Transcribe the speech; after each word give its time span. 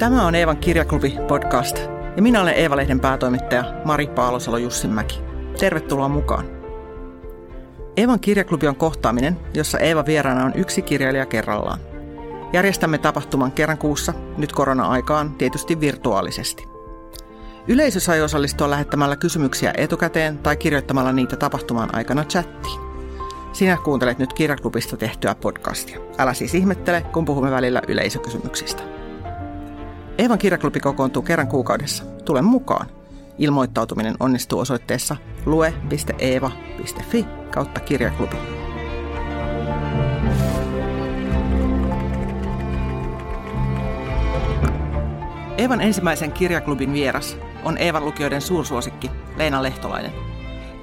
Tämä 0.00 0.26
on 0.26 0.34
Eevan 0.34 0.56
kirjaklubi 0.56 1.16
podcast 1.28 1.78
ja 2.16 2.22
minä 2.22 2.42
olen 2.42 2.54
Eeva-lehden 2.54 3.00
päätoimittaja 3.00 3.64
Mari 3.84 4.06
Paalosalo-Jussinmäki. 4.06 5.20
Tervetuloa 5.58 6.08
mukaan. 6.08 6.44
Eevan 7.96 8.20
kirjaklubi 8.20 8.68
on 8.68 8.76
kohtaaminen, 8.76 9.36
jossa 9.54 9.78
Eeva 9.78 10.06
vieraana 10.06 10.44
on 10.44 10.52
yksi 10.54 10.82
kirjailija 10.82 11.26
kerrallaan. 11.26 11.80
Järjestämme 12.52 12.98
tapahtuman 12.98 13.52
kerran 13.52 13.78
kuussa, 13.78 14.12
nyt 14.36 14.52
korona-aikaan 14.52 15.30
tietysti 15.30 15.80
virtuaalisesti. 15.80 16.68
Yleisö 17.68 18.00
sai 18.00 18.22
osallistua 18.22 18.70
lähettämällä 18.70 19.16
kysymyksiä 19.16 19.74
etukäteen 19.76 20.38
tai 20.38 20.56
kirjoittamalla 20.56 21.12
niitä 21.12 21.36
tapahtuman 21.36 21.94
aikana 21.94 22.24
chattiin. 22.24 22.80
Sinä 23.52 23.76
kuuntelet 23.76 24.18
nyt 24.18 24.32
kirjaklubista 24.32 24.96
tehtyä 24.96 25.34
podcastia. 25.34 26.00
Älä 26.18 26.34
siis 26.34 26.54
ihmettele, 26.54 27.00
kun 27.12 27.24
puhumme 27.24 27.50
välillä 27.50 27.82
yleisökysymyksistä. 27.88 28.99
Eevan 30.20 30.38
kirjaklubi 30.38 30.80
kokoontuu 30.80 31.22
kerran 31.22 31.48
kuukaudessa. 31.48 32.04
Tule 32.24 32.42
mukaan. 32.42 32.86
Ilmoittautuminen 33.38 34.14
onnistuu 34.20 34.58
osoitteessa 34.58 35.16
lue.eeva.fi 35.46 37.26
kautta 37.50 37.80
kirjaklubi. 37.80 38.36
Eevan 45.58 45.80
ensimmäisen 45.80 46.32
kirjaklubin 46.32 46.92
vieras 46.92 47.36
on 47.64 47.78
Eevan 47.78 48.04
lukijoiden 48.04 48.40
suursuosikki 48.40 49.10
Leena 49.36 49.62
Lehtolainen. 49.62 50.12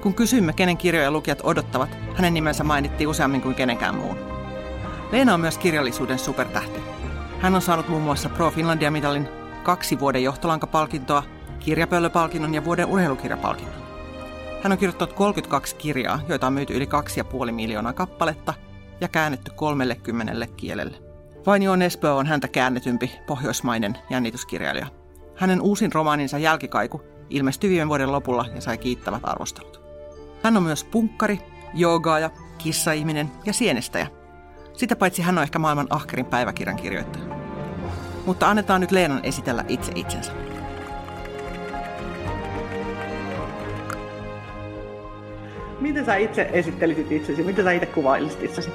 Kun 0.02 0.14
kysyimme, 0.14 0.52
kenen 0.52 0.76
kirjoja 0.76 1.10
lukijat 1.10 1.40
odottavat, 1.42 1.96
hänen 2.14 2.34
nimensä 2.34 2.64
mainittiin 2.64 3.08
useammin 3.08 3.40
kuin 3.40 3.54
kenenkään 3.54 3.94
muun. 3.94 4.16
Leena 5.12 5.34
on 5.34 5.40
myös 5.40 5.58
kirjallisuuden 5.58 6.18
supertähti. 6.18 6.97
Hän 7.40 7.54
on 7.54 7.62
saanut 7.62 7.88
muun 7.88 8.02
muassa 8.02 8.28
Pro 8.28 8.50
Finlandia-mitalin, 8.50 9.28
kaksi 9.62 10.00
vuoden 10.00 10.22
johtolankapalkintoa, 10.22 11.22
kirjapöllöpalkinnon 11.58 12.54
ja 12.54 12.64
vuoden 12.64 12.86
urheilukirjapalkinnon. 12.86 13.74
Hän 14.62 14.72
on 14.72 14.78
kirjoittanut 14.78 15.14
32 15.14 15.76
kirjaa, 15.76 16.20
joita 16.28 16.46
on 16.46 16.52
myyty 16.52 16.74
yli 16.76 16.88
2,5 17.46 17.52
miljoonaa 17.52 17.92
kappaletta 17.92 18.54
ja 19.00 19.08
käännetty 19.08 19.50
30 19.56 20.46
kielelle. 20.56 20.98
Vainio 21.46 21.76
Nesbø 21.76 22.10
on 22.10 22.26
häntä 22.26 22.48
käännetympi 22.48 23.12
pohjoismainen 23.26 23.98
jännityskirjailija. 24.10 24.86
Hänen 25.36 25.60
uusin 25.60 25.92
romaaninsa 25.92 26.38
Jälkikaiku 26.38 27.02
ilmestyi 27.30 27.70
viime 27.70 27.88
vuoden 27.88 28.12
lopulla 28.12 28.46
ja 28.54 28.60
sai 28.60 28.78
kiittävät 28.78 29.22
arvostelut. 29.22 29.80
Hän 30.42 30.56
on 30.56 30.62
myös 30.62 30.84
punkkari, 30.84 31.40
joogaaja, 31.74 32.30
kissaihminen 32.58 33.30
ja 33.44 33.52
sienestäjä. 33.52 34.06
Sitä 34.72 34.96
paitsi 34.96 35.22
hän 35.22 35.38
on 35.38 35.44
ehkä 35.44 35.58
maailman 35.58 35.86
ahkerin 35.90 36.26
päiväkirjan 36.26 36.76
kirjoittaja. 36.76 37.27
Mutta 38.28 38.48
annetaan 38.50 38.80
nyt 38.80 38.90
Leenan 38.90 39.20
esitellä 39.22 39.64
itse 39.68 39.92
itsensä. 39.94 40.32
Miten 45.80 46.04
sä 46.04 46.16
itse 46.16 46.50
esittelisit 46.52 47.12
itsesi? 47.12 47.42
Miten 47.42 47.64
sä 47.64 47.72
itse 47.72 47.86
kuvailisit 47.86 48.42
itsesi? 48.42 48.70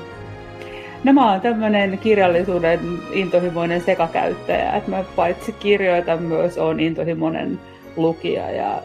No 1.04 1.14
mä 1.14 1.32
oon 1.32 1.42
tämmönen 1.42 1.98
kirjallisuuden 1.98 2.80
intohimoinen 3.12 3.82
sekakäyttäjä, 3.82 4.73
että 4.73 4.90
mä 4.90 5.04
paitsi 5.16 5.52
kirjoitan 5.52 6.23
myös 6.23 6.58
on 6.58 6.80
intohimoinen 6.80 7.60
lukija 7.95 8.52
ja, 8.52 8.82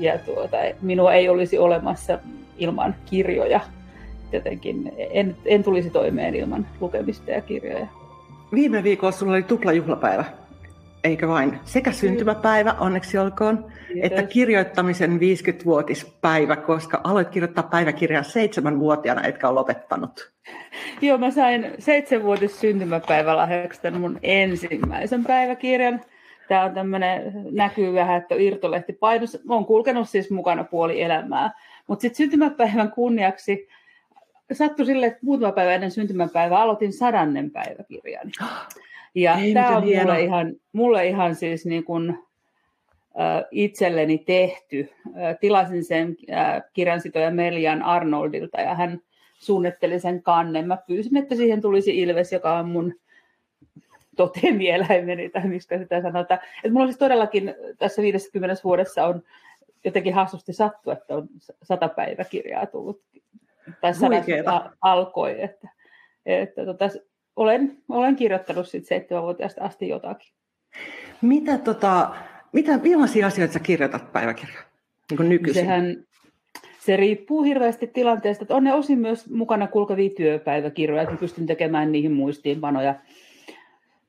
ja 0.00 0.18
tuota, 0.18 0.56
minua 0.82 1.12
ei 1.12 1.28
olisi 1.28 1.58
olemassa 1.58 2.18
ilman 2.58 2.94
kirjoja. 3.06 3.60
Jotenkin 4.32 4.92
en, 4.96 5.36
en 5.44 5.64
tulisi 5.64 5.90
toimeen 5.90 6.34
ilman 6.34 6.66
lukemista 6.80 7.30
ja 7.30 7.40
kirjoja. 7.40 7.86
Viime 8.54 8.82
viikolla 8.82 9.12
sulla 9.12 9.32
oli 9.32 9.42
tuplajuhlapäivä, 9.42 10.24
eikö 11.04 11.28
vain? 11.28 11.60
Sekä 11.64 11.92
syntymäpäivä, 11.92 12.74
onneksi 12.80 13.18
olkoon, 13.18 13.58
Kiitos. 13.88 14.02
että 14.02 14.22
kirjoittamisen 14.22 15.10
50-vuotispäivä, 15.20 16.56
koska 16.56 17.00
aloit 17.04 17.28
kirjoittaa 17.28 17.64
päiväkirjaa 17.64 18.22
seitsemänvuotiaana, 18.22 19.22
etkä 19.22 19.48
ole 19.48 19.54
lopettanut. 19.54 20.32
Joo, 21.02 21.18
mä 21.18 21.30
sain 21.30 21.70
seitsemänvuotis 21.78 22.60
syntymäpäivälahjaksi 22.60 23.82
tämän 23.82 24.00
mun 24.00 24.18
ensimmäisen 24.22 25.24
päiväkirjan. 25.24 26.00
Tämä 26.48 26.64
on 26.64 26.74
tämmöinen, 26.74 27.32
näkyy 27.50 27.94
vähän, 27.94 28.22
että 28.22 28.34
irtolehti 28.34 28.92
painos. 28.92 29.38
Olen 29.48 29.64
kulkenut 29.64 30.08
siis 30.08 30.30
mukana 30.30 30.64
puoli 30.64 31.02
elämää. 31.02 31.50
Mutta 31.86 32.02
sitten 32.02 32.16
syntymäpäivän 32.16 32.90
kunniaksi 32.90 33.68
sattui 34.54 34.86
sille, 34.86 35.06
että 35.06 35.18
muutama 35.22 35.52
päivä 35.52 35.74
ennen 35.74 35.90
syntymäpäivää 35.90 36.60
aloitin 36.60 36.92
sadannen 36.92 37.50
päiväkirjan. 37.50 38.30
Ja 39.14 39.38
tämä 39.54 39.76
on 39.76 39.84
mulle 39.84 40.20
ihan, 40.20 40.54
mulle 40.72 41.06
ihan 41.06 41.34
siis 41.34 41.66
niin 41.66 41.84
kuin, 41.84 42.18
äh, 43.20 43.44
itselleni 43.50 44.18
tehty. 44.18 44.88
Äh, 45.06 45.36
tilasin 45.40 45.84
sen 45.84 46.16
äh, 46.32 46.62
kirjansitoja 46.72 47.30
Melian 47.30 47.82
Arnoldilta 47.82 48.60
ja 48.60 48.74
hän 48.74 49.00
suunnitteli 49.38 50.00
sen 50.00 50.22
kannen. 50.22 50.66
Mä 50.66 50.76
pyysin, 50.86 51.16
että 51.16 51.34
siihen 51.34 51.60
tulisi 51.60 51.98
Ilves, 51.98 52.32
joka 52.32 52.58
on 52.58 52.68
mun 52.68 52.94
totemieläimeni, 54.16 55.28
tai 55.28 55.48
miksi 55.48 55.78
sitä 55.78 56.02
sanotaan. 56.02 56.40
Että 56.56 56.72
mulla 56.72 56.86
siis 56.86 56.98
todellakin 56.98 57.54
tässä 57.78 58.02
50 58.02 58.56
vuodessa 58.64 59.06
on 59.06 59.22
jotenkin 59.84 60.14
hassusti 60.14 60.52
sattu, 60.52 60.90
että 60.90 61.14
on 61.14 61.28
sata 61.62 61.88
päiväkirjaa 61.88 62.66
tullut, 62.66 63.02
tai 63.80 63.94
sadat 63.94 64.24
alkoi, 64.80 65.42
että, 65.42 65.68
että 66.26 66.64
tota, 66.64 66.90
olen, 67.36 67.76
olen 67.88 68.16
kirjoittanut 68.16 68.68
sitten 68.68 68.88
seitsemänvuotiaasta 68.88 69.64
asti 69.64 69.88
jotakin. 69.88 70.32
Mitä, 71.22 71.58
tota, 71.58 72.14
mitä, 72.52 72.78
millaisia 72.78 73.26
asioita 73.26 73.52
sä 73.52 73.60
kirjoitat 73.60 74.12
päiväkirjaa 74.12 74.62
niin 75.10 75.28
nykyisin? 75.28 75.62
Sehän, 75.62 76.04
se 76.78 76.96
riippuu 76.96 77.42
hirveästi 77.42 77.86
tilanteesta. 77.86 78.44
Että 78.44 78.56
on 78.56 78.64
ne 78.64 78.74
osin 78.74 78.98
myös 78.98 79.30
mukana 79.30 79.66
kulkevia 79.66 80.10
työpäiväkirjoja, 80.16 81.02
että 81.02 81.16
pystyn 81.16 81.46
tekemään 81.46 81.92
niihin 81.92 82.12
muistiinpanoja 82.12 82.94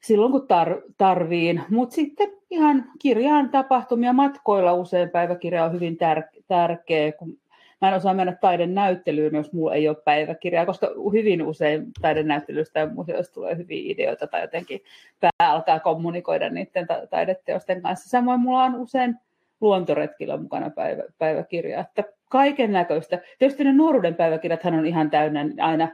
silloin, 0.04 0.32
kun 0.32 0.42
tar- 0.42 0.94
tarviin. 0.98 1.62
Mutta 1.70 1.96
sitten 1.96 2.32
ihan 2.50 2.86
kirjaan 3.00 3.50
tapahtumia 3.50 4.14
matkoilla 4.14 4.74
usein 4.74 5.10
päiväkirja 5.10 5.66
on 5.66 5.74
hyvin 5.74 5.98
tär- 5.98 6.44
tärkeä, 6.48 7.12
kun 7.12 7.38
mä 7.84 7.90
en 7.90 7.96
osaa 7.96 8.14
mennä 8.14 8.36
taiden 8.42 8.76
näyttelyyn, 8.76 9.36
jos 9.36 9.54
mulla 9.54 9.74
ei 9.74 9.90
ole 9.90 9.98
päiväkirjaa, 10.06 10.66
koska 10.66 10.88
hyvin 11.14 11.42
usein 11.42 11.86
taiden 12.02 12.28
näyttelystä 12.28 12.80
ja 12.80 12.88
museosta 12.88 13.34
tulee 13.34 13.58
hyviä 13.58 13.82
ideoita 13.86 14.28
tai 14.28 14.42
jotenkin 14.42 14.84
pää 15.20 15.52
alkaa 15.52 15.80
kommunikoida 15.80 16.50
niiden 16.50 16.88
ta- 16.88 17.08
taideteosten 17.10 17.82
kanssa. 17.82 18.10
Samoin 18.10 18.40
mulla 18.40 18.64
on 18.64 18.76
usein 18.76 19.16
luontoretkillä 19.62 20.38
mukana 20.38 20.70
päivä, 20.70 21.04
päiväkirja, 21.18 21.80
että 21.80 22.04
kaiken 22.30 22.72
näköistä. 22.72 23.20
Tietysti 23.40 23.64
ne 23.64 23.74
nuoruuden 23.74 24.16
päiväkirjathan 24.16 24.74
on 24.74 24.86
ihan 24.86 25.10
täynnä 25.10 25.46
aina 25.60 25.88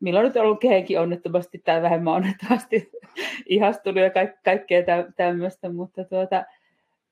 milloin 0.00 0.24
nyt 0.24 0.36
on 0.36 0.42
ollut 0.42 0.60
kehenkin 0.60 1.00
onnettomasti 1.00 1.62
tai 1.64 1.82
vähemmän 1.82 2.14
onnettomasti 2.14 2.90
ihastunut 3.46 4.02
ja 4.02 4.10
ka- 4.10 4.38
kaikkea 4.44 4.82
tä- 4.82 5.06
tämmöistä, 5.16 5.68
mutta 5.68 6.04
tuota, 6.04 6.44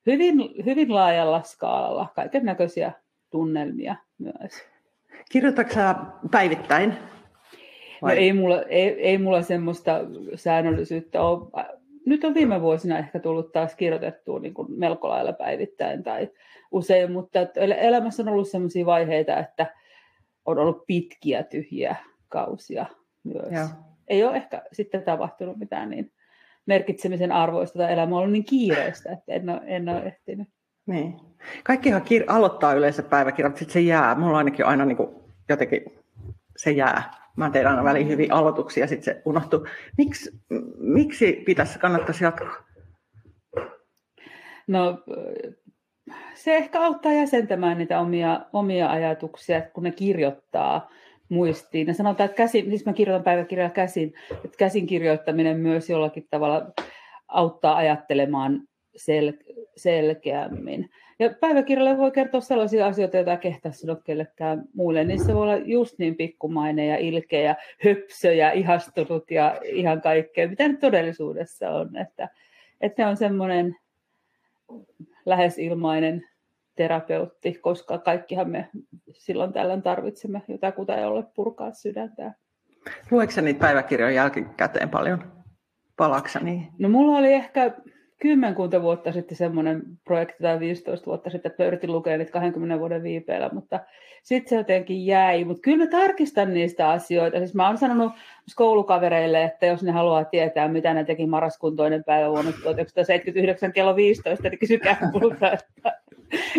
hyvin, 0.05 0.35
hyvin 0.65 0.95
laajalla 0.95 1.41
skaalalla 1.43 2.07
kaiken 2.15 2.45
näköisiä 2.45 2.91
tunnelmia 3.31 3.95
myös. 4.17 4.63
Kirjoitatko 5.31 5.73
sä 5.73 5.95
päivittäin? 6.31 6.93
No 8.01 8.09
ei 8.09 8.33
mulla, 8.33 8.61
ei, 8.61 9.01
ei 9.01 9.17
mulla 9.17 9.41
semmoista 9.41 9.99
säännöllisyyttä 10.35 11.21
ole. 11.21 11.65
Nyt 12.05 12.23
on 12.23 12.33
viime 12.33 12.61
vuosina 12.61 12.97
ehkä 12.97 13.19
tullut 13.19 13.51
taas 13.51 13.75
kirjoitettua 13.75 14.39
niin 14.39 14.53
kuin 14.53 14.67
melko 14.71 15.09
lailla 15.09 15.33
päivittäin 15.33 16.03
tai 16.03 16.29
usein, 16.71 17.11
mutta 17.11 17.39
elämässä 17.77 18.23
on 18.23 18.29
ollut 18.29 18.49
sellaisia 18.49 18.85
vaiheita, 18.85 19.39
että 19.39 19.75
on 20.45 20.59
ollut 20.59 20.83
pitkiä 20.87 21.43
tyhjiä 21.43 21.95
kausia 22.29 22.85
myös. 23.23 23.51
Joo. 23.51 23.67
Ei 24.07 24.23
ole 24.23 24.35
ehkä 24.35 24.61
sitten 24.71 25.03
tapahtunut 25.03 25.57
mitään 25.57 25.89
niin 25.89 26.11
merkitsemisen 26.65 27.31
arvoista 27.31 27.79
tai 27.79 27.93
elämä 27.93 28.15
on 28.15 28.19
ollut 28.19 28.31
niin 28.31 28.45
kiireistä, 28.45 29.11
että 29.11 29.33
en 29.33 29.49
ole, 29.49 29.61
en 29.65 29.89
ole 29.89 29.99
ehtinyt. 29.99 30.47
Niin. 30.91 31.19
Kaikkihan 31.63 32.01
kir- 32.01 32.25
aloittaa 32.27 32.73
yleensä 32.73 33.03
päiväkirjat, 33.03 33.57
sitten 33.57 33.73
se 33.73 33.79
jää. 33.79 34.15
Mulla 34.15 34.37
ainakin 34.37 34.65
aina 34.65 34.85
niin 34.85 34.97
kuin 34.97 35.09
jotenkin 35.49 35.81
se 36.57 36.71
jää. 36.71 37.11
Mä 37.37 37.49
teen 37.49 37.67
aina 37.67 37.83
väliin 37.83 38.07
hyviä 38.07 38.33
aloituksia, 38.33 38.87
sitten 38.87 39.15
se 39.15 39.21
unohtuu. 39.25 39.67
Miks, 39.97 40.29
miksi 40.77 41.43
pitäisi, 41.45 41.79
kannattaisi 41.79 42.23
jatkaa? 42.23 42.55
No 44.67 45.03
se 46.33 46.57
ehkä 46.57 46.81
auttaa 46.81 47.13
jäsentämään 47.13 47.77
niitä 47.77 47.99
omia, 47.99 48.45
omia 48.53 48.91
ajatuksia, 48.91 49.61
kun 49.61 49.83
ne 49.83 49.91
kirjoittaa 49.91 50.89
muistiin. 51.29 51.87
Ja 51.87 51.93
sanotaan, 51.93 52.25
että 52.25 52.37
käsin, 52.37 52.65
siis 52.65 52.85
mä 52.85 52.93
kirjoitan 52.93 53.23
päiväkirjaa 53.23 53.69
käsin, 53.69 54.13
että 54.45 54.57
käsin 54.57 54.87
kirjoittaminen 54.87 55.57
myös 55.57 55.89
jollakin 55.89 56.27
tavalla 56.29 56.71
auttaa 57.27 57.75
ajattelemaan 57.75 58.61
sel- 58.97 59.55
selkeämmin. 59.75 60.89
Ja 61.19 61.29
päiväkirjalle 61.39 61.97
voi 61.97 62.11
kertoa 62.11 62.41
sellaisia 62.41 62.85
asioita, 62.85 63.17
joita 63.17 63.37
kehtaa 63.37 63.71
sanoa 63.71 63.95
kellekään 63.95 64.63
muille. 64.73 65.03
Niin 65.03 65.25
se 65.25 65.33
voi 65.33 65.41
olla 65.41 65.57
just 65.57 65.99
niin 65.99 66.15
pikkumainen 66.15 66.87
ja 66.87 66.97
ilkeä 66.97 67.41
ja 67.41 67.55
höpsö 67.85 68.33
ja 68.33 68.51
ihastunut 68.51 69.31
ja 69.31 69.59
ihan 69.63 70.01
kaikkea, 70.01 70.49
mitä 70.49 70.67
nyt 70.67 70.79
todellisuudessa 70.79 71.69
on. 71.69 71.97
Että, 71.97 72.29
että 72.81 73.07
on 73.07 73.17
semmoinen 73.17 73.75
lähes 75.25 75.57
ilmainen 75.57 76.23
terapeutti, 76.75 77.53
koska 77.53 77.97
kaikkihan 77.97 78.49
me 78.49 78.69
silloin 79.11 79.53
tällöin 79.53 79.81
tarvitsemme 79.81 80.41
jotakuta, 80.47 80.93
jolle 80.93 81.23
purkaa 81.35 81.71
sydäntä. 81.71 82.33
Lueeko 83.11 83.41
niitä 83.41 83.59
päiväkirjoja 83.59 84.15
jälkikäteen 84.15 84.89
paljon? 84.89 85.23
Palaksa 85.97 86.39
niin? 86.39 86.67
No 86.79 86.89
mulla 86.89 87.17
oli 87.17 87.33
ehkä 87.33 87.73
kymmenkunta 88.21 88.81
vuotta 88.81 89.11
sitten 89.11 89.37
semmoinen 89.37 89.81
projekti 90.03 90.43
tai 90.43 90.59
15 90.59 91.05
vuotta 91.05 91.29
sitten, 91.29 91.51
että 91.51 91.65
yritin 91.65 91.91
lukea 91.91 92.17
niitä 92.17 92.31
20 92.31 92.79
vuoden 92.79 93.03
viipeellä, 93.03 93.49
mutta 93.53 93.79
sitten 94.23 94.49
se 94.49 94.55
jotenkin 94.55 95.05
jäi. 95.05 95.45
Mutta 95.45 95.61
kyllä 95.61 95.77
mä 95.77 95.87
tarkistan 95.87 96.53
niistä 96.53 96.89
asioita. 96.89 97.37
Siis 97.37 97.53
mä 97.53 97.67
oon 97.67 97.77
sanonut 97.77 98.13
koulukavereille, 98.55 99.43
että 99.43 99.65
jos 99.65 99.83
ne 99.83 99.91
haluaa 99.91 100.25
tietää, 100.25 100.67
mitä 100.67 100.93
ne 100.93 101.03
teki 101.03 101.25
marraskuun 101.25 101.75
toinen 101.75 102.03
päivä 102.03 102.29
vuonna 102.29 102.51
1979 102.51 103.73
kello 103.73 103.95
15, 103.95 104.49
niin 104.49 104.59
kysykää 104.59 105.11
multa, 105.13 105.51
että 105.51 105.99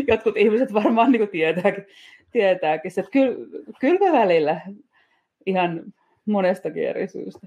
jotkut 0.09 0.37
ihmiset 0.37 0.73
varmaan 0.73 1.13
niin 1.13 1.29
tietääkin, 1.29 1.87
tietääkin. 2.31 2.93
Että 2.97 3.11
kyllä, 3.11 3.37
kyllä 3.81 4.13
välillä 4.13 4.61
ihan 5.47 5.83
monestakin 6.27 6.89
eri 6.89 7.09
syystä. 7.09 7.47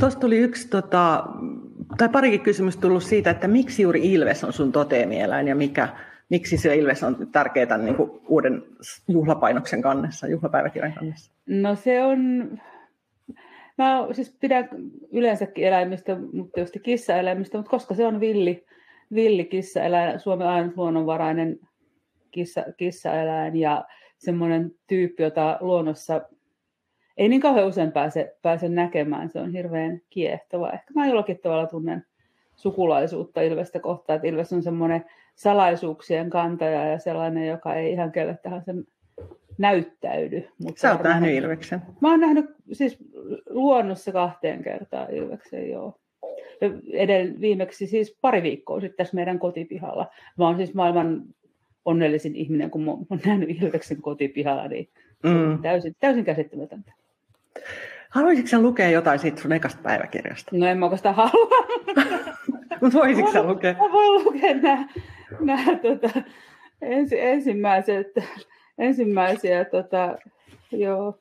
Tuossa 0.00 0.20
tuli 0.20 0.38
yksi, 0.38 0.68
tota, 0.68 1.24
tai 1.98 2.08
parikin 2.08 2.40
kysymys 2.40 2.76
tullut 2.76 3.02
siitä, 3.02 3.30
että 3.30 3.48
miksi 3.48 3.82
juuri 3.82 4.12
Ilves 4.12 4.44
on 4.44 4.52
sun 4.52 4.72
toteemieläin 4.72 5.48
ja 5.48 5.54
mikä, 5.54 5.88
miksi 6.28 6.56
se 6.56 6.76
Ilves 6.76 7.02
on 7.02 7.28
tärkeää 7.32 7.78
niin 7.78 7.94
kuin 7.96 8.10
uuden 8.28 8.62
juhlapainoksen 9.08 9.82
kannessa, 9.82 10.26
juhlapäiväkirjan 10.26 10.92
kannessa? 10.92 11.32
No 11.46 11.74
se 11.74 12.04
on, 12.04 12.50
mä 13.78 14.06
siis 14.12 14.36
pidän 14.40 14.68
yleensäkin 15.12 15.66
eläimistä, 15.66 16.16
mutta 16.32 16.52
tietysti 16.54 16.80
kissaeläimistä, 16.80 17.58
mutta 17.58 17.70
koska 17.70 17.94
se 17.94 18.06
on 18.06 18.20
villi, 18.20 18.64
villi 19.14 19.44
kissaeläin, 19.44 20.20
Suomen 20.20 20.46
ainut 20.46 20.76
luonnonvarainen 20.76 21.58
kissa, 22.30 22.64
kissaeläin 22.76 23.56
ja 23.56 23.84
semmoinen 24.18 24.72
tyyppi, 24.86 25.22
jota 25.22 25.58
luonnossa 25.60 26.20
ei 27.20 27.28
niin 27.28 27.40
kauhean 27.40 27.66
usein 27.66 27.92
pääse, 27.92 28.36
pääse 28.42 28.68
näkemään. 28.68 29.30
Se 29.30 29.40
on 29.40 29.52
hirveän 29.52 30.00
kiehtova. 30.10 30.70
Ehkä 30.70 30.92
mä 30.94 31.06
jollakin 31.06 31.38
tavalla 31.38 31.66
tunnen 31.66 32.04
sukulaisuutta 32.56 33.40
Ilvestä 33.40 33.80
kohtaan, 33.80 34.16
että 34.16 34.28
Ilves 34.28 34.52
on 34.52 34.62
semmoinen 34.62 35.04
salaisuuksien 35.34 36.30
kantaja 36.30 36.84
ja 36.84 36.98
sellainen, 36.98 37.46
joka 37.46 37.74
ei 37.74 37.92
ihan 37.92 38.12
kelle 38.12 38.38
sen 38.64 38.84
näyttäydy. 39.58 40.48
Mutta 40.58 40.80
Sä 40.80 40.92
oot 40.92 41.02
nähnyt 41.02 41.34
Ilveksen? 41.34 41.82
Mä 42.00 42.10
oon 42.10 42.20
nähnyt 42.20 42.46
siis 42.72 42.98
luonnossa 43.50 44.12
kahteen 44.12 44.62
kertaan 44.62 45.14
Ilveksen, 45.14 45.70
joo. 45.70 45.98
Edell, 46.92 47.28
viimeksi 47.40 47.86
siis 47.86 48.18
pari 48.20 48.42
viikkoa 48.42 48.80
sitten 48.80 48.96
tässä 48.96 49.14
meidän 49.14 49.38
kotipihalla. 49.38 50.06
Mä 50.38 50.46
oon 50.46 50.56
siis 50.56 50.74
maailman 50.74 51.22
onnellisin 51.84 52.36
ihminen, 52.36 52.70
kun 52.70 52.82
mä 52.82 52.90
oon 52.90 53.06
nähnyt 53.26 53.62
Ilveksen 53.62 54.02
kotipihalla, 54.02 54.68
niin 54.68 54.88
mm. 55.22 55.62
täysin, 55.62 55.96
täysin 56.00 56.24
käsittämätöntä. 56.24 56.99
Haluaisitko 58.10 58.58
lukea 58.62 58.90
jotain 58.90 59.18
siitä 59.18 59.42
sun 59.42 59.52
ekasta 59.52 59.82
päiväkirjasta? 59.82 60.50
No 60.56 60.66
en 60.66 60.78
mä 60.78 60.96
sitä 60.96 61.12
halua. 61.12 61.66
Mutta 62.80 62.98
voisitko 62.98 63.32
sä 63.32 63.42
lukea? 63.42 63.72
Mä 63.72 63.92
voin 63.92 64.24
lukea 64.24 64.54
nämä, 64.54 64.88
nämä 65.40 65.78
tota, 65.82 66.22
ensi, 66.82 67.20
ensimmäiset, 67.20 68.06
ensimmäisiä, 68.78 69.64
tota, 69.64 70.18
joo. 70.72 71.18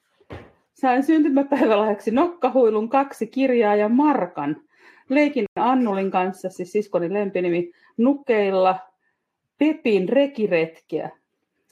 Sain 0.73 1.03
syntymäpäivälahjaksi 1.03 2.11
nokkahuilun 2.11 2.89
kaksi 2.89 3.27
kirjaa 3.27 3.75
ja 3.75 3.89
markan. 3.89 4.61
Leikin 5.09 5.45
Annulin 5.55 6.11
kanssa, 6.11 6.49
siis 6.49 6.71
siskoni 6.71 7.13
lempinimi, 7.13 7.71
nukeilla 7.97 8.79
Pepin 9.57 10.09
rekiretkiä. 10.09 11.09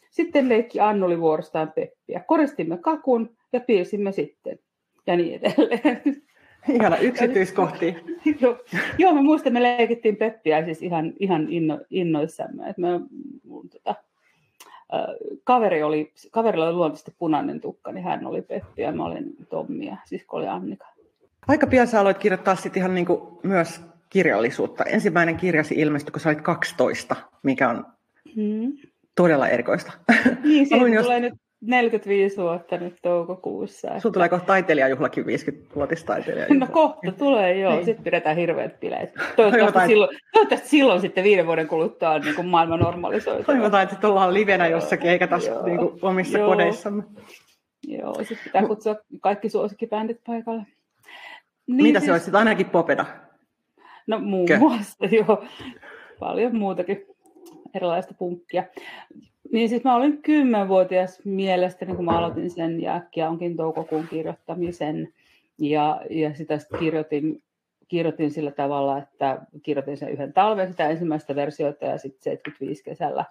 Sitten 0.10 0.50
leikki 0.50 0.80
Annuli 0.80 1.20
vuorostaan 1.20 1.72
Peppiä. 1.72 2.24
Koristimme 2.28 2.78
kakun 2.78 3.36
ja 3.54 3.60
piirsimme 3.60 4.12
sitten 4.12 4.60
ja 5.08 5.18
niin 5.18 5.40
edelleen. 5.42 6.02
Ihana 6.70 6.98
yksityiskohti. 6.98 7.96
joo, 8.42 8.60
joo, 8.98 9.14
me 9.14 9.22
muistan, 9.22 9.54
me 9.54 9.64
leikittiin 9.64 10.16
Peppiä 10.16 10.66
siis 10.66 10.82
ihan, 10.82 11.14
ihan 11.20 11.48
inno, 11.50 11.80
innoissamme. 11.90 12.70
Et 12.70 12.78
me, 12.78 12.88
mun, 13.44 13.70
tota, 13.70 13.96
kaveri 15.44 15.84
oli, 15.84 16.12
kaverilla 16.32 16.68
oli 16.68 16.74
luontaisesti 16.74 17.16
punainen 17.20 17.62
tukka, 17.62 17.92
niin 17.92 18.04
hän 18.04 18.26
oli 18.26 18.42
Peppi 18.42 18.82
ja 18.82 18.92
mä 18.92 19.06
olin 19.06 19.36
Tommi 19.50 19.86
ja 19.86 19.98
sisko 20.06 20.38
oli 20.38 20.48
Annika. 20.48 20.88
Aika 21.48 21.68
pian 21.68 21.88
sä 21.88 22.00
aloit 22.00 22.18
kirjoittaa 22.18 22.56
sit 22.56 22.78
ihan 22.78 22.96
niinku 22.96 23.40
myös 23.44 23.82
kirjallisuutta. 24.10 24.84
Ensimmäinen 24.84 25.38
kirjasi 25.38 25.76
ilmestyi, 25.76 26.12
kun 26.12 26.22
sä 26.22 26.30
olit 26.30 26.42
12, 26.42 27.16
mikä 27.44 27.70
on 27.70 27.86
hmm. 28.36 28.78
todella 29.16 29.48
erikoista. 29.48 29.92
Niin, 30.44 30.68
siitä 30.68 31.02
tulee 31.02 31.20
nyt 31.20 31.34
45 31.62 32.38
vuotta 32.38 32.78
nyt 32.78 32.96
toukokuussa. 33.02 34.00
Sulla 34.00 34.14
tulee 34.14 34.30
kohta 34.30 34.46
taiteilijajuhlakin 34.46 35.26
50-vuotistaiteilija. 35.26 36.48
No 36.50 36.68
kohta 36.72 37.12
tulee, 37.12 37.60
joo. 37.60 37.74
Niin. 37.74 37.86
Sitten 37.86 38.04
pidetään 38.04 38.38
hirveät 38.38 38.80
bileet. 38.80 39.14
Toivottavasti, 39.36 39.88
silloin, 39.88 40.18
toivottavasti 40.34 40.70
silloin 40.70 41.02
sitten 41.02 41.24
viiden 41.24 41.46
vuoden 41.46 41.68
kuluttua 41.68 42.10
on 42.10 42.22
niin 42.22 42.36
kuin 42.36 42.48
maailma 42.48 42.78
normalisoitu. 42.78 43.44
Toivotaan, 43.44 43.84
että 43.84 43.96
sitten 43.96 44.10
ollaan 44.10 44.34
livenä 44.34 44.68
jossakin, 44.68 45.10
eikä 45.10 45.28
tässä 45.28 45.52
niin 45.66 45.78
kuin 45.78 46.00
omissa 46.02 46.38
joo. 46.38 46.50
kodeissamme. 46.50 47.04
Joo, 47.88 48.14
sitten 48.14 48.38
pitää 48.44 48.68
kutsua 48.68 48.96
kaikki 49.22 49.50
suosikkibändit 49.50 50.20
paikalle. 50.28 50.64
Niin, 51.68 51.84
Mitä 51.84 52.00
siis... 52.00 52.06
se 52.06 52.12
olisi 52.12 52.32
ainakin 52.34 52.70
popeda? 52.70 53.06
No 54.08 54.20
muun 54.20 54.48
Kö? 54.48 54.60
muassa, 54.60 55.06
joo. 55.16 55.46
Paljon 56.20 56.56
muutakin 56.56 57.06
erilaista 57.74 58.14
punkkia. 58.14 58.64
Niin 59.52 59.70
siis 59.70 59.84
mä 59.84 59.96
olin 59.96 60.22
kymmenvuotias 60.22 61.26
mielestäni, 61.26 61.96
kun 61.96 62.06
mä 62.06 62.18
aloitin 62.18 62.50
sen 62.50 62.82
ja 62.82 63.02
onkin 63.30 63.58
toukokuun 63.58 64.08
kirjoittamisen. 64.08 65.14
Ja, 65.60 66.02
ja 66.10 66.36
sitä 66.36 66.60
kirjoitin, 66.80 67.44
kirjoitin 67.88 68.32
sillä 68.32 68.52
tavalla, 68.52 68.98
että 68.98 69.42
kirjoitin 69.64 69.98
sen 69.98 70.10
yhden 70.10 70.34
talven 70.34 70.68
sitä 70.68 70.90
ensimmäistä 70.90 71.36
versiota 71.36 71.86
ja 71.86 71.98
sitten 71.98 72.24
75 72.24 72.84
kesällä 72.84 73.26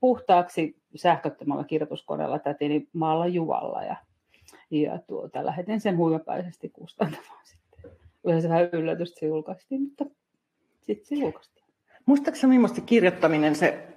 puhtaaksi 0.00 0.76
sähköttömällä 0.96 1.64
kirjoituskoneella 1.64 2.38
tätini 2.38 2.88
maalla 2.92 3.26
Juvalla. 3.26 3.82
Ja, 3.82 3.96
ja 4.70 4.98
tuota, 5.06 5.46
lähetin 5.46 5.80
sen 5.80 5.96
huimapäisesti 5.96 6.68
kustantamaan 6.68 7.46
sitten. 7.46 7.90
Yleensä 8.24 8.48
vähän 8.48 8.68
yllätystä 8.72 9.20
se 9.20 9.26
julkaistiin, 9.26 9.82
mutta 9.82 10.04
sitten 10.80 11.06
se 11.06 11.14
julkaistiin. 11.14 11.64
Muistaakseni 12.06 12.52
millaista 12.52 12.80
kirjoittaminen 12.80 13.54
se 13.54 13.88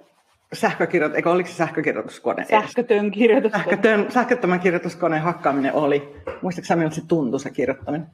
sähkökirjoitus, 0.53 1.15
eikö 1.15 1.31
oliko 1.31 1.49
se 1.49 1.55
sähkökirjoituskone? 1.55 2.45
Sähkötön 2.45 3.11
kirjoituskone. 3.11 3.63
Sähkötön, 3.63 4.11
sähköttömän 4.11 4.59
kirjoituskoneen 4.59 5.21
hakkaaminen 5.21 5.73
oli. 5.73 6.15
Muistatko 6.41 6.75
miltä 6.75 6.95
se 6.95 7.07
tuntui 7.07 7.39
se 7.39 7.49
kirjoittaminen? 7.49 8.07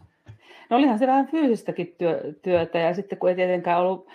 No 0.69 0.77
olihan 0.77 0.99
se 0.99 1.07
vähän 1.07 1.27
fyysistäkin 1.27 1.95
työ, 1.97 2.33
työtä 2.41 2.79
ja 2.79 2.93
sitten 2.93 3.17
kun 3.17 3.29
ei 3.29 3.35
tietenkään 3.35 3.79
ollut, 3.79 4.07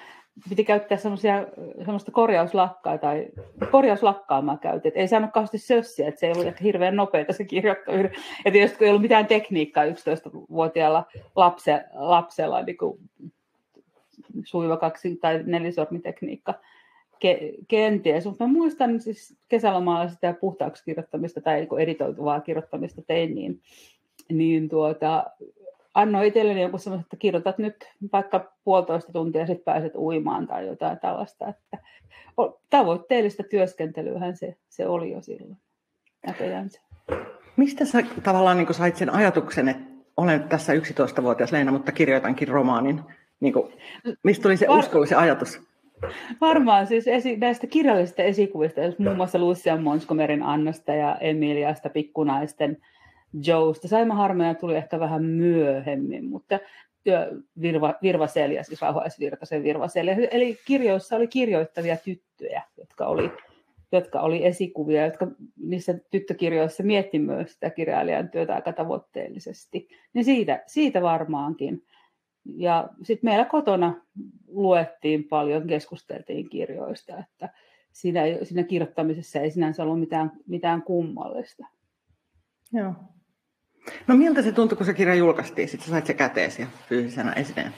piti 0.49 0.65
käyttää 0.65 0.99
semmoista 0.99 2.13
korjauslakkaa 2.13 2.99
tai 2.99 3.29
korjauslakkaa 3.71 4.43
mä 4.43 4.59
käytin, 4.63 4.93
ei 4.95 5.09
saanut 5.09 5.31
kauheasti 5.33 5.59
sössiä, 5.59 6.09
että 6.09 6.21
se 6.21 6.27
ei 6.27 6.33
ollut 6.33 6.47
ehkä 6.47 6.65
hirveän 6.65 6.97
nopeita 6.97 7.33
se 7.33 7.45
kirjoittaminen. 7.45 8.13
Ja 8.45 8.51
tietysti 8.51 8.79
kun 8.79 8.85
ei 8.85 8.91
ollut 8.91 9.03
mitään 9.03 9.27
tekniikkaa 9.27 9.85
11-vuotiaalla 9.85 11.05
lapse, 11.37 11.85
lapsella, 11.93 12.63
niin 12.63 12.77
kuin 12.77 12.99
suiva 14.45 14.77
kaksi- 14.77 15.17
tai 15.17 15.43
nelisormitekniikka, 15.47 16.55
ke, 17.23 17.53
kenties, 17.69 18.27
mutta 18.27 18.47
mä 18.47 18.53
muistan 18.53 19.01
siis 19.01 19.37
kesälomalla 19.49 20.09
sitä 20.09 20.35
puhtaaksi 20.41 20.85
kirjoittamista 20.85 21.41
tai 21.41 21.61
niin 21.61 21.81
editoituvaa 21.81 22.41
kirjoittamista 22.41 23.03
tein, 23.07 23.35
niin, 23.35 23.61
niin 24.33 24.69
tuota, 24.69 25.25
annoin 25.95 26.27
itselleni 26.29 26.63
joku 26.63 26.79
semmoista, 26.79 27.07
että 27.07 27.17
kirjoitat 27.17 27.59
nyt 27.59 27.77
vaikka 28.13 28.53
puolitoista 28.65 29.13
tuntia 29.13 29.41
ja 29.41 29.47
sitten 29.47 29.65
pääset 29.65 29.93
uimaan 29.97 30.47
tai 30.47 30.67
jotain 30.67 30.99
tällaista. 30.99 31.49
Että 31.49 31.79
tavoitteellista 32.71 33.43
työskentelyähän 33.43 34.37
se, 34.37 34.57
se 34.69 34.87
oli 34.87 35.11
jo 35.11 35.23
silloin 35.23 35.57
näköjään 36.27 36.71
se. 36.71 36.81
Mistä 37.57 37.85
sä 37.85 38.03
tavallaan 38.23 38.59
niin 38.59 38.75
sait 38.75 38.97
sen 38.97 39.11
ajatuksen, 39.11 39.69
että 39.69 39.83
olen 40.17 40.43
tässä 40.43 40.73
11-vuotias 40.73 41.53
Leena, 41.53 41.73
mutta 41.73 41.93
kirjoitankin 41.93 42.49
romaanin? 42.49 43.01
Niin 43.41 43.53
kuin, 43.53 43.73
mistä 44.23 44.43
tuli 44.43 44.57
se 44.57 44.69
Var... 44.69 44.79
usko, 44.79 45.07
se 45.07 45.15
ajatus? 45.15 45.72
Varmaan 46.41 46.87
siis 46.87 47.09
esi- 47.09 47.37
näistä 47.37 47.67
kirjallisista 47.67 48.23
esikuvista, 48.23 48.81
jos 48.81 48.99
muun 48.99 49.17
muassa 49.17 49.39
Lucian 49.39 49.83
Monskomerin 49.83 50.43
Annasta 50.43 50.93
ja 50.95 51.17
Emiliasta 51.21 51.91
pikkunaisten 51.91 52.79
Joesta. 53.45 53.89
Saima 53.89 54.15
Harmeja 54.15 54.55
tuli 54.55 54.77
ehkä 54.77 55.01
vähän 55.01 55.25
myöhemmin, 55.25 56.25
mutta 56.25 56.59
Virva, 57.61 57.95
Virvaselja, 58.03 58.65
siis 58.65 58.83
Rauhaisvirtasen 58.83 59.63
Virvaselja. 59.63 60.17
Eli 60.31 60.59
kirjoissa 60.67 61.17
oli 61.17 61.27
kirjoittavia 61.27 61.97
tyttöjä, 61.97 62.63
jotka 62.79 63.07
oli, 63.07 63.31
jotka 63.93 64.21
oli 64.21 64.47
esikuvia, 64.47 65.05
jotka 65.05 65.27
niissä 65.57 65.95
tyttökirjoissa 66.11 66.83
mietti 66.83 67.19
myös 67.19 67.53
sitä 67.53 67.71
kirjailijan 67.71 68.29
työtä 68.29 68.55
aika 68.55 68.73
tavoitteellisesti. 68.73 69.89
Niin 70.13 70.25
siitä, 70.25 70.63
siitä 70.67 71.03
varmaankin. 71.03 71.83
Ja 72.45 72.89
sitten 73.03 73.31
meillä 73.31 73.45
kotona 73.45 73.95
luettiin 74.47 75.25
paljon, 75.25 75.67
keskusteltiin 75.67 76.49
kirjoista, 76.49 77.19
että 77.19 77.49
siinä, 77.93 78.21
siinä 78.43 78.63
kirjoittamisessa 78.63 79.41
ei 79.41 79.51
sinänsä 79.51 79.83
ollut 79.83 80.01
mitään, 80.01 80.33
mitään 80.47 80.83
kummallista. 80.83 81.67
Joo. 82.73 82.95
No 84.07 84.17
miltä 84.17 84.43
se 84.43 84.53
tuntui, 84.53 84.77
kun 84.77 84.87
se 84.87 84.95
kirja 84.95 85.15
julkaistiin? 85.15 85.69
Sitten 85.69 85.91
sait 85.91 86.07
se 86.07 86.15
käteesi 86.15 86.63
ja 86.63 86.69
fyysisenä 86.89 87.33
esineen. 87.33 87.73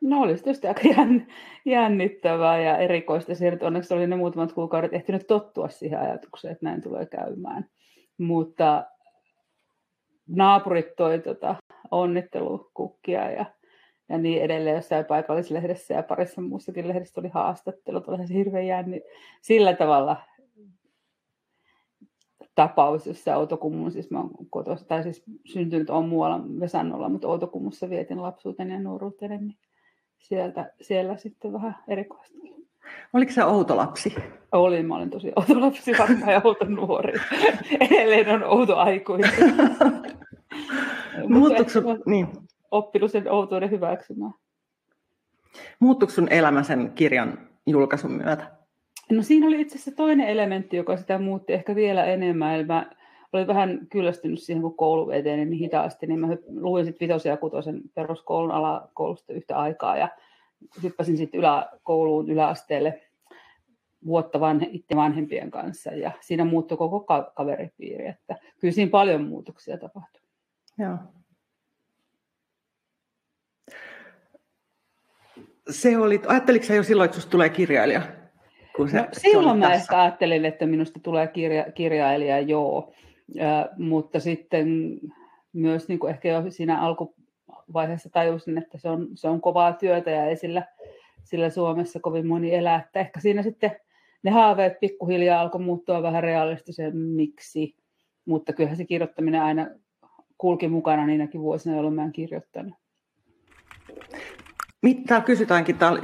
No 0.00 0.20
olisi 0.20 0.44
tietysti 0.44 0.66
aika 0.66 0.80
jännittävää 1.64 2.60
ja 2.60 2.78
erikoista. 2.78 3.34
Se 3.34 3.58
onneksi 3.60 3.94
oli 3.94 4.06
ne 4.06 4.16
muutamat 4.16 4.52
kuukaudet 4.52 4.94
ehtinyt 4.94 5.26
tottua 5.26 5.68
siihen 5.68 6.00
ajatukseen, 6.00 6.52
että 6.52 6.64
näin 6.64 6.82
tulee 6.82 7.06
käymään. 7.06 7.66
Mutta 8.18 8.84
naapurit 10.28 10.96
toi 10.96 11.18
tota, 11.18 11.56
onnittelukukkia 11.90 13.30
ja, 13.30 13.44
ja 14.08 14.18
niin 14.18 14.42
edelleen 14.42 14.76
jossain 14.76 15.04
paikallislehdessä 15.04 15.94
ja 15.94 16.02
parissa 16.02 16.40
muussakin 16.40 16.88
lehdessä 16.88 17.20
oli 17.20 17.28
haastattelu. 17.28 18.02
Oli 18.06 18.26
se 18.26 18.34
hirveän 18.34 18.66
jänni. 18.66 19.02
Sillä 19.42 19.72
tavalla 19.72 20.16
tapaus, 22.54 23.06
jossa 23.06 23.36
Outokummun, 23.36 23.92
siis 23.92 24.10
mä 24.10 24.24
kotos, 24.50 24.84
tai 24.84 25.02
siis 25.02 25.22
syntynyt 25.44 25.90
on 25.90 26.08
muualla 26.08 26.40
Vesannolla, 26.60 27.08
mutta 27.08 27.28
Outokummussa 27.28 27.90
vietin 27.90 28.22
lapsuuteni 28.22 28.72
ja 28.72 28.80
nuoruuteni, 28.80 29.38
niin 29.38 29.56
sieltä, 30.18 30.72
siellä 30.80 31.16
sitten 31.16 31.52
vähän 31.52 31.76
erikoista. 31.88 32.38
Oliko 33.12 33.32
se 33.32 33.44
outo 33.44 33.76
lapsi? 33.76 34.14
Olin, 34.52 34.86
mä 34.86 34.96
olin 34.96 35.10
tosi 35.10 35.32
outo 35.36 35.60
lapsi 35.60 35.92
varmaan 35.98 36.32
ja 36.32 36.40
outo 36.44 36.64
nuori. 36.64 37.12
Edelleen 37.80 38.28
on 38.28 38.44
outo 38.44 38.76
aikuinen. 38.76 39.30
Muuttuiko 41.26 41.70
sun, 41.70 42.02
niin. 42.06 42.28
oppinut 42.70 43.10
sen 43.10 43.30
outouden 43.30 43.70
hyväksymään. 43.70 44.32
Muuttuiko 45.80 46.12
sun 46.12 46.28
elämä 46.30 46.62
sen 46.62 46.92
kirjan 46.94 47.38
julkaisun 47.66 48.12
myötä? 48.12 48.58
No 49.10 49.22
siinä 49.22 49.46
oli 49.46 49.60
itse 49.60 49.74
asiassa 49.74 49.96
toinen 49.96 50.28
elementti, 50.28 50.76
joka 50.76 50.96
sitä 50.96 51.18
muutti 51.18 51.52
ehkä 51.52 51.74
vielä 51.74 52.04
enemmän. 52.04 52.54
Eli 52.54 52.64
mä 52.64 52.90
olin 53.32 53.46
vähän 53.46 53.86
kyllästynyt 53.90 54.42
siihen, 54.42 54.62
kun 54.62 54.76
koulu 54.76 55.10
eteni 55.10 55.44
niin 55.44 55.58
hitaasti, 55.58 56.06
niin 56.06 56.20
mä 56.20 56.28
luin 56.48 56.84
sitten 56.84 57.08
vitosen 57.08 57.30
ja 57.30 57.36
kutosen 57.36 57.80
peruskoulun 57.94 58.50
alakoulusta 58.50 59.32
yhtä 59.32 59.58
aikaa 59.58 59.96
ja 59.96 60.08
hyppäsin 60.82 61.16
sitten 61.16 61.38
yläkouluun 61.38 62.30
yläasteelle 62.30 63.00
vuotta 64.06 64.40
vanhe, 64.40 64.68
itse 64.70 64.96
vanhempien 64.96 65.50
kanssa 65.50 65.90
ja 65.90 66.10
siinä 66.20 66.44
muuttui 66.44 66.76
koko 66.78 67.00
ka- 67.00 67.32
kaveripiiri, 67.34 68.06
että 68.06 68.36
kyllä 68.60 68.72
siinä 68.72 68.90
paljon 68.90 69.24
muutoksia 69.24 69.78
tapahtui. 69.78 70.17
Joo. 70.78 70.98
Se 75.70 75.98
oli, 75.98 76.20
ajatteliko 76.26 76.72
jo 76.72 76.82
silloin, 76.82 77.04
että 77.04 77.14
sinusta 77.14 77.30
tulee 77.30 77.48
kirjailija? 77.48 78.02
Kun 78.76 78.88
se, 78.88 78.98
no, 78.98 79.08
silloin 79.12 79.58
mä 79.58 79.72
ehkä 79.72 80.02
ajattelin, 80.02 80.44
että 80.44 80.66
minusta 80.66 81.00
tulee 81.00 81.26
kirja, 81.26 81.72
kirjailija, 81.72 82.40
joo. 82.40 82.92
Ja, 83.34 83.68
mutta 83.78 84.20
sitten 84.20 84.98
myös 85.52 85.88
niin 85.88 85.98
kuin 85.98 86.10
ehkä 86.10 86.28
jo 86.28 86.50
siinä 86.50 86.80
alkuvaiheessa 86.80 88.10
tajusin, 88.10 88.58
että 88.58 88.78
se 88.78 88.88
on, 88.88 89.08
se 89.14 89.28
on 89.28 89.40
kovaa 89.40 89.72
työtä 89.72 90.10
ja 90.10 90.24
ei 90.26 90.36
sillä, 90.36 90.66
sillä 91.24 91.50
Suomessa 91.50 92.00
kovin 92.00 92.26
moni 92.26 92.54
elää. 92.54 92.82
Että 92.84 93.00
ehkä 93.00 93.20
siinä 93.20 93.42
sitten 93.42 93.76
ne 94.22 94.30
haaveet 94.30 94.80
pikkuhiljaa 94.80 95.40
alkoi 95.40 95.60
muuttua 95.60 96.02
vähän 96.02 96.22
realistisemmiksi, 96.22 97.76
mutta 98.24 98.52
kyllähän 98.52 98.76
se 98.76 98.84
kirjoittaminen 98.84 99.42
aina 99.42 99.66
kulki 100.38 100.68
mukana 100.68 101.06
niinäkin 101.06 101.40
vuosina, 101.40 101.76
jolloin 101.76 101.94
mä 101.94 102.04
en 102.04 102.12
kirjoittanut. 102.12 102.74
Täällä 105.06 105.26
kysytäänkin, 105.26 105.78
täällä 105.78 106.00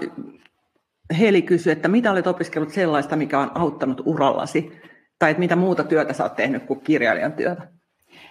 Heli 1.18 1.42
kysyi, 1.42 1.72
että 1.72 1.88
mitä 1.88 2.12
olet 2.12 2.26
opiskellut 2.26 2.70
sellaista, 2.70 3.16
mikä 3.16 3.40
on 3.40 3.50
auttanut 3.54 4.02
urallasi, 4.04 4.72
tai 5.18 5.30
että 5.30 5.40
mitä 5.40 5.56
muuta 5.56 5.84
työtä 5.84 6.12
sä 6.12 6.22
oot 6.22 6.36
tehnyt 6.36 6.62
kuin 6.62 6.80
kirjailijan 6.80 7.32
työtä? 7.32 7.68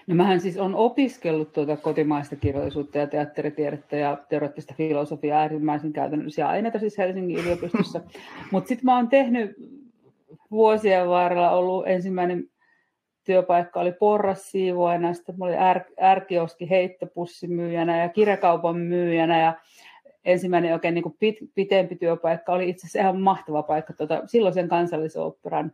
No 0.07 0.15
mähän 0.15 0.39
siis 0.39 0.57
on 0.57 0.75
opiskellut 0.75 1.53
tuota 1.53 1.77
kotimaista 1.77 2.35
kirjallisuutta 2.35 2.97
ja 2.97 3.07
teatteritiedettä 3.07 3.95
ja 3.95 4.17
teoreettista 4.29 4.73
filosofiaa 4.77 5.39
äärimmäisen 5.39 5.93
käytännöllisiä 5.93 6.47
aineita 6.47 6.79
siis 6.79 6.97
Helsingin 6.97 7.39
yliopistossa. 7.39 8.01
Mutta 8.51 8.67
sitten 8.67 8.85
mä 8.85 8.95
oon 8.95 9.07
tehnyt 9.07 9.55
vuosien 10.51 11.09
varrella 11.09 11.51
ollut 11.51 11.87
ensimmäinen 11.87 12.49
työpaikka 13.23 13.79
oli 13.79 13.91
porrassiivoina, 13.91 15.13
sitten 15.13 15.35
mä 15.37 15.45
olin 15.45 15.57
är, 15.57 15.81
ärkioski 16.01 16.69
heittopussimyyjänä 16.69 18.01
ja 18.01 18.09
kirjakaupan 18.09 18.77
myyjänä 18.77 19.41
ja 19.41 19.53
ensimmäinen 20.25 20.73
oikein 20.73 20.93
niin 20.93 21.03
kuin 21.03 21.15
pit, 21.19 21.37
pitempi 21.55 21.95
työpaikka 21.95 22.53
oli 22.53 22.69
itse 22.69 22.87
asiassa 22.87 22.99
ihan 22.99 23.21
mahtava 23.21 23.63
paikka 23.63 23.93
tuota, 23.93 24.21
silloisen 24.25 24.67
kansallisoopperan 24.67 25.71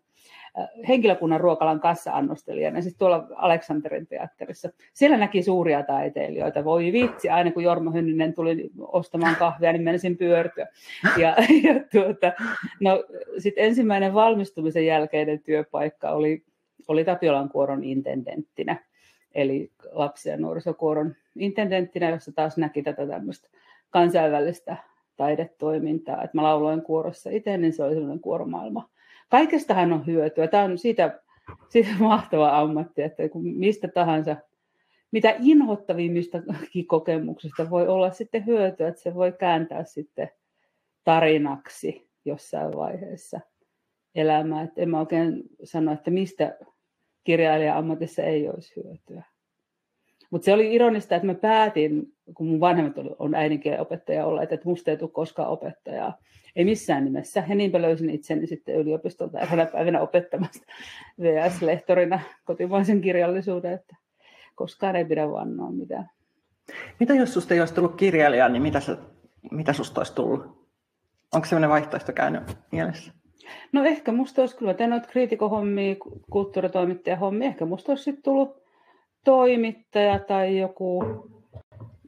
äh, 0.59 0.67
henkilökunnan 0.87 1.39
ruokalan 1.39 1.79
kassa-annostelijana, 1.79 2.81
siis 2.81 2.95
tuolla 2.95 3.27
Aleksanterin 3.35 4.07
teatterissa. 4.07 4.69
Siellä 4.93 5.17
näki 5.17 5.43
suuria 5.43 5.83
taiteilijoita. 5.83 6.65
Voi 6.65 6.91
vitsi, 6.93 7.29
aina 7.29 7.51
kun 7.51 7.63
Jorma 7.63 7.91
Hynninen 7.91 8.33
tuli 8.33 8.69
ostamaan 8.77 9.35
kahvia, 9.35 9.71
niin 9.71 9.83
menisin 9.83 10.17
pyörtyä. 10.17 10.67
Ja, 11.17 11.35
ja 11.63 11.73
tuota, 11.91 12.31
no, 12.79 13.03
sitten 13.37 13.63
ensimmäinen 13.63 14.13
valmistumisen 14.13 14.85
jälkeinen 14.85 15.39
työpaikka 15.39 16.09
oli, 16.09 16.43
oli 16.89 17.05
Tapiolan 17.05 17.49
kuoron 17.49 17.83
intendenttinä, 17.83 18.83
eli 19.35 19.71
lapsi- 19.91 20.29
ja 20.29 20.37
nuorisokuoron 20.37 21.15
intendenttinä, 21.35 22.09
jossa 22.09 22.31
taas 22.31 22.57
näki 22.57 22.83
tätä 22.83 23.07
tämmöistä 23.07 23.49
kansainvälistä 23.89 24.77
taidetoimintaa. 25.17 26.23
Että 26.23 26.37
mä 26.37 26.43
lauloin 26.43 26.81
kuorossa 26.81 27.29
itse, 27.29 27.57
niin 27.57 27.73
se 27.73 27.83
oli 27.83 27.93
sellainen 27.93 28.19
kuoromaailma. 28.19 28.89
Kaikestahan 29.29 29.93
on 29.93 30.05
hyötyä. 30.05 30.47
Tämä 30.47 30.63
on 30.63 30.77
siitä, 30.77 31.19
siitä 31.69 31.89
mahtava 31.99 32.59
ammatti, 32.59 33.01
että 33.01 33.23
mistä 33.33 33.87
tahansa, 33.87 34.35
mitä 35.11 35.35
inhottavimmista 35.39 36.37
kokemuksista 36.87 37.69
voi 37.69 37.87
olla 37.87 38.11
sitten 38.11 38.45
hyötyä, 38.45 38.87
että 38.87 39.01
se 39.01 39.15
voi 39.15 39.31
kääntää 39.31 39.83
sitten 39.83 40.29
tarinaksi 41.03 42.09
jossain 42.25 42.75
vaiheessa 42.75 43.39
elämää. 44.15 44.63
Että 44.63 44.81
en 44.81 44.89
mä 44.89 44.99
oikein 44.99 45.43
sano, 45.63 45.91
että 45.91 46.11
mistä 46.11 46.57
kirjailija-ammatissa 47.29 48.21
ei 48.23 48.49
olisi 48.49 48.73
hyötyä. 48.75 49.23
Mutta 50.29 50.45
se 50.45 50.53
oli 50.53 50.73
ironista, 50.73 51.15
että 51.15 51.25
mä 51.25 51.33
päätin, 51.33 52.13
kun 52.33 52.47
mun 52.47 52.59
vanhemmat 52.59 52.95
on 53.19 53.35
äidinkielen 53.35 53.81
opettaja 53.81 54.25
olleet, 54.25 54.51
että 54.51 54.69
musta 54.69 54.91
ei 54.91 54.97
tule 54.97 55.09
koskaan 55.09 55.49
opettajaa. 55.49 56.17
Ei 56.55 56.65
missään 56.65 57.05
nimessä. 57.05 57.43
Ja 57.49 57.55
niinpä 57.55 57.81
löysin 57.81 58.09
itseni 58.09 58.47
sitten 58.47 58.75
yliopistolta 58.75 59.39
eräänä 59.39 59.65
päivänä 59.65 60.01
opettamasta 60.01 60.65
VS-lehtorina 61.21 62.19
kotimaisen 62.45 63.01
kirjallisuuden, 63.01 63.73
että 63.73 63.95
koskaan 64.55 64.95
ei 64.95 65.05
pidä 65.05 65.31
vannoa 65.31 65.71
mitään. 65.71 66.09
Mitä 66.99 67.13
jos 67.13 67.33
susta 67.33 67.53
ei 67.53 67.59
olisi 67.59 67.73
tullut 67.73 67.95
kirjailija, 67.95 68.49
niin 68.49 68.61
mitä, 68.61 68.79
sä, 68.79 68.97
mitä 69.51 69.73
susta 69.73 69.99
olisi 69.99 70.15
tullut? 70.15 70.69
Onko 71.33 71.45
sellainen 71.45 71.69
vaihtoehto 71.69 72.13
käynyt 72.13 72.43
mielessä? 72.71 73.18
No 73.71 73.83
ehkä 73.83 74.11
musta 74.11 74.41
olisi 74.41 74.57
kyllä, 74.57 74.73
tein 74.73 74.89
noita 74.89 75.07
kriitikohommia, 75.07 75.95
kulttuuritoimittajahommia, 76.29 77.47
ehkä 77.47 77.65
musta 77.65 77.91
olisi 77.91 78.03
sitten 78.03 78.23
tullut 78.23 78.61
toimittaja 79.23 80.19
tai 80.19 80.59
joku 80.59 81.03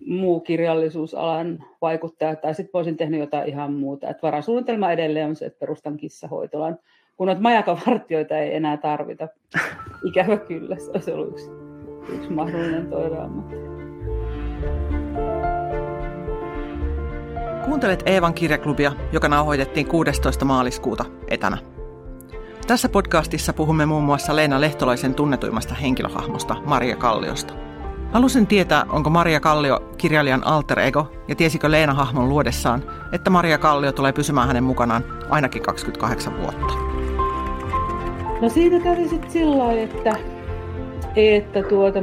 muu 0.07 0.39
kirjallisuusalan 0.39 1.63
vaikuttaja, 1.81 2.35
tai 2.35 2.55
sitten 2.55 2.73
voisin 2.73 2.97
tehnyt 2.97 3.19
jotain 3.19 3.49
ihan 3.49 3.73
muuta. 3.73 4.09
Et 4.09 4.23
varasuunnitelma 4.23 4.91
edelleen 4.91 5.27
on 5.27 5.35
se, 5.35 5.45
että 5.45 5.59
perustan 5.59 5.97
kissahoitolan, 5.97 6.79
kun 7.17 7.27
noita 7.27 7.41
majakavartioita 7.41 8.37
ei 8.37 8.55
enää 8.55 8.77
tarvita. 8.77 9.27
Ikävä 10.05 10.37
kyllä, 10.37 10.75
se 10.75 10.91
olisi 10.91 11.11
ollut 11.11 11.29
yksi, 11.29 11.49
yksi 12.13 12.29
mahdollinen 12.29 12.89
toiveammatti. 12.89 13.55
Kuuntelet 17.65 18.03
Eevan 18.05 18.33
kirjaklubia, 18.33 18.91
joka 19.11 19.29
nauhoitettiin 19.29 19.87
16. 19.87 20.45
maaliskuuta 20.45 21.05
etänä. 21.27 21.57
Tässä 22.67 22.89
podcastissa 22.89 23.53
puhumme 23.53 23.85
muun 23.85 24.03
muassa 24.03 24.35
Leena 24.35 24.61
Lehtolaisen 24.61 25.15
tunnetuimmasta 25.15 25.75
henkilöhahmosta 25.75 26.55
Maria 26.65 26.95
Kalliosta. 26.95 27.53
Halusin 28.11 28.47
tietää, 28.47 28.85
onko 28.89 29.09
Maria 29.09 29.39
Kallio 29.39 29.79
kirjailijan 29.97 30.47
alter 30.47 30.79
ego 30.79 31.11
ja 31.27 31.35
tiesikö 31.35 31.71
Leena 31.71 31.93
hahmon 31.93 32.29
luodessaan, 32.29 32.83
että 33.11 33.29
Maria 33.29 33.57
Kallio 33.57 33.91
tulee 33.91 34.13
pysymään 34.13 34.47
hänen 34.47 34.63
mukanaan 34.63 35.03
ainakin 35.29 35.61
28 35.61 36.37
vuotta. 36.37 36.73
No 38.41 38.49
siinä 38.49 38.79
kävi 38.79 39.07
sitten 39.07 39.31
sillä 39.31 39.73
että, 39.73 40.15
että 41.15 41.63
tuota, 41.63 41.99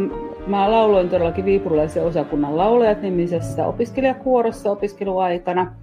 mä 0.48 0.70
lauloin 0.70 1.08
todellakin 1.08 1.44
viipurilaisen 1.44 2.04
osakunnan 2.04 2.56
laulajat 2.56 3.02
nimisessä 3.02 3.66
opiskelijakuorossa 3.66 4.70
opiskeluaikana– 4.70 5.72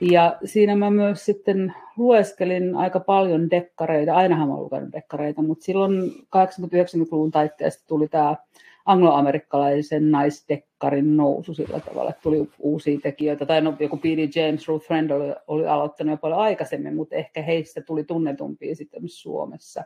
ja 0.00 0.36
siinä 0.44 0.76
mä 0.76 0.90
myös 0.90 1.24
sitten 1.24 1.74
lueskelin 1.96 2.74
aika 2.74 3.00
paljon 3.00 3.50
dekkareita, 3.50 4.14
ainahan 4.14 4.48
mä 4.48 4.54
olen 4.54 4.64
lukenut 4.64 4.92
dekkareita, 4.92 5.42
mutta 5.42 5.64
silloin 5.64 6.10
80-90-luvun 6.10 7.30
taitteesta 7.30 7.86
tuli 7.86 8.08
tämä 8.08 8.36
angloamerikkalaisen 8.84 10.10
naisdekkarin 10.10 11.16
nousu 11.16 11.54
sillä 11.54 11.80
tavalla, 11.80 12.10
että 12.10 12.22
tuli 12.22 12.48
uusia 12.58 12.98
tekijöitä. 13.02 13.46
Tai 13.46 13.60
no, 13.60 13.74
joku 13.80 13.96
P.D. 13.96 14.28
James, 14.40 14.68
Ruth 14.68 14.86
Friend 14.86 15.10
oli, 15.10 15.34
oli 15.46 15.66
aloittanut 15.66 16.12
jo 16.12 16.16
paljon 16.16 16.40
aikaisemmin, 16.40 16.96
mutta 16.96 17.16
ehkä 17.16 17.42
heistä 17.42 17.80
tuli 17.80 18.04
tunnetumpia 18.04 18.74
sitten 18.74 19.02
Suomessa. 19.06 19.84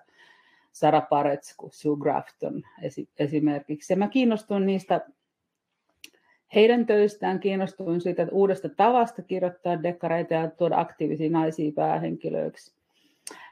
Sarah 0.73 1.09
Paretsku, 1.09 1.69
Sue 1.73 1.97
Grafton 1.97 2.63
esimerkiksi. 3.19 3.93
Ja 3.93 3.97
mä 3.97 4.09
kiinnostuin 4.09 4.67
niistä 4.67 5.01
heidän 6.55 6.87
töistään, 6.87 7.41
kiinnostuin 7.41 8.01
siitä 8.01 8.27
uudesta 8.33 8.69
tavasta 8.69 9.23
kirjoittaa 9.23 9.83
dekkareita 9.83 10.35
ja 10.35 10.51
tuoda 10.51 10.81
aktiivisia 10.81 11.31
naisia 11.31 11.73
päähenkilöiksi. 11.75 12.75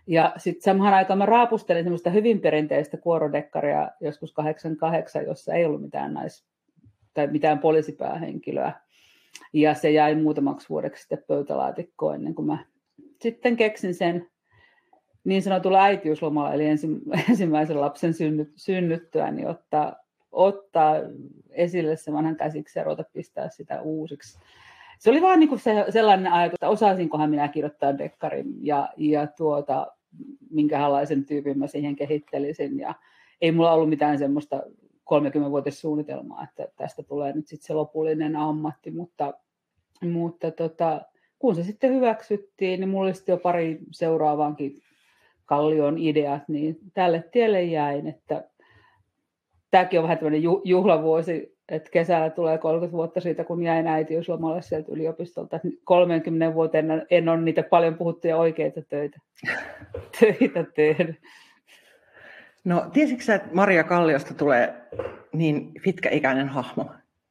Ja 0.07 0.33
sitten 0.37 0.63
samaan 0.63 0.95
aikaan 0.95 1.19
mä 1.19 1.27
raapustelin 1.27 1.85
semmoista 1.85 2.11
hyvin 2.11 2.41
perinteistä 2.41 2.97
kuorodekkaria 2.97 3.91
joskus 4.01 4.33
88, 4.33 5.25
jossa 5.25 5.55
ei 5.55 5.65
ollut 5.65 5.83
mitään 5.83 6.15
nais- 6.15 6.45
tai 7.15 7.27
mitään 7.27 7.59
poliisipäähenkilöä. 7.59 8.73
Ja 9.53 9.75
se 9.75 9.91
jäi 9.91 10.15
muutamaksi 10.15 10.69
vuodeksi 10.69 11.01
sitten 11.01 11.25
pöytälaatikkoon 11.27 12.15
ennen 12.15 12.35
kuin 12.35 12.47
mä 12.47 12.65
sitten 13.23 13.57
keksin 13.57 13.95
sen 13.95 14.31
niin 15.29 15.43
sanotulla 15.43 15.83
äitiyslomalla, 15.83 16.55
eli 16.55 16.65
ensimmäisen 17.29 17.81
lapsen 17.81 18.15
synnyt, 18.15 18.53
synnyttyä, 18.57 19.31
niin 19.31 19.49
ottaa, 19.49 19.97
ottaa 20.33 20.95
esille 21.51 21.97
se 21.97 22.13
vanhan 22.13 22.37
käsiksi 22.37 22.79
ja 22.79 22.85
ruveta 22.85 23.05
pistää 23.13 23.49
sitä 23.49 23.83
uusiksi. 23.83 24.39
Se 24.99 25.11
oli 25.11 25.23
vaan 25.23 25.41
niin 25.41 25.49
kuin 25.49 25.59
se, 25.59 25.85
sellainen 25.89 26.33
ajatus, 26.33 26.55
että 26.55 26.69
osaisinkohan 26.69 27.31
minä 27.31 27.49
kirjoittaa 27.49 27.99
dekkarin 27.99 28.67
ja, 28.67 28.89
ja 28.97 29.27
tuota, 29.27 29.87
minkälaisen 30.51 31.25
tyypin 31.25 31.59
mä 31.59 31.67
siihen 31.67 31.97
kehittelisin. 31.97 32.79
Ja 32.79 32.95
ei 33.41 33.53
mulla 33.53 33.73
ollut 33.73 33.89
mitään 33.89 34.19
semmoista 34.19 34.63
30-vuotissuunnitelmaa, 35.15 36.45
että 36.45 36.69
tästä 36.77 37.03
tulee 37.03 37.33
nyt 37.33 37.47
sitten 37.47 37.67
se 37.67 37.75
lopullinen 37.75 38.37
ammatti, 38.37 38.91
mutta, 38.91 39.35
mutta 40.03 40.51
tota, 40.51 41.01
kun 41.39 41.55
se 41.55 41.63
sitten 41.63 41.95
hyväksyttiin, 41.95 42.81
niin 42.81 42.89
mulla 42.89 43.05
oli 43.05 43.15
sitten 43.15 43.33
jo 43.33 43.39
pari 43.39 43.79
seuraavaankin 43.91 44.75
kallion 45.49 45.99
ideat, 45.99 46.49
niin 46.49 46.79
tälle 46.95 47.25
tielle 47.33 47.63
jäin, 47.63 48.07
että 48.07 48.45
tämäkin 49.71 49.99
on 49.99 50.03
vähän 50.03 50.19
tämmöinen 50.19 50.43
juhlavuosi, 50.65 51.57
että 51.69 51.91
kesällä 51.91 52.31
tulee 52.31 52.59
30 52.59 52.97
vuotta 52.97 53.21
siitä, 53.21 53.45
kun 53.45 53.63
jäin 53.63 53.87
äitiyslomalle 53.87 54.63
sieltä 54.63 54.93
yliopistolta. 54.93 55.61
30 55.85 56.55
vuoteen 56.55 57.07
en 57.11 57.29
ole 57.29 57.41
niitä 57.41 57.63
paljon 57.63 57.95
puhuttuja 57.95 58.37
oikeita 58.37 58.83
töitä, 58.83 59.19
töitä 60.21 60.65
tehnyt. 60.75 61.17
No, 62.65 62.87
tiesitkö 62.93 63.25
sä, 63.25 63.35
että 63.35 63.49
Maria 63.53 63.85
Kalliosta 63.85 64.35
tulee 64.35 64.75
niin 65.33 65.73
pitkäikäinen 65.85 66.49
hahmo? 66.49 66.85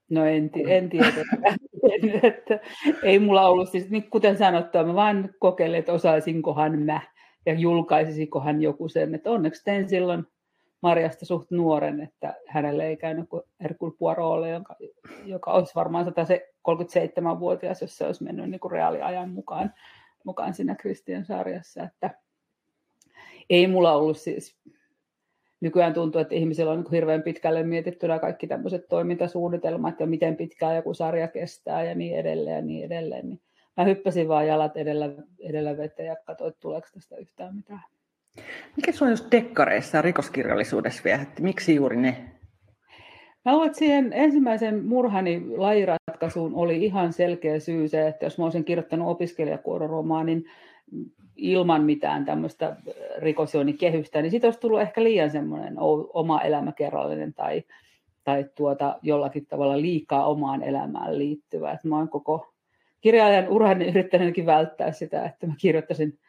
No 0.09 0.25
en, 0.25 0.49
en 0.67 0.89
tiedä. 0.89 1.07
että 2.23 2.59
ei 3.03 3.19
mulla 3.19 3.47
ollut, 3.47 3.69
siis 3.69 3.89
niin 3.89 4.09
kuten 4.09 4.37
sanottua, 4.37 4.83
mä 4.83 4.95
vaan 4.95 5.29
kokeilin, 5.39 5.79
että 5.79 5.93
osaisinkohan 5.93 6.79
mä 6.79 7.01
ja 7.47 7.53
julkaisisikohan 7.53 8.61
joku 8.61 8.89
sen, 8.89 9.15
että 9.15 9.31
onneksi 9.31 9.63
tein 9.65 9.89
silloin 9.89 10.23
Marjasta 10.81 11.25
suht 11.25 11.51
nuoren, 11.51 12.01
että 12.01 12.35
hänelle 12.47 12.87
ei 12.87 12.97
käynyt 12.97 13.29
kuin 13.29 13.43
Hercule 13.61 13.93
Poirot, 13.99 14.47
joka, 14.47 14.75
joka 15.25 15.51
olisi 15.51 15.75
varmaan 15.75 16.05
137-vuotias, 16.07 17.81
jos 17.81 17.97
se 17.97 18.05
olisi 18.05 18.23
mennyt 18.23 18.49
niin 18.49 18.59
kuin 18.59 18.71
reaaliajan 18.71 19.29
mukaan, 19.29 19.73
mukaan 20.23 20.53
siinä 20.53 20.75
Kristian 20.75 21.25
sarjassa. 21.25 21.83
Että 21.83 22.09
ei 23.49 23.67
mulla 23.67 23.93
ollut 23.93 24.17
siis, 24.17 24.57
nykyään 25.61 25.93
tuntuu, 25.93 26.21
että 26.21 26.35
ihmisillä 26.35 26.71
on 26.71 26.79
niin 26.79 26.91
hirveän 26.91 27.23
pitkälle 27.23 27.63
mietittynä 27.63 28.19
kaikki 28.19 28.47
tämmöiset 28.47 28.87
toimintasuunnitelmat 28.87 29.99
ja 29.99 30.07
miten 30.07 30.35
pitkään 30.35 30.75
joku 30.75 30.93
sarja 30.93 31.27
kestää 31.27 31.83
ja 31.83 31.95
niin 31.95 32.17
edelleen 32.17 32.55
ja 32.55 32.61
niin 32.61 32.85
edelleen. 32.85 33.29
Niin 33.29 33.41
mä 33.77 33.83
hyppäsin 33.83 34.27
vaan 34.27 34.47
jalat 34.47 34.77
edellä, 34.77 35.09
edellä 35.39 35.77
veteen 35.77 36.07
ja 36.07 36.15
katsoin, 36.25 36.49
että 36.49 36.61
tuleeko 36.61 36.87
tästä 36.93 37.15
yhtään 37.15 37.55
mitään. 37.55 37.83
Mikä 38.75 38.91
sinua 38.91 39.09
just 39.09 39.31
dekkareissa 39.31 39.97
ja 39.97 40.01
rikoskirjallisuudessa 40.01 41.03
viehätti? 41.03 41.41
Miksi 41.41 41.75
juuri 41.75 41.97
ne? 41.97 42.17
Mä 43.45 43.53
luulen, 43.53 43.67
että 43.67 43.79
siihen 43.79 44.13
ensimmäisen 44.13 44.85
murhani 44.85 45.43
lajiratkaisuun 45.57 46.55
oli 46.55 46.85
ihan 46.85 47.13
selkeä 47.13 47.59
syy 47.59 47.87
se, 47.87 48.07
että 48.07 48.25
jos 48.25 48.37
mä 48.37 48.43
olisin 48.43 48.63
kirjoittanut 48.63 49.07
opiskelijakuororomaanin 49.07 50.45
ilman 51.35 51.83
mitään 51.83 52.25
tämmöistä 52.25 52.75
rikosjoinnikehystä, 53.17 54.21
niin 54.21 54.31
siitä 54.31 54.47
olisi 54.47 54.59
tullut 54.59 54.81
ehkä 54.81 55.03
liian 55.03 55.31
semmoinen 55.31 55.75
oma 56.13 56.41
elämäkerrallinen 56.41 57.33
tai, 57.33 57.63
tai 58.23 58.45
tuota, 58.55 58.99
jollakin 59.01 59.45
tavalla 59.45 59.81
liikaa 59.81 60.27
omaan 60.27 60.63
elämään 60.63 61.17
liittyvä. 61.17 61.71
Että 61.71 61.87
mä 61.87 61.97
oon 61.97 62.09
koko 62.09 62.53
kirjailijan 63.07 63.49
urani 63.49 63.87
yrittänytkin 63.87 64.45
välttää 64.45 64.91
sitä, 64.91 65.25
että 65.25 65.47
mä 65.47 65.53
kirjoittaisin 65.57 66.19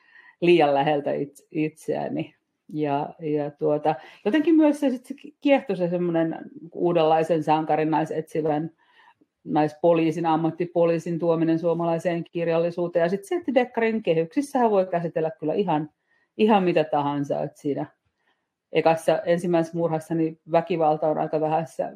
liian 0.40 0.74
läheltä 0.74 1.10
itseäni. 1.50 2.34
Ja, 2.72 3.14
ja 3.18 3.50
tuota, 3.50 3.94
jotenkin 4.24 4.54
myös 4.54 4.80
se, 4.80 4.90
se 4.90 5.14
kiehtoi 5.40 5.76
se 5.76 5.88
semmoinen 5.88 6.38
uudenlaisen 6.74 7.42
sankarin 7.42 7.90
naisetsivän 7.90 8.70
naispoliisin, 9.44 10.26
ammattipoliisin 10.26 11.18
tuominen 11.18 11.58
suomalaiseen 11.58 12.24
kirjallisuuteen. 12.32 13.02
Ja 13.02 13.08
sitten 13.08 13.28
se, 13.28 13.34
että 13.34 13.54
Dekkarin 13.54 14.02
kehyksissähän 14.02 14.70
voi 14.70 14.86
käsitellä 14.86 15.30
kyllä 15.30 15.54
ihan, 15.54 15.90
ihan 16.36 16.62
mitä 16.62 16.84
tahansa. 16.84 17.42
Että 17.42 17.60
siinä 17.60 17.86
ekassa 18.72 19.22
ensimmäisessä 19.22 19.78
murhassa 19.78 20.14
niin 20.14 20.40
väkivalta 20.52 21.08
on 21.08 21.18
aika 21.18 21.40
vähässä 21.40 21.92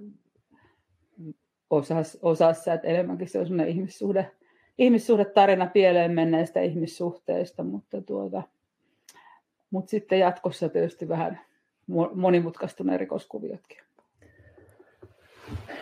osassa, 1.70 2.18
osassa 2.22 2.72
että 2.72 2.88
enemmänkin 2.88 3.28
se 3.28 3.38
on 3.38 3.46
sellainen 3.46 3.74
ihmissuhde 3.74 4.30
ihmissuhdetarina 4.78 5.66
pieleen 5.66 6.12
menneistä 6.12 6.60
ihmissuhteista, 6.60 7.62
mutta, 7.62 8.02
tuota, 8.02 8.42
mutta 9.70 9.90
sitten 9.90 10.18
jatkossa 10.18 10.68
tietysti 10.68 11.08
vähän 11.08 11.40
monimutkaistuneen 12.14 13.00
rikoskuviotkin. 13.00 13.78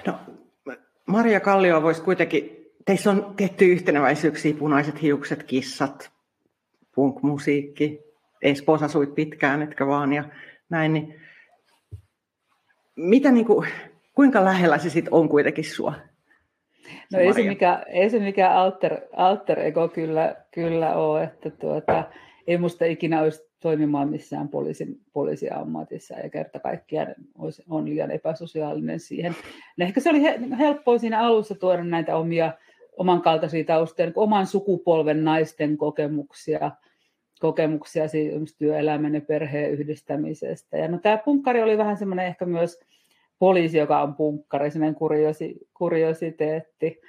No, 0.07 0.15
Maria 1.07 1.41
Kallio 1.41 1.83
voisi 1.83 2.03
kuitenkin, 2.03 2.71
teissä 2.85 3.11
on 3.11 3.35
tietty 3.37 3.65
yhteneväisyyksiä, 3.65 4.55
punaiset 4.55 5.03
hiukset, 5.03 5.43
kissat, 5.43 6.11
punk-musiikki, 6.95 8.01
Espoossa 8.43 8.87
asuit 8.87 9.15
pitkään, 9.15 9.63
etkä 9.63 9.87
vaan, 9.87 10.13
ja 10.13 10.25
näin, 10.71 10.93
niin 10.93 11.21
mitä 12.97 13.33
niin 13.33 13.47
kuin, 13.47 13.69
kuinka 14.15 14.45
lähellä 14.45 14.79
se 14.79 14.91
sitten 14.91 15.15
on 15.15 15.29
kuitenkin 15.29 15.65
sua? 15.65 15.95
No 17.13 17.19
ei 17.19 17.33
se, 17.33 17.43
mikä, 17.43 17.83
ei 17.89 18.11
se 18.11 18.19
mikä 18.19 18.51
alter, 18.51 19.01
alter 19.17 19.61
ego 19.61 19.89
kyllä, 19.89 20.37
kyllä 20.51 20.95
ole, 20.95 21.23
että 21.23 21.51
tuota, 21.51 22.05
ei 22.47 22.59
musta 22.59 22.85
ikinä 22.85 23.23
olisi 23.23 23.51
toimimaan 23.61 24.09
missään 24.09 24.49
poliisin, 24.49 25.01
poliisiammatissa 25.13 26.15
ja 26.15 26.31
kerta 26.31 26.61
kaikkiaan 26.61 27.15
olisi, 27.39 27.63
on 27.71 27.85
liian 27.85 28.11
epäsosiaalinen 28.11 29.01
siihen. 29.01 29.37
Ja 29.77 29.87
ehkä 29.87 30.01
se 30.01 30.11
oli 30.11 30.23
helppoa 30.59 30.99
siinä 30.99 31.21
alussa 31.21 31.55
tuoda 31.55 31.85
näitä 31.85 32.17
omia 32.17 32.53
oman 32.97 33.23
kaltaisia 33.23 33.65
taustoja, 33.65 34.07
niin 34.07 34.19
oman 34.19 34.47
sukupolven 34.47 35.25
naisten 35.25 35.77
kokemuksia, 35.77 36.71
kokemuksia 37.41 38.05
työelämän 38.59 39.15
ja 39.15 39.21
perheen 39.21 39.71
yhdistämisestä. 39.71 40.77
Ja 40.77 40.89
no, 40.89 40.99
tämä 40.99 41.19
punkkari 41.19 41.63
oli 41.63 41.79
vähän 41.79 41.97
semmoinen 41.97 42.27
ehkä 42.27 42.47
myös 42.47 42.81
poliisi, 43.41 43.79
joka 43.79 44.03
on 44.03 44.15
punkkari, 44.15 44.71
sellainen 44.71 44.95
kuriosi, 44.95 45.69
kuriositeetti. 45.75 47.01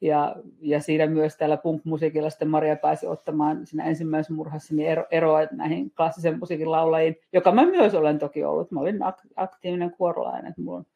Ja, 0.00 0.36
ja 0.60 0.80
siinä 0.80 1.06
myös 1.06 1.36
täällä 1.36 1.56
punk-musiikilla 1.56 2.30
sitten 2.30 2.48
Maria 2.48 2.76
pääsi 2.76 3.06
ottamaan 3.06 3.66
siinä 3.66 3.84
ensimmäisessä 3.84 4.34
murhassa 4.34 4.74
niin 4.74 4.88
ero, 4.88 5.06
eroa 5.10 5.38
näihin 5.52 5.90
klassisen 5.90 6.38
musiikin 6.38 6.72
laulajiin, 6.72 7.16
joka 7.32 7.52
mä 7.52 7.66
myös 7.66 7.94
olen 7.94 8.18
toki 8.18 8.44
ollut. 8.44 8.70
Mä 8.70 8.80
olin 8.80 9.02
ak- 9.02 9.32
aktiivinen 9.36 9.90
kuorolainen, 9.90 10.46
että 10.46 10.62
mun, 10.62 10.86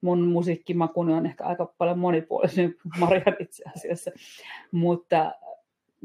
mun 0.00 0.28
musiikkimakuni 0.28 1.12
on 1.12 1.26
ehkä 1.26 1.44
aika 1.44 1.74
paljon 1.78 1.98
monipuolisempi 1.98 2.78
kuin 2.82 2.92
Marian 3.00 3.36
itse 3.40 3.64
asiassa. 3.76 4.10
Mutta 4.72 5.32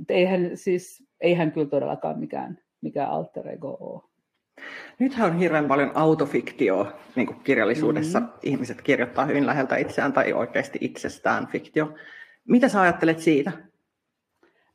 eihän, 0.10 0.52
siis, 0.54 1.04
eihän 1.22 1.52
kyllä 1.52 1.70
todellakaan 1.70 2.20
mikään, 2.20 2.60
mikään 2.82 3.10
alter 3.10 3.50
ego 3.50 3.78
ole. 3.80 4.17
Nythän 5.00 5.32
on 5.32 5.38
hirveän 5.38 5.68
paljon 5.68 5.92
autofiktioa 5.96 6.92
niin 7.16 7.28
kuin 7.28 7.40
kirjallisuudessa. 7.44 8.20
Mm-hmm. 8.20 8.40
Ihmiset 8.44 8.82
kirjoittaa 8.82 9.26
hyvin 9.26 9.46
läheltä 9.46 9.78
itseään 9.78 10.14
tai 10.14 10.34
oikeasti 10.34 10.78
itsestään 10.82 11.48
fiktio. 11.48 11.94
Mitä 12.48 12.68
sä 12.68 12.82
ajattelet 12.82 13.20
siitä? 13.20 13.52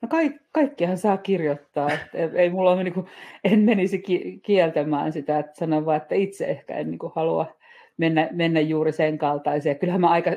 No 0.02 0.08
ka- 0.08 0.38
kaikkihan 0.52 0.98
saa 0.98 1.16
kirjoittaa. 1.16 1.90
Että 1.92 2.18
ei 2.34 2.50
mulla 2.50 2.72
ole, 2.72 2.84
niin 2.84 2.94
kuin, 2.94 3.06
en 3.44 3.58
menisi 3.58 3.98
ki- 3.98 4.40
kieltämään 4.42 5.12
sitä, 5.12 5.38
että 5.38 5.52
sanon 5.54 5.86
vaan, 5.86 5.96
että 5.96 6.14
itse 6.14 6.44
ehkä 6.44 6.74
en 6.74 6.90
niin 6.90 6.98
kuin, 6.98 7.12
halua 7.16 7.56
mennä, 7.96 8.28
mennä 8.32 8.60
juuri 8.60 8.92
sen 8.92 9.18
kaltaiseen. 9.18 9.78
Kyllähän 9.78 10.00
mä 10.00 10.10
aika, 10.10 10.30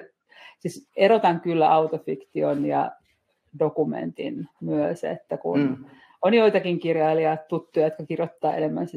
siis 0.60 0.90
erotan 0.98 1.42
kyllä 1.42 1.72
autofiktion 1.72 2.66
ja 2.66 2.92
dokumentin 3.60 4.48
myös, 4.62 5.04
että 5.04 5.38
kun 5.38 5.60
mm. 5.60 5.86
On 6.26 6.34
joitakin 6.34 6.80
kirjailijat 6.80 7.48
tuttuja, 7.48 7.86
jotka 7.86 8.06
kirjoittaa 8.06 8.56
enemmän 8.56 8.88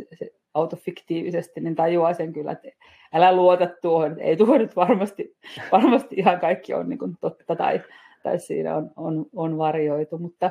autofiktiivisesti, 0.54 1.60
niin 1.60 1.74
tajuaa 1.74 2.14
sen 2.14 2.32
kyllä, 2.32 2.52
että 2.52 2.68
älä 3.12 3.32
luota 3.32 3.66
tuohon, 3.82 4.20
ei 4.20 4.36
tuo 4.36 4.58
nyt 4.58 4.76
varmasti, 4.76 5.36
varmasti 5.72 6.16
ihan 6.18 6.40
kaikki 6.40 6.74
on 6.74 6.88
niin 6.88 6.98
totta 7.20 7.56
tai, 7.56 7.80
tai 8.22 8.38
siinä 8.38 8.76
on, 8.76 8.90
on, 8.96 9.26
on 9.34 9.58
varjoitu, 9.58 10.18
mutta, 10.18 10.50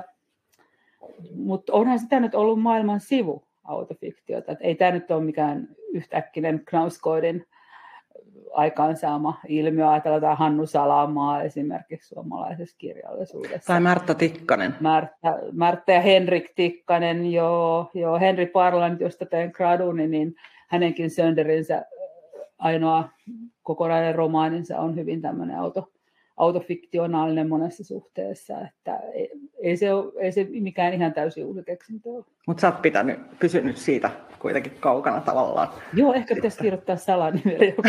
mutta 1.36 1.74
onhan 1.74 2.00
sitä 2.00 2.20
nyt 2.20 2.36
ollut 2.36 2.62
maailman 2.62 3.00
sivu 3.00 3.44
autofiktiota, 3.64 4.52
että 4.52 4.64
ei 4.64 4.76
tämä 4.76 4.92
nyt 4.92 5.12
ole 5.12 5.24
mikään 5.24 5.68
yhtäkkinen 5.94 6.62
Knauskoidin 6.66 7.46
aikaansaama 8.58 9.40
ilmiö. 9.48 9.90
Ajatellaan 9.90 10.38
Hannu 10.38 10.66
Salamaa 10.66 11.42
esimerkiksi 11.42 12.08
suomalaisessa 12.08 12.78
kirjallisuudessa. 12.78 13.68
Tai 13.68 13.80
Märtä 13.80 14.14
Tikkanen. 14.14 14.76
Märtä, 14.80 15.40
Märtä 15.52 15.92
ja 15.92 16.02
Henrik 16.02 16.52
Tikkanen, 16.56 17.32
joo. 17.32 17.90
joo 17.94 18.20
Henri 18.20 18.46
Parland, 18.46 19.02
josta 19.02 19.26
tein 19.26 19.52
graduni, 19.54 20.08
niin 20.08 20.36
hänenkin 20.68 21.10
Sönderinsä 21.10 21.86
ainoa 22.58 23.10
kokonainen 23.64 24.16
romaaninsa 24.16 24.80
on 24.80 24.96
hyvin 24.96 25.22
tämmöinen 25.22 25.60
auto, 25.60 25.92
autofiktionaalinen 26.38 27.50
monessa 27.50 27.84
suhteessa, 27.84 28.54
että 28.62 29.00
ei, 29.64 29.78
se, 29.78 29.94
ole, 29.94 30.14
ei 30.20 30.32
se 30.32 30.48
mikään 30.50 30.94
ihan 30.94 31.14
täysin 31.14 31.46
uusi 31.46 31.64
keksintö 31.64 32.10
ole. 32.10 32.26
Mutta 32.48 32.62
sä 32.62 32.68
oot 32.68 32.82
pitänyt, 32.82 33.20
pysynyt 33.40 33.78
siitä 33.78 34.10
kuitenkin 34.40 34.74
kaukana 34.80 35.22
tavallaan. 35.22 35.68
Joo, 35.94 36.14
ehkä 36.14 36.36
pitäisi 36.36 36.60
kirjoittaa 36.60 36.96
salanimellä 36.96 37.66
joku. 37.66 37.82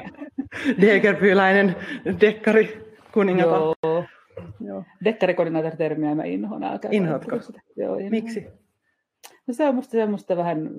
Degerpyläinen 0.80 1.76
dekkari 2.20 2.94
kuningatar. 3.14 3.60
Joo. 3.82 4.04
Joo. 4.60 4.84
Dekkarikuningatar-termiä 5.04 6.14
mä 6.14 6.24
inhoan. 6.24 6.62
Inhoatko? 6.90 7.36
Joo, 7.76 7.94
inhoan. 7.94 8.10
Miksi? 8.10 8.46
No 9.46 9.54
se 9.54 9.68
on 9.68 9.74
musta 9.74 9.90
semmoista 9.90 10.36
vähän 10.36 10.70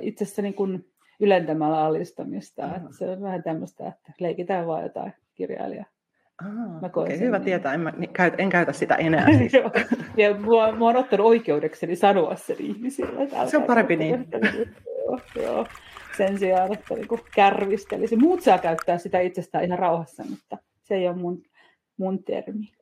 itse 0.00 0.24
asiassa 0.24 0.42
niin 0.42 0.54
kuin 0.54 0.86
ylentämällä 1.20 1.84
alistamista. 1.84 2.76
Että 2.76 2.88
se 2.98 3.10
on 3.10 3.20
vähän 3.20 3.42
tämmöistä, 3.42 3.88
että 3.88 4.12
leikitään 4.20 4.66
vaan 4.66 4.82
jotain 4.82 5.12
kirjailijaa. 5.34 5.86
Aha, 6.40 6.86
okay, 6.86 7.18
hyvä 7.18 7.38
niin. 7.38 7.44
tietää, 7.44 7.74
en, 7.74 7.80
mä, 7.80 7.92
en 8.38 8.48
käytä 8.48 8.72
sitä 8.72 8.94
enää. 8.94 9.26
Siis. 9.38 9.52
ja 10.16 10.34
mua, 10.34 10.72
mua 10.72 10.88
on 10.88 10.96
ottanut 10.96 11.26
oikeudekseni 11.26 11.96
sanoa 11.96 12.36
sen 12.36 12.56
ihmisille. 12.58 13.22
Että 13.22 13.46
se 13.46 13.56
on 13.56 13.62
parempi 13.62 13.96
niin. 13.96 14.28
joo, 15.06 15.20
joo. 15.42 15.66
Sen 16.16 16.38
sijaan, 16.38 16.72
että 16.72 16.94
niin 16.94 17.08
kärvistelisi. 17.34 18.16
Muut 18.16 18.42
saa 18.42 18.58
käyttää 18.58 18.98
sitä 18.98 19.20
itsestään 19.20 19.64
ihan 19.64 19.78
rauhassa, 19.78 20.24
mutta 20.30 20.58
se 20.82 20.94
ei 20.94 21.08
ole 21.08 21.16
mun, 21.16 21.42
mun 21.96 22.24
termi. 22.24 22.72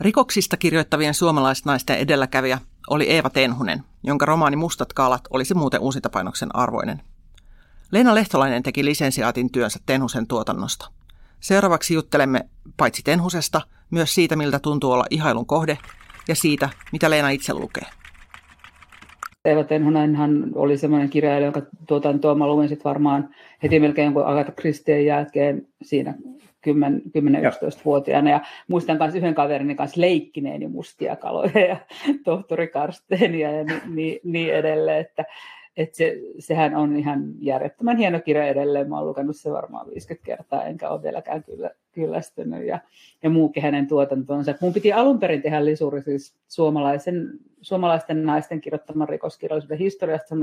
Rikoksista 0.00 0.56
kirjoittavien 0.56 1.14
suomalaisnaisten 1.14 1.98
edelläkävijä 1.98 2.58
oli 2.90 3.10
Eeva 3.10 3.30
Tenhunen, 3.30 3.82
jonka 4.02 4.26
romaani 4.26 4.56
Mustat 4.56 4.92
kalat 4.92 5.22
olisi 5.30 5.54
muuten 5.54 5.80
uusintapainoksen 5.80 6.56
arvoinen. 6.56 7.00
Leena 7.92 8.14
Lehtolainen 8.14 8.62
teki 8.62 8.84
lisensiaatin 8.84 9.52
työnsä 9.52 9.78
Tenhusen 9.86 10.26
tuotannosta– 10.26 10.90
Seuraavaksi 11.40 11.94
juttelemme 11.94 12.40
paitsi 12.76 13.02
Tenhusesta, 13.02 13.60
myös 13.90 14.14
siitä, 14.14 14.36
miltä 14.36 14.58
tuntuu 14.58 14.92
olla 14.92 15.04
ihailun 15.10 15.46
kohde 15.46 15.78
ja 16.28 16.34
siitä, 16.34 16.68
mitä 16.92 17.10
Leena 17.10 17.30
itse 17.30 17.54
lukee. 17.54 17.84
Eeva 19.44 19.64
Tenhunenhan 19.64 20.44
oli 20.54 20.78
semmoinen 20.78 21.10
kirjailija, 21.10 21.46
jonka 21.46 21.62
tuotantoa 21.86 22.34
mä 22.34 22.46
luin 22.46 22.68
sitten 22.68 22.84
varmaan 22.84 23.28
heti 23.62 23.80
melkein 23.80 24.04
jonkun 24.04 24.26
Agatha 24.26 24.52
Christien 24.52 25.06
jälkeen 25.06 25.66
siinä 25.82 26.14
10-11-vuotiaana. 26.68 28.30
Ja 28.30 28.40
muistan 28.68 28.98
myös 29.00 29.14
yhden 29.14 29.34
kaverini 29.34 29.74
kanssa 29.74 30.00
leikkineeni 30.00 30.68
mustia 30.68 31.16
kaloja 31.16 31.66
ja 31.68 31.76
tohtori 32.24 32.68
Karsteenia 32.68 33.52
ja 33.52 33.64
niin, 33.64 33.82
niin, 33.94 34.20
niin 34.24 34.54
edelleen. 34.54 35.00
Että 35.00 35.24
et 35.78 35.94
se, 35.94 36.20
sehän 36.38 36.76
on 36.76 36.96
ihan 36.96 37.34
järjettömän 37.40 37.96
hieno 37.96 38.20
kirja 38.20 38.46
edelleen. 38.46 38.88
Mä 38.88 38.96
oon 38.98 39.06
lukenut 39.06 39.36
se 39.36 39.52
varmaan 39.52 39.90
50 39.90 40.26
kertaa, 40.26 40.64
enkä 40.64 40.88
ole 40.88 41.02
vieläkään 41.02 41.44
kyllä, 41.44 41.70
kyllästynyt. 41.92 42.66
Ja, 42.66 42.78
ja 43.22 43.30
muukin 43.30 43.62
hänen 43.62 43.86
tuotantonsa. 43.86 44.54
Mun 44.60 44.72
piti 44.72 44.92
alun 44.92 45.18
perin 45.18 45.42
tehdä 45.42 45.64
lisuri 45.64 46.02
siis 46.02 46.36
suomalaisen, 46.48 47.30
suomalaisten 47.60 48.24
naisten 48.24 48.60
kirjoittaman 48.60 49.08
rikoskirjallisuuden 49.08 49.78
historiasta 49.78 50.34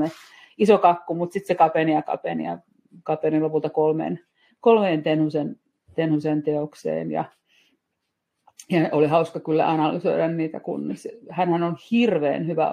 iso 0.58 0.78
kakku, 0.78 1.16
mutta 1.16 1.34
sitten 1.34 1.48
se 1.48 1.56
kapeni 1.56 1.94
ja 1.94 2.02
kapeni 2.02 2.46
ja 2.46 2.58
kapeni 3.04 3.40
lopulta 3.40 3.70
kolmeen, 3.70 4.20
kolmeen 4.60 5.04
Tenhusen, 5.04 5.60
Tenhusen 5.96 6.44
teokseen. 6.44 7.12
Ja, 7.12 7.26
ja 8.70 8.90
oli 8.92 9.08
hauska 9.08 9.40
kyllä 9.40 9.70
analysoida 9.70 10.28
niitä, 10.28 10.60
kun 10.60 10.94
hän 11.30 11.64
on 11.64 11.78
hirveän 11.92 12.48
hyvä 12.48 12.72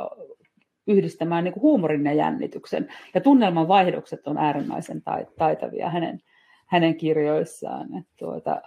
yhdistämään 0.86 1.44
niin 1.44 1.54
kuin 1.54 1.62
huumorin 1.62 2.04
ja 2.04 2.12
jännityksen. 2.12 2.88
Ja 3.14 3.20
tunnelman 3.20 3.68
vaihdokset 3.68 4.26
on 4.26 4.38
äärimmäisen 4.38 5.02
taitavia 5.38 5.90
hänen, 5.90 6.20
hänen 6.66 6.96
kirjoissaan. 6.96 7.98
Että 7.98 8.12
tuota, 8.18 8.62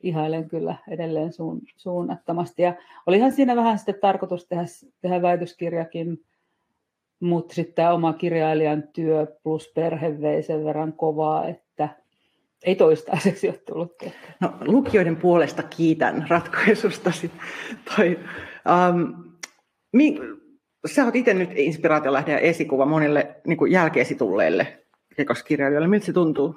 ihailen 0.00 0.48
kyllä 0.48 0.74
edelleen 0.88 1.32
suun, 1.32 1.60
suunnattomasti. 1.76 2.62
Ja 2.62 2.74
olihan 3.06 3.32
siinä 3.32 3.56
vähän 3.56 3.78
sitten 3.78 3.98
tarkoitus 4.00 4.46
tehdä, 4.46 4.64
tehdä 5.00 5.22
väitöskirjakin, 5.22 6.24
mutta 7.20 7.54
sitten 7.54 7.74
tämä 7.74 7.92
oma 7.92 8.12
kirjailijan 8.12 8.84
työ 8.92 9.26
plus 9.42 9.72
perhe 9.74 10.20
vei 10.20 10.42
sen 10.42 10.64
verran 10.64 10.92
kovaa, 10.92 11.48
että 11.48 11.88
ei 12.64 12.74
toistaiseksi 12.74 13.48
ole 13.48 13.58
tullut. 13.58 13.92
No, 14.40 14.52
lukijoiden 14.60 15.16
puolesta 15.16 15.62
kiitän 15.62 16.26
ratkaisustasi. 16.28 17.30
Toi, 17.96 18.18
um, 18.90 19.24
mi, 19.92 20.18
sä 20.86 21.04
oot 21.04 21.16
itse 21.16 21.34
nyt 21.34 21.50
inspiraatiolähde 21.54 22.32
ja 22.32 22.38
esikuva 22.38 22.86
monille 22.86 23.36
niin 23.46 23.56
kuin 23.56 23.72
jälkeesi 23.72 24.14
tulleille 24.14 24.66
rikoskirjailijoille. 25.18 25.88
Miltä 25.88 26.06
se 26.06 26.12
tuntuu? 26.12 26.56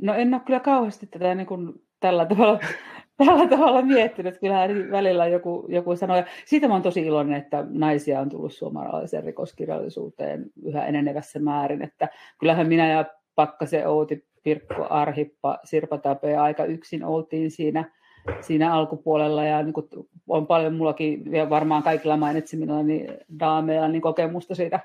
No 0.00 0.14
en 0.14 0.34
ole 0.34 0.42
kyllä 0.46 0.60
kauheasti 0.60 1.06
tätä 1.06 1.34
niin 1.34 1.46
kuin 1.46 1.82
tällä 2.00 2.26
tavalla 2.26 2.60
tällä 3.26 3.48
tavalla 3.48 3.82
miettinyt. 3.82 4.38
Kyllähän 4.38 4.90
välillä 4.90 5.26
joku, 5.26 5.66
joku 5.68 5.96
sanoi. 5.96 6.24
Siitä 6.44 6.68
mä 6.68 6.74
olen 6.74 6.82
tosi 6.82 7.00
iloinen, 7.00 7.38
että 7.38 7.64
naisia 7.68 8.20
on 8.20 8.28
tullut 8.28 8.52
suomalaiseen 8.52 9.24
rikoskirjallisuuteen 9.24 10.46
yhä 10.64 10.86
enenevässä 10.86 11.38
määrin. 11.38 11.82
Että 11.82 12.08
kyllähän 12.38 12.68
minä 12.68 12.90
ja 12.90 13.04
Pakkasen 13.34 13.88
Outi, 13.88 14.26
Pirkko 14.42 14.86
Arhippa, 14.90 15.58
Sirpa 15.64 15.98
Tapea 15.98 16.42
aika 16.42 16.64
yksin 16.64 17.04
oltiin 17.04 17.50
siinä– 17.50 17.84
siinä 18.40 18.74
alkupuolella 18.74 19.44
ja 19.44 19.62
niin 19.62 19.72
kuin 19.72 19.86
on 20.28 20.46
paljon 20.46 20.74
mullakin 20.74 21.32
ja 21.32 21.50
varmaan 21.50 21.82
kaikilla 21.82 22.16
mainitsemilla 22.16 22.82
niin 22.82 23.14
daameilla 23.40 23.88
niin 23.88 24.02
kokemusta 24.02 24.54
siitä 24.54 24.80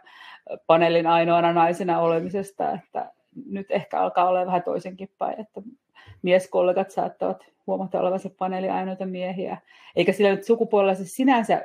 paneelin 0.67 1.07
ainoana 1.07 1.53
naisena 1.53 1.99
olemisesta, 1.99 2.71
että 2.71 3.11
nyt 3.45 3.71
ehkä 3.71 3.99
alkaa 3.99 4.27
olla 4.27 4.45
vähän 4.45 4.63
toisenkin 4.63 5.09
päin, 5.17 5.39
että 5.39 5.61
mieskollegat 6.21 6.91
saattavat 6.91 7.45
huomata 7.67 7.99
olevansa 7.99 8.29
paneeli 8.37 8.69
ainoita 8.69 9.05
miehiä. 9.05 9.57
Eikä 9.95 10.11
sillä 10.11 10.31
nyt 10.31 10.43
sukupuolella 10.43 10.95
se 10.95 11.05
sinänsä 11.05 11.61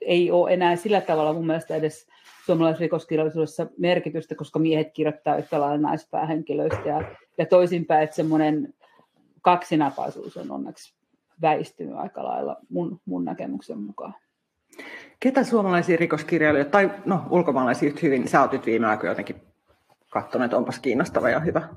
ei 0.00 0.30
ole 0.30 0.52
enää 0.52 0.76
sillä 0.76 1.00
tavalla 1.00 1.32
mun 1.32 1.46
mielestä 1.46 1.76
edes 1.76 2.06
suomalaisessa 2.46 2.82
rikoskirjallisuudessa 2.82 3.66
merkitystä, 3.78 4.34
koska 4.34 4.58
miehet 4.58 4.92
kirjoittaa 4.92 5.36
yhtä 5.36 5.60
lailla 5.60 5.78
naispäähenkilöistä 5.78 6.88
ja, 6.88 7.02
ja 7.38 7.46
toisinpäin, 7.46 8.04
että 8.04 8.16
semmoinen 8.16 8.74
kaksinapaisuus 9.42 10.36
on 10.36 10.50
onneksi 10.50 10.94
väistynyt 11.42 11.96
aika 11.96 12.24
lailla 12.24 12.56
mun, 12.68 13.00
mun 13.04 13.24
näkemyksen 13.24 13.78
mukaan. 13.78 14.14
Ketä 15.20 15.44
suomalaisia 15.44 15.96
rikoskirjailijoita, 15.96 16.70
tai 16.70 16.90
no 17.04 17.22
ulkomaalaisia 17.30 17.86
yhtä 17.86 18.00
hyvin, 18.02 18.28
sä 18.28 18.40
oot 18.40 18.52
nyt 18.52 18.66
viime 18.66 18.86
aikoina 18.86 19.10
jotenkin 19.10 19.36
katsonut, 20.10 20.44
että 20.44 20.56
onpas 20.56 20.78
kiinnostava 20.78 21.30
ja 21.30 21.40
hyvä. 21.40 21.68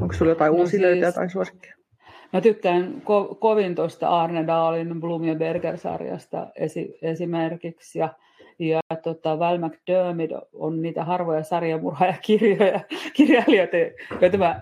Onko 0.00 0.14
sulla 0.14 0.30
jotain 0.30 0.52
no 0.52 0.58
uusia 0.58 0.70
siis, 0.70 0.82
löytöjä 0.82 1.12
tai 1.12 1.30
suosikkeja? 1.30 1.74
Mä 2.32 2.40
tykkään 2.40 3.02
ko- 3.02 3.34
kovin 3.34 3.74
tuosta 3.74 4.08
Arne 4.08 4.46
Daalin 4.46 5.00
Blum 5.00 5.24
ja 5.24 5.34
Berger-sarjasta 5.34 6.46
esi- 6.56 6.98
esimerkiksi. 7.02 7.98
Ja, 7.98 8.08
ja 8.58 8.80
tota, 9.02 9.38
Val 9.38 9.58
McDermid 9.58 10.30
on 10.52 10.82
niitä 10.82 11.04
harvoja 11.04 11.42
sarjamurhaajakirjoja, 11.42 12.80
kirjailijoita, 13.16 13.76
joita 14.20 14.38
mä 14.38 14.60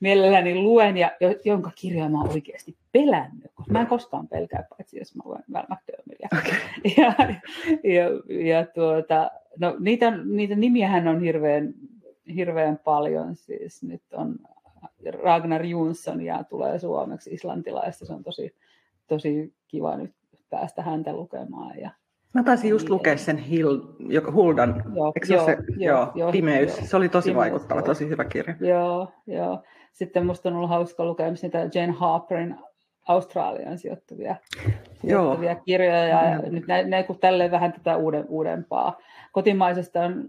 mielelläni 0.00 0.54
luen 0.54 0.96
ja 0.96 1.10
jonka 1.44 1.70
kirjaa 1.74 2.08
mä 2.08 2.22
oikeasti 2.22 2.76
pelännyt. 2.98 3.50
Koska 3.54 3.72
mä 3.72 3.80
en 3.80 3.86
koskaan 3.86 4.28
pelkää, 4.28 4.64
paitsi 4.70 4.98
jos 4.98 5.16
mä 5.16 5.22
luen 5.24 5.44
Val 5.52 5.64
Okay. 6.38 6.58
Ja, 6.96 7.14
ja, 7.84 8.04
ja 8.44 8.66
tuota, 8.66 9.30
no, 9.58 9.76
niitä, 9.78 10.10
niitä 10.24 10.54
nimiähän 10.54 11.08
on 11.08 11.20
hirveän, 11.20 11.74
hirveän 12.34 12.78
paljon. 12.84 13.36
Siis 13.36 13.82
nyt 13.82 14.02
on 14.12 14.36
Ragnar 15.22 15.64
Jonsson 15.64 16.20
ja 16.20 16.44
tulee 16.44 16.78
suomeksi 16.78 17.34
islantilaista. 17.34 18.06
Se 18.06 18.12
on 18.12 18.22
tosi, 18.22 18.54
tosi 19.06 19.54
kiva 19.68 19.96
nyt 19.96 20.14
päästä 20.50 20.82
häntä 20.82 21.12
lukemaan. 21.12 21.78
Ja, 21.78 21.90
Mä 22.34 22.42
taisin 22.42 22.70
just 22.70 22.84
niin, 22.84 22.92
lukea 22.92 23.16
sen 23.16 23.38
Hil, 23.38 23.80
joka, 23.98 24.32
Huldan, 24.32 24.82
joo, 24.94 25.12
eikö 25.16 25.34
joo, 25.34 25.46
se, 25.46 25.56
joo, 25.76 26.12
joo, 26.14 26.32
Pimeys? 26.32 26.76
Joo, 26.78 26.86
se 26.86 26.96
oli 26.96 27.08
tosi 27.08 27.30
Pimeys, 27.30 27.36
vaikuttava, 27.36 27.80
joo. 27.80 27.86
tosi 27.86 28.08
hyvä 28.08 28.24
kirja. 28.24 28.54
Joo, 28.60 29.12
joo. 29.26 29.62
Sitten 29.92 30.26
musta 30.26 30.48
on 30.48 30.54
ollut 30.54 30.70
hauska 30.70 31.04
lukea 31.04 31.30
niitä 31.42 31.68
Jane 31.74 31.92
Harperin 31.92 32.56
Australian 33.08 33.78
sijoittuvia, 33.78 34.36
sijoittuvia 35.00 35.54
kirjoja. 35.54 36.04
Ja 36.04 36.42
mm. 36.42 36.54
nyt 36.54 36.66
ne, 36.66 36.82
ne 36.82 37.02
kun 37.02 37.18
tälleen 37.18 37.50
vähän 37.50 37.72
tätä 37.72 37.96
uuden, 37.96 38.24
uudempaa. 38.28 38.98
Kotimaisesta 39.32 40.00
on 40.00 40.24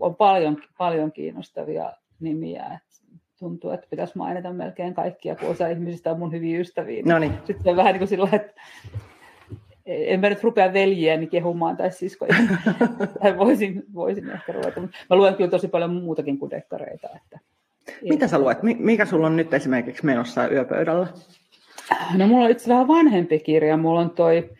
on 0.00 0.16
paljon, 0.16 0.56
paljon 0.78 1.12
kiinnostavia 1.12 1.92
nimiä. 2.20 2.66
Et 2.74 3.02
tuntuu, 3.38 3.70
että 3.70 3.86
pitäisi 3.90 4.18
mainita 4.18 4.52
melkein 4.52 4.94
kaikkia, 4.94 5.36
kun 5.36 5.48
osa 5.48 5.68
ihmisistä 5.68 6.10
on 6.10 6.18
mun 6.18 6.32
hyviä 6.32 6.60
ystäviä. 6.60 7.02
No 7.06 7.18
niin. 7.18 7.32
Sitten 7.44 7.70
on 7.70 7.76
vähän 7.76 7.92
niin 7.92 7.98
kuin 7.98 8.08
sillä 8.08 8.28
että 8.32 8.52
en 9.86 10.20
mä 10.20 10.28
nyt 10.28 10.44
rupea 10.44 10.72
veljiäni 10.72 11.26
kehumaan 11.26 11.76
tai 11.76 11.90
siskoja. 11.92 12.34
voisin, 13.38 13.84
voisin 13.94 14.30
ehkä 14.30 14.52
ruveta. 14.52 14.80
Mä 14.80 15.16
luen 15.16 15.34
kyllä 15.34 15.50
tosi 15.50 15.68
paljon 15.68 15.94
muutakin 15.94 16.38
kuin 16.38 16.50
dekkareita. 16.50 17.08
Että 17.16 17.38
Mitä 18.02 18.28
sä 18.28 18.38
luet? 18.38 18.58
Mikä 18.62 19.06
sulla 19.06 19.26
on 19.26 19.36
nyt 19.36 19.54
esimerkiksi 19.54 20.06
menossa 20.06 20.48
yöpöydällä? 20.48 21.06
No 22.16 22.26
mulla 22.26 22.44
on 22.44 22.50
itse 22.50 22.68
vähän 22.68 22.88
vanhempi 22.88 23.38
kirja. 23.38 23.76
Mulla 23.76 24.00
on 24.00 24.10
toi 24.10 24.50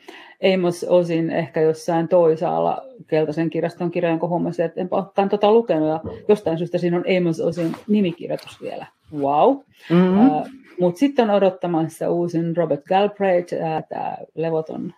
Amos 0.55 0.85
Osin 0.85 1.31
ehkä 1.31 1.61
jossain 1.61 2.09
toisaalla 2.09 2.83
keltaisen 3.07 3.51
kirjaston 3.51 3.91
kirja, 3.91 4.11
jonka 4.11 4.29
huomasin, 4.29 4.65
että 4.65 4.81
enpä 4.81 4.97
olekaan 4.97 5.29
tota 5.29 5.53
lukenut. 5.53 5.89
Ja 5.89 6.01
jostain 6.29 6.59
syystä 6.59 6.79
siinä 6.79 6.97
on 6.97 7.05
Amos 7.19 7.41
Osin 7.41 7.77
nimikirjoitus 7.89 8.63
vielä. 8.63 8.87
Wow. 9.15 9.57
Mm-hmm. 9.91 10.31
Uh, 10.31 10.47
Mutta 10.81 10.99
sitten 10.99 11.31
on 11.31 11.37
odottamassa 11.37 12.11
uusin 12.11 12.57
Robert 12.57 12.85
Galbraith, 12.85 13.55
uh, 13.55 13.89
tämä 13.89 14.17
levoton, 14.35 14.95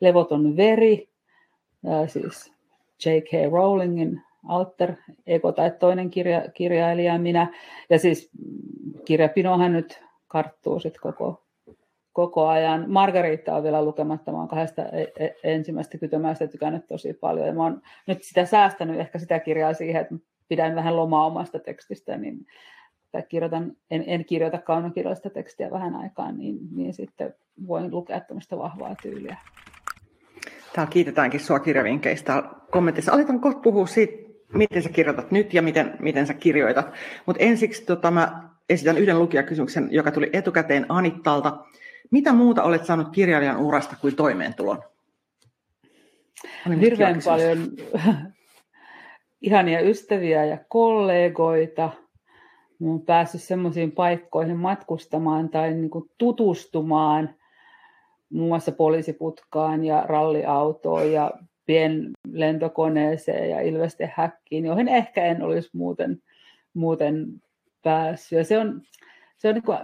levoton 0.00 0.56
veri, 0.56 1.08
uh, 1.82 2.08
siis 2.08 2.52
J.K. 3.06 3.52
Rowlingin 3.52 4.22
alter 4.48 4.92
ego 5.26 5.52
tai 5.52 5.70
toinen 5.70 6.10
kirja, 6.10 6.42
kirjailija 6.54 7.18
minä. 7.18 7.52
Ja 7.90 7.98
siis 7.98 8.30
kirjapinohan 9.04 9.72
nyt 9.72 10.02
karttuu 10.28 10.80
sitten 10.80 11.00
koko 11.02 11.43
koko 12.14 12.48
ajan. 12.48 12.84
Margarita 12.88 13.56
on 13.56 13.62
vielä 13.62 13.84
lukematta, 13.84 14.32
mä 14.32 14.38
oon 14.38 14.48
kahdesta 14.48 14.82
e-, 14.82 15.24
e-, 15.24 15.34
ensimmäistä 15.44 15.98
kytömäistä 15.98 16.46
tykännyt 16.46 16.86
tosi 16.86 17.12
paljon. 17.12 17.46
Ja 17.46 17.52
mä 17.52 17.62
oon 17.62 17.82
nyt 18.06 18.22
sitä 18.22 18.44
säästänyt 18.44 19.00
ehkä 19.00 19.18
sitä 19.18 19.38
kirjaa 19.38 19.74
siihen, 19.74 20.02
että 20.02 20.14
pidän 20.48 20.74
vähän 20.74 20.96
lomaa 20.96 21.26
omasta 21.26 21.58
tekstistä, 21.58 22.16
niin 22.16 22.46
tai 23.12 23.22
kirjoitan, 23.28 23.72
en, 23.90 24.04
en 24.06 24.24
kirjoita 24.24 24.58
kaunokirjallista 24.58 25.30
tekstiä 25.30 25.70
vähän 25.70 25.94
aikaa, 25.94 26.32
niin, 26.32 26.58
niin 26.72 26.94
sitten 26.94 27.34
voin 27.66 27.90
lukea 27.90 28.20
tämmöistä 28.20 28.58
vahvaa 28.58 28.94
tyyliä. 29.02 29.36
Täällä 30.74 30.90
kiitetäänkin 30.90 31.40
sua 31.40 31.58
kirjavinkkeistä 31.58 32.42
kommentissa. 32.70 33.12
Aletaan 33.12 33.40
kohta 33.40 33.60
puhua 33.60 33.86
siitä, 33.86 34.12
miten 34.52 34.82
sä 34.82 34.88
kirjoitat 34.88 35.30
nyt 35.30 35.54
ja 35.54 35.62
miten, 35.62 35.96
miten 35.98 36.26
sä 36.26 36.34
kirjoitat. 36.34 36.92
Mutta 37.26 37.42
ensiksi 37.42 37.84
tota, 37.84 38.10
mä 38.10 38.48
esitän 38.68 38.98
yhden 38.98 39.18
lukijakysymyksen, 39.18 39.88
joka 39.90 40.10
tuli 40.10 40.30
etukäteen 40.32 40.86
Anittalta. 40.88 41.64
Mitä 42.14 42.32
muuta 42.32 42.62
olet 42.62 42.86
saanut 42.86 43.08
kirjailijan 43.12 43.60
urasta 43.60 43.96
kuin 44.00 44.16
toimeentulon? 44.16 44.82
Hirveän 46.80 47.20
paljon 47.24 47.58
ihania 49.42 49.80
ystäviä 49.80 50.44
ja 50.44 50.58
kollegoita. 50.68 51.90
Olen 52.82 53.00
päässyt 53.00 53.42
semmoisiin 53.42 53.92
paikkoihin 53.92 54.56
matkustamaan 54.56 55.48
tai 55.48 55.74
niin 55.74 55.90
kuin 55.90 56.10
tutustumaan 56.18 57.34
muun 58.30 58.48
muassa 58.48 58.72
poliisiputkaan 58.72 59.84
ja 59.84 60.04
ralliautoon 60.06 61.12
ja 61.12 61.30
pienlentokoneeseen 61.66 63.50
ja 63.50 63.60
ilvestehäkkiin, 63.60 64.64
joihin 64.64 64.88
ehkä 64.88 65.24
en 65.24 65.42
olisi 65.42 65.70
muuten, 65.72 66.22
muuten 66.74 67.26
päässyt. 67.82 68.36
Ja 68.36 68.44
se 68.44 68.58
on, 68.58 68.82
se 69.36 69.48
on 69.48 69.54
niin 69.54 69.64
kuin 69.64 69.78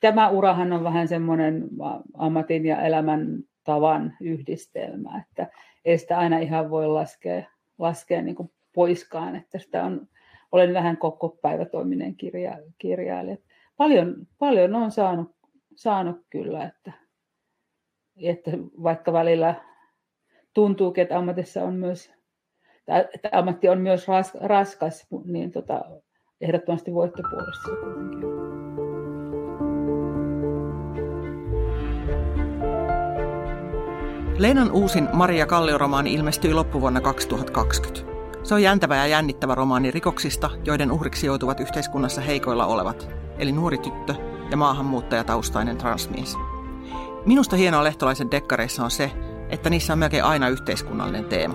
tämä 0.00 0.28
urahan 0.28 0.72
on 0.72 0.84
vähän 0.84 1.08
semmoinen 1.08 1.68
ammatin 2.14 2.66
ja 2.66 2.82
elämän 2.82 3.38
tavan 3.64 4.16
yhdistelmä, 4.20 5.24
että 5.28 5.50
ei 5.84 5.98
sitä 5.98 6.18
aina 6.18 6.38
ihan 6.38 6.70
voi 6.70 6.86
laskea, 6.86 7.42
laskea 7.78 8.22
niin 8.22 8.36
kuin 8.36 8.50
poiskaan, 8.74 9.36
että 9.36 9.58
sitä 9.58 9.84
on, 9.84 10.08
olen 10.52 10.74
vähän 10.74 10.96
koko 10.96 11.28
päivätoiminen 11.28 12.16
kirja, 12.16 12.58
kirjailija. 12.78 13.36
Paljon, 13.76 14.26
paljon 14.38 14.74
on 14.74 14.90
saanut, 14.90 15.36
saanut 15.76 16.16
kyllä, 16.30 16.64
että, 16.64 16.92
että 18.22 18.50
vaikka 18.82 19.12
välillä 19.12 19.54
tuntuu, 20.54 20.94
että 20.96 21.18
ammatissa 21.18 21.64
on 21.64 21.74
myös, 21.74 22.12
että 23.14 23.28
ammatti 23.32 23.68
on 23.68 23.80
myös 23.80 24.08
ras, 24.08 24.34
raskas, 24.34 25.06
niin 25.24 25.52
tota, 25.52 25.84
ehdottomasti 26.40 26.94
voittopuolessa 26.94 27.68
kuitenkin. 27.68 28.87
Leenan 34.38 34.70
uusin 34.70 35.08
Maria 35.12 35.46
Kallio-romaani 35.46 36.14
ilmestyi 36.14 36.54
loppuvuonna 36.54 37.00
2020. 37.00 38.12
Se 38.42 38.54
on 38.54 38.62
jäntävä 38.62 38.96
ja 38.96 39.06
jännittävä 39.06 39.54
romaani 39.54 39.90
rikoksista, 39.90 40.50
joiden 40.64 40.92
uhriksi 40.92 41.26
joutuvat 41.26 41.60
yhteiskunnassa 41.60 42.20
heikoilla 42.20 42.66
olevat, 42.66 43.08
eli 43.38 43.52
nuori 43.52 43.78
tyttö 43.78 44.14
ja 44.50 44.56
maahanmuuttajataustainen 44.56 45.76
transmies. 45.76 46.36
Minusta 47.26 47.56
hienoa 47.56 47.84
lehtolaisen 47.84 48.30
dekkareissa 48.30 48.84
on 48.84 48.90
se, 48.90 49.12
että 49.50 49.70
niissä 49.70 49.92
on 49.92 49.98
melkein 49.98 50.24
aina 50.24 50.48
yhteiskunnallinen 50.48 51.24
teema. 51.24 51.54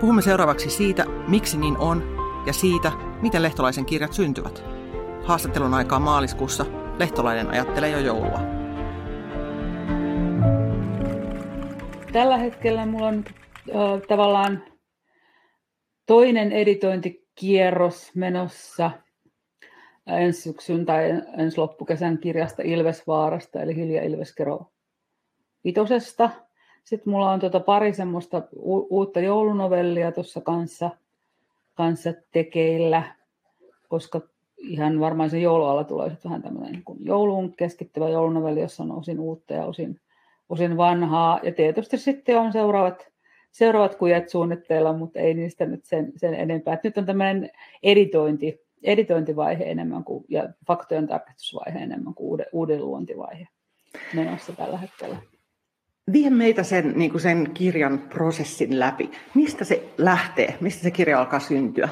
Puhumme 0.00 0.22
seuraavaksi 0.22 0.70
siitä, 0.70 1.04
miksi 1.28 1.58
niin 1.58 1.76
on, 1.76 2.02
ja 2.46 2.52
siitä, 2.52 2.92
miten 3.22 3.42
lehtolaisen 3.42 3.86
kirjat 3.86 4.12
syntyvät. 4.12 4.64
Haastattelun 5.24 5.74
aikaa 5.74 5.98
maaliskuussa 5.98 6.66
Lehtolainen 6.98 7.50
ajattelee 7.50 7.90
jo 7.90 7.98
joulua. 7.98 8.61
Tällä 12.12 12.38
hetkellä 12.38 12.86
mulla 12.86 13.06
on 13.06 13.24
äh, 13.68 14.02
tavallaan 14.08 14.62
toinen 16.06 16.52
editointikierros 16.52 18.14
menossa 18.14 18.90
ensi 20.06 20.42
syksyn 20.42 20.86
tai 20.86 21.22
ensi 21.38 21.58
loppukesän 21.58 22.18
kirjasta 22.18 22.62
Ilvesvaarasta, 22.62 23.62
eli 23.62 23.76
Hilja 23.76 24.02
Ilveskero 24.02 24.66
vitosesta. 25.64 26.30
Sitten 26.84 27.10
mulla 27.12 27.30
on 27.30 27.40
tuota 27.40 27.60
pari 27.60 27.94
semmoista 27.94 28.42
u- 28.56 28.86
uutta 28.90 29.20
joulunovellia 29.20 30.12
tuossa 30.12 30.40
kanssa, 30.40 30.90
kanssa 31.74 32.12
tekeillä, 32.32 33.02
koska 33.88 34.20
ihan 34.58 35.00
varmaan 35.00 35.30
se 35.30 35.38
joulualla 35.38 35.84
tulee 35.84 36.16
vähän 36.24 36.42
tämmöinen 36.42 36.72
niin 36.72 36.84
jouluun 37.00 37.56
keskittyvä 37.56 38.08
joulunovelli, 38.08 38.60
jossa 38.60 38.82
on 38.82 38.92
osin 38.92 39.20
uutta 39.20 39.54
ja 39.54 39.64
osin 39.64 40.00
osin 40.52 40.76
vanhaa. 40.76 41.40
Ja 41.42 41.52
tietysti 41.52 41.98
sitten 41.98 42.38
on 42.38 42.52
seuraavat, 42.52 43.08
seuraavat 43.50 43.94
kujet 43.94 44.28
suunnitteilla, 44.28 44.92
mutta 44.92 45.18
ei 45.18 45.34
niistä 45.34 45.66
nyt 45.66 45.84
sen, 45.84 46.12
sen 46.16 46.34
enempää. 46.34 46.74
Et 46.74 46.84
nyt 46.84 46.98
on 46.98 47.06
tämmöinen 47.06 47.50
editointi, 47.82 48.60
editointivaihe 48.82 49.64
enemmän 49.64 50.04
kuin, 50.04 50.24
ja 50.28 50.48
faktojen 50.66 51.06
tarkastusvaihe 51.06 51.78
enemmän 51.78 52.14
kuin 52.14 52.26
uuden, 52.26 52.46
uuden 52.52 52.80
luontivaihe 52.80 53.48
menossa 54.14 54.52
tällä 54.52 54.78
hetkellä. 54.78 55.16
Vie 56.12 56.30
meitä 56.30 56.62
sen, 56.62 56.92
niin 56.96 57.10
kuin 57.10 57.20
sen 57.20 57.50
kirjan 57.54 57.98
prosessin 57.98 58.80
läpi. 58.80 59.10
Mistä 59.34 59.64
se 59.64 59.88
lähtee? 59.98 60.54
Mistä 60.60 60.82
se 60.82 60.90
kirja 60.90 61.18
alkaa 61.18 61.40
syntyä? 61.40 61.88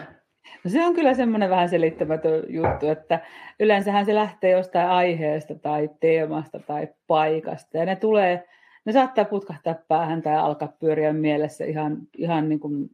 No 0.64 0.70
se 0.70 0.84
on 0.84 0.94
kyllä 0.94 1.14
semmoinen 1.14 1.50
vähän 1.50 1.68
selittämätön 1.68 2.42
juttu, 2.48 2.88
että 2.88 3.20
yleensähän 3.60 4.06
se 4.06 4.14
lähtee 4.14 4.50
jostain 4.50 4.88
aiheesta 4.88 5.54
tai 5.54 5.90
teemasta 6.00 6.58
tai 6.58 6.88
paikasta. 7.06 7.78
Ja 7.78 7.84
ne 7.84 7.96
tulee, 7.96 8.48
ne 8.84 8.92
saattaa 8.92 9.24
putkahtaa 9.24 9.74
päähän 9.88 10.22
tai 10.22 10.36
alkaa 10.36 10.72
pyöriä 10.78 11.12
mielessä 11.12 11.64
ihan, 11.64 11.98
ihan 12.16 12.48
niin 12.48 12.60
kuin 12.60 12.90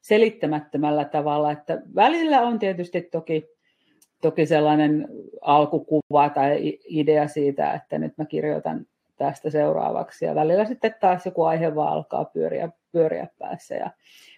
selittämättömällä 0.00 1.04
tavalla. 1.04 1.52
Että 1.52 1.82
välillä 1.94 2.40
on 2.40 2.58
tietysti 2.58 3.02
toki, 3.02 3.46
toki 4.22 4.46
sellainen 4.46 5.08
alkukuva 5.40 6.28
tai 6.34 6.78
idea 6.84 7.28
siitä, 7.28 7.72
että 7.72 7.98
nyt 7.98 8.18
mä 8.18 8.24
kirjoitan 8.24 8.86
tästä 9.16 9.50
seuraavaksi. 9.50 10.24
Ja 10.24 10.34
välillä 10.34 10.64
sitten 10.64 10.94
taas 11.00 11.26
joku 11.26 11.42
aihe 11.42 11.74
vaan 11.74 11.92
alkaa 11.92 12.24
pyöriä, 12.24 12.68
pyöriä 12.92 13.26
päässä 13.38 13.74
ja 13.74 13.90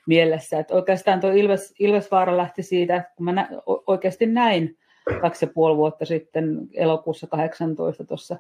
mielessä. 0.07 0.59
Että 0.59 0.75
oikeastaan 0.75 1.21
tuo 1.21 1.31
Ilves, 1.31 1.75
Ilvesvaara 1.79 2.37
lähti 2.37 2.63
siitä, 2.63 2.97
että 2.97 3.13
kun 3.17 3.25
mä 3.25 3.33
nä, 3.33 3.49
oikeasti 3.67 4.27
näin 4.27 4.79
kaksi 5.21 5.45
ja 5.45 5.53
puoli 5.55 5.77
vuotta 5.77 6.05
sitten 6.05 6.69
elokuussa 6.75 7.27
18 7.27 8.05
tuossa 8.05 8.37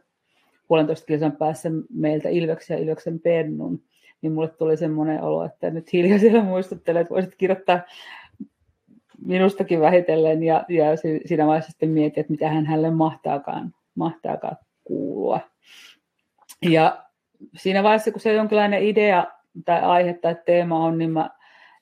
puolentoista 0.68 1.06
kilsan 1.06 1.36
päässä 1.36 1.68
meiltä 1.92 2.28
Ilveksen 2.28 2.74
ja 2.74 2.82
Ilveksen 2.82 3.20
pennun, 3.20 3.82
niin 4.22 4.32
mulle 4.32 4.48
tuli 4.48 4.76
semmoinen 4.76 5.22
olo, 5.22 5.44
että 5.44 5.70
nyt 5.70 5.92
hiljaisella 5.92 6.42
muistuttelee, 6.42 7.00
että 7.00 7.14
voisit 7.14 7.34
kirjoittaa 7.34 7.80
minustakin 9.26 9.80
vähitellen 9.80 10.42
ja, 10.42 10.64
ja 10.68 10.84
siinä 11.26 11.46
vaiheessa 11.46 11.70
sitten 11.70 11.90
mietin, 11.90 12.20
että 12.20 12.30
mitä 12.30 12.48
hän 12.48 12.66
hänelle 12.66 12.90
mahtaakaan, 12.90 13.74
mahtaakaan 13.94 14.56
kuulua. 14.84 15.40
Ja 16.70 17.04
siinä 17.56 17.82
vaiheessa, 17.82 18.10
kun 18.10 18.20
se 18.20 18.32
jonkinlainen 18.32 18.82
idea 18.82 19.26
tai 19.64 19.80
aihe 19.80 20.12
tai 20.12 20.36
teema 20.46 20.84
on, 20.84 20.98
niin 20.98 21.10
mä 21.10 21.30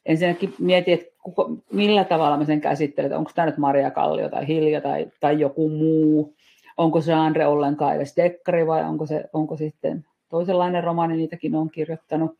ensinnäkin 0.06 0.54
mietin, 0.58 0.94
että 0.94 1.06
kuka, 1.22 1.50
millä 1.72 2.04
tavalla 2.04 2.36
mä 2.36 2.44
sen 2.44 2.60
käsittelen, 2.60 3.16
onko 3.16 3.30
tämä 3.34 3.46
nyt 3.46 3.58
Maria 3.58 3.90
Kallio 3.90 4.28
tai 4.28 4.48
Hilja 4.48 4.80
tai, 4.80 5.06
tai 5.20 5.40
joku 5.40 5.68
muu, 5.68 6.34
onko 6.76 7.00
se 7.00 7.12
Andre 7.12 7.46
ollenkaan 7.46 7.96
edes 7.96 8.16
dekkari 8.16 8.66
vai 8.66 8.84
onko 8.84 9.06
se 9.06 9.24
onko 9.32 9.56
sitten 9.56 10.04
toisenlainen 10.28 10.84
romaani, 10.84 11.16
niitäkin 11.16 11.54
on 11.54 11.70
kirjoittanut. 11.70 12.36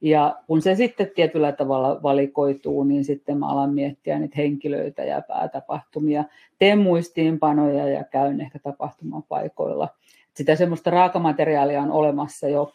Ja 0.00 0.36
kun 0.46 0.62
se 0.62 0.74
sitten 0.74 1.10
tietyllä 1.14 1.52
tavalla 1.52 2.02
valikoituu, 2.02 2.84
niin 2.84 3.04
sitten 3.04 3.38
mä 3.38 3.48
alan 3.48 3.74
miettiä 3.74 4.18
niitä 4.18 4.34
henkilöitä 4.36 5.04
ja 5.04 5.22
päätapahtumia, 5.28 6.24
teen 6.58 6.78
muistiinpanoja 6.78 7.88
ja 7.88 8.04
käyn 8.04 8.40
ehkä 8.40 8.58
tapahtumapaikoilla. 8.58 9.88
Sitä 10.34 10.56
semmoista 10.56 10.90
raakamateriaalia 10.90 11.82
on 11.82 11.92
olemassa 11.92 12.48
jo 12.48 12.72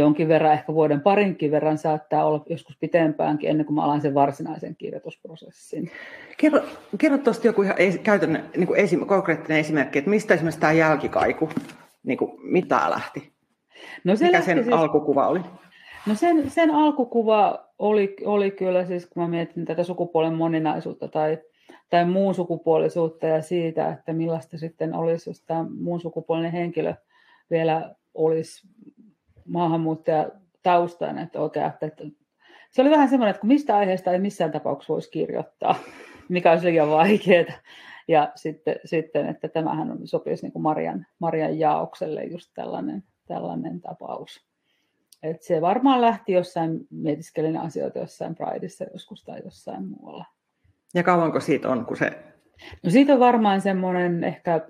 jonkin 0.00 0.28
verran, 0.28 0.52
ehkä 0.52 0.74
vuoden 0.74 1.00
parinkin 1.00 1.50
verran 1.50 1.78
saattaa 1.78 2.24
olla 2.24 2.44
joskus 2.48 2.76
pitempäänkin 2.80 3.50
ennen 3.50 3.66
kuin 3.66 3.74
mä 3.74 3.84
alan 3.84 4.00
sen 4.00 4.14
varsinaisen 4.14 4.76
kirjoitusprosessin. 4.76 5.90
Kerro, 6.36 6.60
kerro 6.98 7.18
tuosta 7.18 7.46
joku 7.46 7.62
ihan 7.62 7.76
käytännön 8.02 8.44
niin 8.56 8.66
kuin 8.66 8.80
esim, 8.80 9.06
konkreettinen 9.06 9.58
esimerkki, 9.58 9.98
että 9.98 10.10
mistä 10.10 10.34
esimerkiksi 10.34 10.60
tämä 10.60 10.72
jälkikaiku, 10.72 11.48
niin 12.02 12.18
kuin, 12.18 12.32
mitä 12.42 12.90
lähti? 12.90 13.32
No 14.04 14.16
se 14.16 14.26
Mikä 14.26 14.40
sen 14.40 14.64
siis, 14.64 14.76
alkukuva 14.76 15.28
oli? 15.28 15.40
No 16.06 16.14
sen, 16.14 16.50
sen 16.50 16.70
alkukuva 16.70 17.68
oli, 17.78 18.16
oli 18.24 18.50
kyllä 18.50 18.84
siis, 18.84 19.06
kun 19.06 19.22
mä 19.22 19.28
mietin 19.28 19.64
tätä 19.64 19.84
sukupuolen 19.84 20.34
moninaisuutta 20.34 21.08
tai, 21.08 21.38
tai 21.90 22.04
muun 22.04 22.34
sukupuolisuutta 22.34 23.26
ja 23.26 23.42
siitä, 23.42 23.88
että 23.88 24.12
millaista 24.12 24.58
sitten 24.58 24.94
olisi, 24.94 25.30
jos 25.30 25.44
tämä 25.44 25.64
muun 25.78 26.00
sukupuolinen 26.00 26.52
henkilö 26.52 26.94
vielä 27.50 27.94
olisi 28.14 28.68
maahanmuuttaja 29.50 30.30
taustan, 30.62 31.18
että 31.18 31.40
oikein 31.40 31.66
että 31.66 32.04
se 32.70 32.82
oli 32.82 32.90
vähän 32.90 33.08
semmoinen, 33.08 33.30
että 33.30 33.40
kun 33.40 33.48
mistä 33.48 33.76
aiheesta 33.76 34.12
ei 34.12 34.18
missään 34.18 34.52
tapauksessa 34.52 34.92
voisi 34.92 35.10
kirjoittaa, 35.10 35.74
mikä 36.28 36.50
olisi 36.50 36.66
liian 36.66 36.90
vaikeaa. 36.90 37.44
Ja 38.08 38.32
sitten, 38.34 38.76
sitten 38.84 39.26
että 39.26 39.48
tämähän 39.48 39.98
sopisi 40.04 40.42
niin 40.42 40.52
kuin 40.52 40.62
Marian, 40.62 41.06
Marian 41.18 41.58
jaokselle 41.58 42.24
just 42.24 42.50
tällainen, 42.54 43.04
tällainen 43.26 43.80
tapaus. 43.80 44.46
Et 45.22 45.42
se 45.42 45.60
varmaan 45.60 46.00
lähti 46.00 46.32
jossain, 46.32 46.86
mietiskelin 46.90 47.56
asioita 47.56 47.98
jossain 47.98 48.34
Prideissa 48.34 48.84
joskus 48.92 49.24
tai 49.24 49.40
jossain 49.44 49.84
muualla. 49.88 50.24
Ja 50.94 51.02
kauanko 51.02 51.40
siitä 51.40 51.68
on, 51.68 51.86
kun 51.86 51.96
se... 51.96 52.24
No 52.82 52.90
siitä 52.90 53.12
on 53.12 53.20
varmaan 53.20 53.60
semmoinen 53.60 54.24
ehkä 54.24 54.68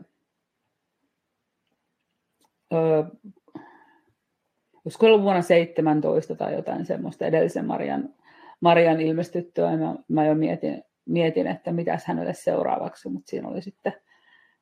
olisiko 4.85 5.07
ollut 5.07 5.23
vuonna 5.23 5.43
17 5.43 6.35
tai 6.35 6.55
jotain 6.55 6.87
semmoista 6.87 7.27
edellisen 7.27 7.66
Marian, 7.66 8.14
Marian 8.61 9.01
ilmestyttyä. 9.01 9.77
Mä, 9.77 9.95
mä 10.09 10.27
jo 10.27 10.35
mietin, 10.35 10.85
mietin, 11.07 11.47
että 11.47 11.73
mitäs 11.73 12.05
hänelle 12.05 12.35
seuraavaksi, 12.35 13.09
mutta 13.09 13.31
siinä 13.31 13.49
oli 13.49 13.62
sitten, 13.62 13.93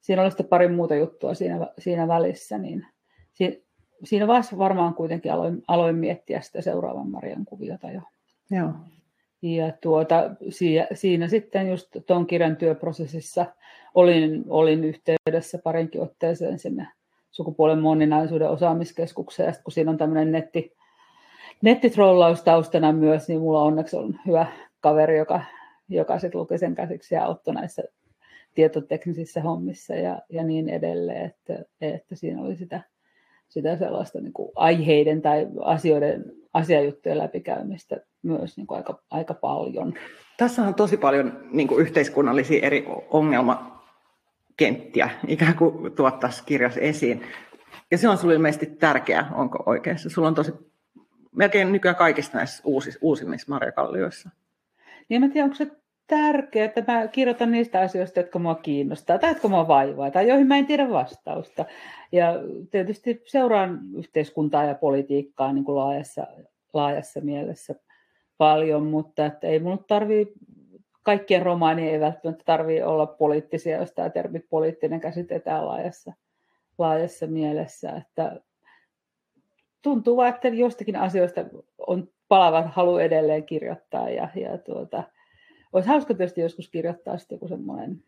siinä 0.00 0.22
oli 0.22 0.30
sitten 0.30 0.46
pari 0.46 0.68
muuta 0.68 0.94
juttua 0.94 1.34
siinä, 1.34 1.68
siinä 1.78 2.08
välissä, 2.08 2.58
niin 2.58 2.86
si, 3.32 3.66
siinä 4.04 4.26
vaiheessa 4.26 4.58
varmaan 4.58 4.94
kuitenkin 4.94 5.32
aloin, 5.32 5.62
aloin 5.68 5.96
miettiä 5.96 6.40
sitä 6.40 6.62
seuraavan 6.62 7.10
Marian 7.10 7.44
kuviota 7.44 7.90
jo. 7.90 8.00
Joo. 8.50 8.72
Ja 9.42 9.72
tuota, 9.82 10.30
siinä, 10.48 10.86
siinä 10.94 11.28
sitten 11.28 11.68
just 11.68 11.96
tuon 12.06 12.26
kirjan 12.26 12.56
työprosessissa 12.56 13.46
olin, 13.94 14.44
olin 14.48 14.84
yhteydessä 14.84 15.58
parinkin 15.58 16.02
otteeseen 16.02 16.58
sinne 16.58 16.88
sukupuolen 17.38 17.78
moninaisuuden 17.78 18.50
osaamiskeskukseen. 18.50 19.46
Ja 19.46 19.52
kun 19.64 19.72
siinä 19.72 19.90
on 19.90 19.98
tämmöinen 19.98 20.32
netti, 20.32 20.76
nettitrollaus 21.62 22.42
taustana 22.42 22.92
myös, 22.92 23.28
niin 23.28 23.40
mulla 23.40 23.62
onneksi 23.62 23.96
on 23.96 24.20
hyvä 24.26 24.46
kaveri, 24.80 25.18
joka, 25.18 25.42
joka 25.88 26.18
sitten 26.18 26.40
luki 26.40 26.58
sen 26.58 26.74
käsiksi 26.74 27.14
ja 27.14 27.24
auttoi 27.24 27.54
näissä 27.54 27.82
tietoteknisissä 28.54 29.42
hommissa 29.42 29.94
ja, 29.94 30.22
ja 30.28 30.44
niin 30.44 30.68
edelleen, 30.68 31.24
että, 31.24 31.64
että 31.80 32.14
siinä 32.14 32.42
oli 32.42 32.56
sitä, 32.56 32.80
sitä 33.48 33.76
sellaista 33.76 34.20
niin 34.20 34.32
kuin 34.32 34.50
aiheiden 34.54 35.22
tai 35.22 35.46
asioiden, 35.60 36.24
asiajuttujen 36.54 37.18
läpikäymistä 37.18 37.96
myös 38.22 38.56
niin 38.56 38.66
kuin 38.66 38.76
aika, 38.76 39.02
aika 39.10 39.34
paljon. 39.34 39.94
Tässä 40.36 40.62
on 40.62 40.74
tosi 40.74 40.96
paljon 40.96 41.40
niin 41.50 41.68
kuin 41.68 41.80
yhteiskunnallisia 41.80 42.66
eri 42.66 42.86
ongelma, 43.10 43.77
kenttiä 44.58 45.10
ikään 45.26 45.54
kuin 45.54 45.92
tuottaisi 45.92 46.42
kirjas 46.46 46.76
esiin. 46.76 47.22
Ja 47.90 47.98
se 47.98 48.08
on 48.08 48.16
sinulle 48.16 48.34
ilmeisesti 48.34 48.66
tärkeää, 48.66 49.30
onko 49.34 49.62
oikeassa? 49.66 50.10
Sulla 50.10 50.28
on 50.28 50.34
tosi 50.34 50.52
melkein 51.36 51.72
nykyään 51.72 51.96
kaikissa 51.96 52.36
näissä 52.38 52.62
uusis, 52.66 52.98
uusimmissa 53.00 53.52
marjakallioissa. 53.52 54.30
Niin 55.08 55.20
mä 55.20 55.28
tiedän, 55.28 55.44
onko 55.44 55.56
se 55.56 55.70
tärkeää, 56.06 56.64
että 56.64 56.84
mä 56.92 57.08
kirjoitan 57.08 57.50
niistä 57.50 57.80
asioista, 57.80 58.20
jotka 58.20 58.38
mua 58.38 58.54
kiinnostaa 58.54 59.18
tai 59.18 59.30
jotka 59.30 59.48
mua 59.48 59.68
vaivaa 59.68 60.10
tai 60.10 60.28
joihin 60.28 60.46
mä 60.46 60.58
en 60.58 60.66
tiedä 60.66 60.90
vastausta. 60.90 61.64
Ja 62.12 62.34
tietysti 62.70 63.22
seuraan 63.26 63.80
yhteiskuntaa 63.98 64.64
ja 64.64 64.74
politiikkaa 64.74 65.52
niin 65.52 65.64
kuin 65.64 65.76
laajassa, 65.76 66.26
laajassa 66.72 67.20
mielessä 67.20 67.74
paljon, 68.38 68.86
mutta 68.86 69.26
että 69.26 69.46
ei 69.46 69.58
mun 69.60 69.84
tarvitse 69.84 70.34
kaikkien 71.08 71.42
romaanien 71.42 71.92
ei 71.92 72.00
välttämättä 72.00 72.44
tarvitse 72.44 72.84
olla 72.84 73.06
poliittisia, 73.06 73.76
jos 73.76 73.92
tämä 73.92 74.10
termi 74.10 74.40
poliittinen 74.40 75.00
käsitetään 75.00 75.66
laajassa, 75.66 76.12
laajassa 76.78 77.26
mielessä. 77.26 77.90
Että 77.90 78.40
tuntuu 79.82 80.16
vaan, 80.16 80.28
että 80.28 80.48
jostakin 80.48 80.96
asioista 80.96 81.40
on 81.78 82.08
palava 82.28 82.62
halu 82.62 82.98
edelleen 82.98 83.44
kirjoittaa 83.44 84.10
ja, 84.10 84.28
ja 84.34 84.58
tuota, 84.58 85.02
olisi 85.72 85.88
hauska 85.88 86.14
tietysti 86.14 86.40
joskus 86.40 86.68
kirjoittaa 86.68 87.18
sitten 87.18 87.36
joku 87.36 87.48
semmoinen 87.48 88.02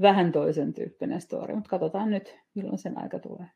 vähän 0.00 0.32
toisen 0.32 0.72
tyyppinen 0.72 1.20
story, 1.20 1.54
mutta 1.54 1.70
katsotaan 1.70 2.10
nyt, 2.10 2.38
milloin 2.54 2.78
sen 2.78 2.98
aika 2.98 3.18
tulee. 3.18 3.46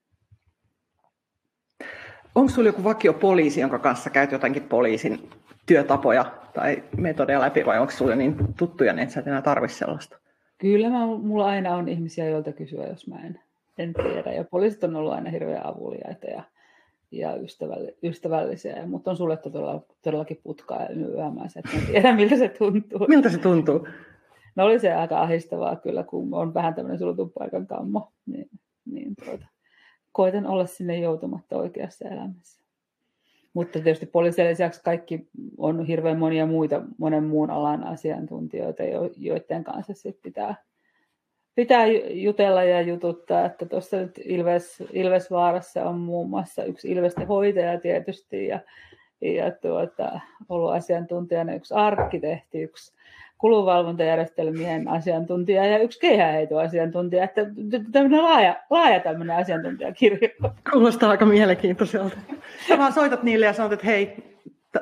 Onko 2.35 2.50
sinulla 2.50 2.68
joku 2.68 2.85
vakio 2.85 3.12
poliisi, 3.12 3.61
jonka 3.61 3.78
kanssa 3.78 4.11
käyt 4.11 4.33
jotakin 4.33 4.62
poliisin 4.62 5.30
työtapoja 5.70 6.33
tai 6.54 6.83
metodeja 6.96 7.40
läpi, 7.40 7.66
vai 7.66 7.78
onko 7.78 7.90
sinulle 7.90 8.16
niin 8.16 8.37
tuttuja, 8.59 8.92
niin 8.92 9.02
että 9.02 9.14
sä 9.14 9.20
et 9.20 9.26
enää 9.26 9.42
tarvitse 9.42 9.76
sellaista? 9.76 10.18
Kyllä, 10.59 10.90
mä, 10.90 11.06
mulla 11.06 11.46
aina 11.46 11.76
on 11.76 11.88
ihmisiä, 11.88 12.28
joilta 12.28 12.52
kysyä, 12.52 12.87
jos 12.87 13.06
mä 13.06 13.16
en, 13.16 13.40
en 13.78 13.94
tiedä. 13.94 14.33
Ja 14.33 14.44
poliisit 14.44 14.85
on 14.85 14.96
ollut 14.96 15.12
aina 15.12 15.30
hirveän 15.30 15.66
avuliaita 15.66 16.26
ja, 16.26 16.42
ja 17.11 17.37
ystävällisiä, 18.02 18.87
mutta 18.87 19.11
on 19.11 19.16
sulle 19.16 19.37
todella, 19.37 19.83
todellakin 20.02 20.40
putkaa 20.42 20.83
ja 20.83 20.96
yömää 20.96 21.46
että 21.56 21.76
en 21.76 21.87
tiedä, 21.87 22.14
miltä 22.16 22.37
se 22.37 22.48
tuntuu. 22.48 23.06
Miltä 23.09 23.28
se 23.28 23.38
tuntuu? 23.38 23.88
No 24.56 24.64
oli 24.64 24.78
se 24.78 24.92
aika 24.92 25.20
ahistavaa 25.20 25.76
kyllä, 25.76 26.02
kun 26.02 26.35
on 26.35 26.54
vähän 26.54 26.74
tämmöinen 26.74 26.98
sulutun 26.98 27.33
paikan 27.38 27.66
kammo. 27.66 28.12
Niin, 28.26 28.50
niin 28.85 29.14
tuota, 29.24 29.46
koitan 30.12 30.46
olla 30.46 30.66
sinne 30.66 30.98
joutumatta 30.98 31.56
oikeassa 31.56 32.09
elämässä. 32.09 32.60
Mutta 33.55 33.81
tietysti 33.81 34.07
poliisien 34.07 34.51
lisäksi 34.51 34.83
kaikki 34.85 35.29
on 35.59 35.87
hirveän 35.87 36.19
monia 36.19 36.47
muita, 36.47 36.83
monen 36.99 37.25
muun 37.25 37.51
alan 37.51 37.85
asiantuntijoita, 37.85 38.83
joiden 39.17 39.65
kanssa 39.65 39.95
sit 39.95 40.23
pitää, 40.23 40.55
pitää 41.55 41.87
jutella 42.11 42.65
ja 42.65 42.81
jututtaa. 42.81 43.45
Että 43.45 43.67
tuossa 43.67 43.97
nyt 43.97 44.21
Ilves, 44.25 44.83
Ilvesvaarassa 44.93 45.85
on 45.85 45.99
muun 45.99 46.31
muassa 46.31 46.65
yksi 46.65 46.91
Ilvesten 46.91 47.27
hoitaja 47.27 47.81
tietysti 47.81 48.47
ja, 48.47 48.61
ja 49.21 49.51
tuota, 49.51 50.21
ollut 50.49 50.73
asiantuntijana 50.73 51.55
yksi 51.55 51.75
arkkitehti, 51.75 52.63
yksi 52.63 52.93
kulunvalvontajärjestelmien 53.40 54.88
asiantuntija 54.88 55.66
ja 55.66 55.79
yksi 55.79 56.00
keihäheitoasiantuntija, 56.00 57.24
että 57.24 57.46
tämmöinen 57.92 58.22
laaja, 58.22 58.57
laaja 58.70 59.00
tämmöinen 59.00 59.37
asiantuntijakirjo. 59.37 60.29
Kuulostaa 60.72 61.11
aika 61.11 61.26
mielenkiintoiselta. 61.26 62.16
Sä 62.68 62.79
vaan 62.79 62.92
soitat 62.92 63.22
niille 63.22 63.46
ja 63.46 63.53
sanot, 63.53 63.72
että 63.72 63.87
hei, 63.87 64.16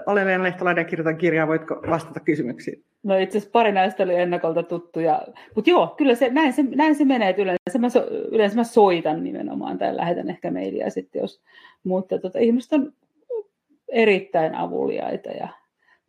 olen 0.06 0.26
Leena 0.26 0.44
Lehtolainen 0.44 0.82
ja 0.82 0.88
kirjoitan 0.88 1.16
kirjaa, 1.16 1.46
voitko 1.46 1.82
vastata 1.90 2.20
kysymyksiin? 2.20 2.84
No 3.02 3.18
itse 3.18 3.38
asiassa 3.38 3.52
pari 3.52 3.72
näistä 3.72 4.02
oli 4.02 4.14
ennakolta 4.14 4.62
tuttuja, 4.62 5.22
mutta 5.54 5.70
joo, 5.70 5.94
kyllä 5.96 6.14
se, 6.14 6.28
näin, 6.30 6.52
se, 6.52 6.62
näin 6.62 6.94
se 6.94 7.04
menee, 7.04 7.28
että 7.28 7.42
yleensä 7.42 7.78
mä, 7.78 7.88
so, 7.88 8.06
yleensä 8.10 8.56
mä 8.56 8.64
soitan 8.64 9.24
nimenomaan 9.24 9.78
tai 9.78 9.96
lähetän 9.96 10.30
ehkä 10.30 10.50
mailia 10.50 10.90
sitten, 10.90 11.20
jos, 11.20 11.40
mutta 11.84 12.18
tota, 12.18 12.38
ihmiset 12.38 12.72
on 12.72 12.92
erittäin 13.88 14.54
avuliaita 14.54 15.30
ja 15.30 15.48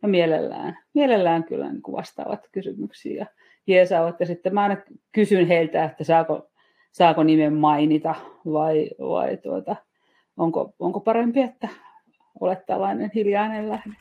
ja 0.02 0.08
mielellään, 0.08 0.78
mielellään 0.94 1.44
kyllä 1.44 1.72
niin 1.72 1.82
kuin 1.82 1.96
vastaavat 1.96 2.48
kysymyksiin 2.52 3.16
ja 3.16 3.26
jeesaavat. 3.66 4.20
Ja 4.20 4.26
sitten 4.26 4.54
mä 4.54 4.62
aina 4.62 4.76
kysyn 5.12 5.46
heiltä, 5.46 5.84
että 5.84 6.04
saako, 6.04 6.50
saako 6.92 7.22
nimen 7.22 7.54
mainita 7.54 8.14
vai, 8.46 8.90
vai 8.98 9.36
tuota, 9.36 9.76
onko, 10.36 10.74
onko 10.78 11.00
parempi, 11.00 11.40
että 11.40 11.68
olet 12.40 12.66
tällainen 12.66 13.10
hiljainen 13.14 13.68
lähde. 13.68 13.92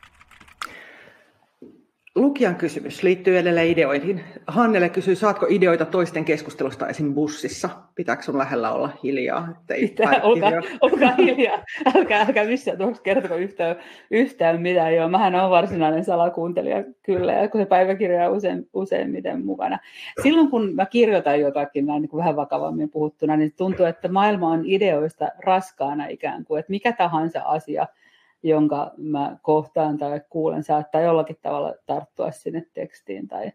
Lukijan 2.16 2.56
kysymys 2.56 3.04
liittyy 3.04 3.40
edelleen 3.40 3.68
ideoihin. 3.68 4.24
Hannele 4.48 4.90
kysyy, 4.90 5.16
saatko 5.16 5.46
ideoita 5.50 5.86
toisten 5.86 6.26
keskustelusta 6.26 6.88
esim. 6.88 7.14
bussissa? 7.14 7.70
Pitääkö 7.96 8.24
sun 8.24 8.38
lähellä 8.38 8.72
olla 8.72 8.90
hiljaa? 9.04 9.48
Ettei 9.52 9.88
Pitää, 9.88 10.20
olkaa, 10.24 10.52
olkaa 10.82 11.16
hiljaa. 11.18 11.64
Älkää, 11.96 12.22
älkää 12.22 12.46
missään 12.46 12.78
tuossa 12.78 13.04
kertoko 13.04 13.36
yhtään, 13.36 13.76
yhtään 14.12 14.62
mitään. 14.62 14.96
Joo, 14.96 15.10
mähän 15.10 15.36
olen 15.36 15.50
varsinainen 15.50 16.06
salakuuntelija 16.06 16.84
kyllä, 17.04 17.34
ja 17.34 17.48
kun 17.48 17.62
se 17.62 17.66
päiväkirja 17.66 18.30
on 18.30 18.38
usein, 18.38 18.70
useimmiten 18.74 19.46
mukana. 19.46 19.80
Silloin 20.24 20.50
kun 20.50 20.76
mä 20.76 20.86
kirjoitan 20.86 21.40
jotakin 21.40 21.86
näin 21.86 22.02
niin 22.02 22.10
kuin 22.10 22.20
vähän 22.20 22.36
vakavammin 22.36 22.90
puhuttuna, 22.90 23.38
niin 23.38 23.54
tuntuu, 23.58 23.86
että 23.86 24.08
maailma 24.08 24.52
on 24.52 24.66
ideoista 24.66 25.28
raskaana 25.46 26.08
ikään 26.08 26.46
kuin, 26.46 26.60
että 26.60 26.72
mikä 26.72 26.92
tahansa 26.92 27.42
asia– 27.42 27.88
jonka 28.44 28.92
mä 28.98 29.38
kohtaan 29.42 29.98
tai 29.98 30.22
kuulen, 30.30 30.64
saattaa 30.64 31.02
jollakin 31.02 31.38
tavalla 31.42 31.74
tarttua 31.86 32.32
sinne 32.32 32.66
tekstiin 32.74 33.28
tai, 33.28 33.52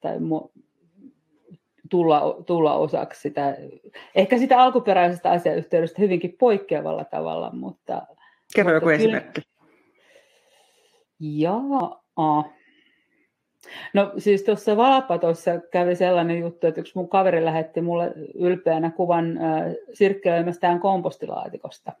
tai 0.00 0.18
mu- 0.18 0.62
tulla, 1.90 2.36
tulla 2.46 2.74
osaksi 2.74 3.20
sitä, 3.20 3.56
ehkä 4.14 4.38
sitä 4.38 4.58
alkuperäisestä 4.58 5.30
asiayhteydestä 5.30 6.02
hyvinkin 6.02 6.36
poikkeavalla 6.38 7.04
tavalla, 7.04 7.50
mutta... 7.52 8.02
Kerro 8.54 8.72
joku 8.74 8.86
kyllä, 8.86 8.98
esimerkki. 8.98 9.40
Jaa. 11.20 12.00
No 13.94 14.12
siis 14.18 14.42
tuossa 14.42 14.76
Valapatossa 14.76 15.50
kävi 15.70 15.96
sellainen 15.96 16.38
juttu, 16.38 16.66
että 16.66 16.80
yksi 16.80 16.92
mun 16.94 17.08
kaveri 17.08 17.44
lähetti 17.44 17.80
mulle 17.80 18.12
ylpeänä 18.34 18.90
kuvan 18.90 19.38
äh, 19.38 19.62
sirkkelöimästään 19.92 20.80
kompostilaatikosta. 20.80 21.92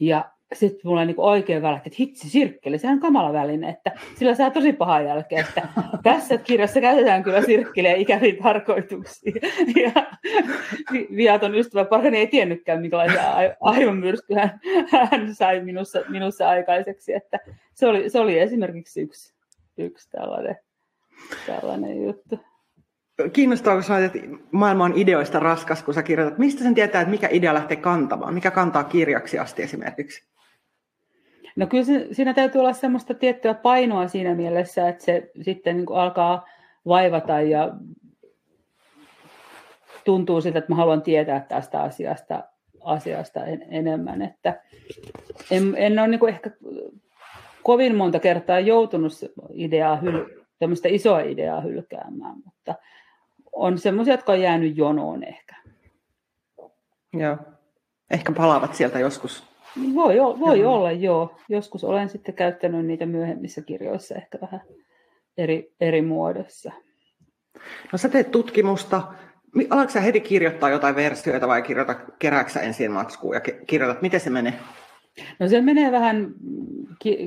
Ja 0.00 0.30
sitten 0.52 0.80
mulla 0.84 1.04
niin 1.04 1.14
oikein 1.18 1.62
välähti, 1.62 1.88
että 1.88 1.96
hitsi, 2.00 2.30
sirkkeli, 2.30 2.78
sehän 2.78 2.94
on 2.94 3.00
kamala 3.00 3.32
väline, 3.32 3.68
että 3.68 3.92
sillä 4.16 4.34
saa 4.34 4.50
tosi 4.50 4.72
pahaa 4.72 5.00
jälkeen, 5.00 5.46
että 5.48 5.68
tässä 6.02 6.38
kirjassa 6.38 6.80
käytetään 6.80 7.22
kyllä 7.22 7.42
sirkkeliä 7.42 7.94
ikäviin 7.94 8.42
tarkoituksiin. 8.42 9.34
Ja 9.82 9.92
viaton 11.16 11.54
ystävä 11.54 11.84
parhaani 11.84 12.18
ei 12.18 12.26
tiennytkään, 12.26 12.80
minkälaisia 12.80 13.22
aivomyrskyä 13.60 14.58
hän 14.90 15.34
sai 15.34 15.60
minussa, 15.60 16.00
minussa 16.08 16.48
aikaiseksi, 16.48 17.12
että 17.12 17.38
se 17.74 17.86
oli, 17.86 18.10
se 18.10 18.20
oli 18.20 18.38
esimerkiksi 18.38 19.00
yksi, 19.00 19.34
yksi 19.78 20.10
tällainen, 20.10 20.56
tällainen 21.46 22.04
juttu. 22.04 22.40
Kiinnostaako 23.32 23.82
sinua, 23.82 23.98
että 23.98 24.18
maailma 24.50 24.84
on 24.84 24.92
ideoista 24.96 25.38
raskas, 25.38 25.82
kun 25.82 25.94
sä 25.94 26.02
kirjoitat? 26.02 26.38
Mistä 26.38 26.62
sen 26.62 26.74
tietää, 26.74 27.00
että 27.00 27.10
mikä 27.10 27.28
idea 27.30 27.54
lähtee 27.54 27.76
kantamaan? 27.76 28.34
Mikä 28.34 28.50
kantaa 28.50 28.84
kirjaksi 28.84 29.38
asti 29.38 29.62
esimerkiksi? 29.62 30.29
No 31.56 31.66
kyllä 31.66 31.84
se, 31.84 32.08
siinä 32.12 32.34
täytyy 32.34 32.60
olla 32.60 32.72
semmoista 32.72 33.14
tiettyä 33.14 33.54
painoa 33.54 34.08
siinä 34.08 34.34
mielessä, 34.34 34.88
että 34.88 35.04
se 35.04 35.30
sitten 35.42 35.76
niin 35.76 35.86
alkaa 35.94 36.48
vaivata 36.86 37.40
ja 37.40 37.74
tuntuu 40.04 40.40
siltä, 40.40 40.58
että 40.58 40.72
mä 40.72 40.76
haluan 40.76 41.02
tietää 41.02 41.40
tästä 41.40 41.82
asiasta, 41.82 42.44
asiasta 42.80 43.44
en, 43.44 43.66
enemmän. 43.68 44.22
Että 44.22 44.62
en, 45.50 45.74
en 45.76 45.98
ole 45.98 46.08
niin 46.08 46.28
ehkä 46.28 46.50
kovin 47.62 47.96
monta 47.96 48.18
kertaa 48.18 48.60
joutunut 48.60 49.12
ideaa 49.52 49.96
hyl, 49.96 50.26
isoa 50.88 51.20
ideaa 51.20 51.60
hylkäämään, 51.60 52.36
mutta 52.44 52.74
on 53.52 53.78
semmoisia, 53.78 54.14
jotka 54.14 54.32
on 54.32 54.40
jäänyt 54.40 54.76
jonoon 54.76 55.24
ehkä. 55.24 55.56
Joo. 57.12 57.36
Ehkä 58.10 58.32
palaavat 58.32 58.74
sieltä 58.74 58.98
joskus 58.98 59.49
voi, 59.94 60.16
voi 60.40 60.58
mm. 60.58 60.66
olla, 60.66 60.92
joo. 60.92 61.36
Joskus 61.48 61.84
olen 61.84 62.08
sitten 62.08 62.34
käyttänyt 62.34 62.86
niitä 62.86 63.06
myöhemmissä 63.06 63.62
kirjoissa 63.62 64.14
ehkä 64.14 64.38
vähän 64.42 64.60
eri, 65.38 65.72
eri 65.80 66.02
muodossa. 66.02 66.72
No 67.92 67.98
sä 67.98 68.08
teet 68.08 68.30
tutkimusta. 68.30 69.02
Alatko 69.70 69.92
sä 69.92 70.00
heti 70.00 70.20
kirjoittaa 70.20 70.70
jotain 70.70 70.94
versioita 70.94 71.48
vai 71.48 71.62
kirjoita, 71.62 71.94
kerääksä 72.18 72.60
ensin 72.60 72.92
matskuun 72.92 73.34
ja 73.34 73.40
kirjoitat, 73.40 74.02
miten 74.02 74.20
se 74.20 74.30
menee? 74.30 74.54
No 75.38 75.48
se 75.48 75.60
menee 75.60 75.92
vähän 75.92 76.34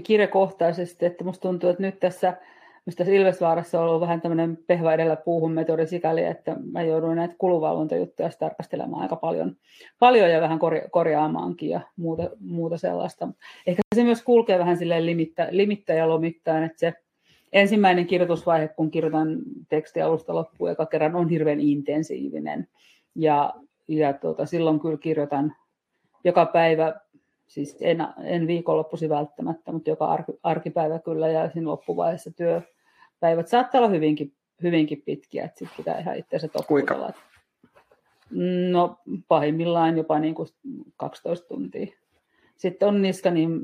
kirjakohtaisesti, 0.03 1.05
että 1.05 1.23
musta 1.23 1.41
tuntuu, 1.41 1.69
että 1.69 1.83
nyt 1.83 1.99
tässä 1.99 2.37
Minusta 2.85 3.03
Ilvesvaarassa 3.07 3.81
on 3.81 3.87
ollut 3.87 4.01
vähän 4.01 4.21
tämmöinen 4.21 4.57
pehva 4.67 4.93
edellä 4.93 5.15
puuhun 5.15 5.51
metodi 5.51 5.87
sikäli, 5.87 6.23
että 6.23 6.55
mä 6.71 6.81
jouduin 6.81 7.15
näitä 7.15 7.35
kuluvalvontajuttuja 7.37 8.29
tarkastelemaan 8.39 9.01
aika 9.01 9.15
paljon, 9.15 9.55
paljon 9.99 10.31
ja 10.31 10.41
vähän 10.41 10.59
korja- 10.59 10.89
korjaamaankin 10.91 11.69
ja 11.69 11.81
muuta, 11.97 12.29
muuta 12.39 12.77
sellaista. 12.77 13.27
Ehkä 13.67 13.81
se 13.95 14.03
myös 14.03 14.23
kulkee 14.23 14.59
vähän 14.59 14.77
silleen 14.77 15.05
limittä, 15.05 15.47
limittä 15.51 15.93
ja 15.93 16.09
lomittain, 16.09 16.63
että 16.63 16.79
se 16.79 16.93
ensimmäinen 17.53 18.07
kirjoitusvaihe, 18.07 18.67
kun 18.67 18.91
kirjoitan 18.91 19.37
teksti 19.69 20.01
alusta 20.01 20.35
loppuun 20.35 20.69
joka 20.69 20.85
kerran, 20.85 21.15
on 21.15 21.29
hirveän 21.29 21.59
intensiivinen. 21.59 22.67
Ja, 23.15 23.53
ja 23.87 24.13
tuota, 24.13 24.45
silloin 24.45 24.79
kyllä 24.79 24.97
kirjoitan 24.97 25.55
joka 26.23 26.45
päivä 26.45 26.93
siis 27.47 27.77
en, 27.81 27.97
en 28.23 28.47
viikonloppusi 28.47 29.09
välttämättä, 29.09 29.71
mutta 29.71 29.89
joka 29.89 30.05
arki, 30.05 30.31
arkipäivä 30.43 30.99
kyllä 30.99 31.27
ja 31.27 31.49
siinä 31.49 31.69
loppuvaiheessa 31.69 32.31
työpäivät 32.31 33.47
saattaa 33.47 33.81
olla 33.81 33.89
hyvinkin, 33.89 34.33
hyvinkin 34.63 35.01
pitkiä, 35.05 35.45
että 35.45 35.59
sitten 35.59 35.77
pitää 35.77 35.99
ihan 35.99 36.17
itseänsä 36.17 36.47
toputella. 36.47 37.13
No 38.71 38.97
pahimmillaan 39.27 39.97
jopa 39.97 40.19
niin 40.19 40.35
kuin 40.35 40.47
12 40.97 41.47
tuntia. 41.47 41.87
Sitten 42.55 42.87
on 42.87 43.01
niska 43.01 43.31
niin 43.31 43.61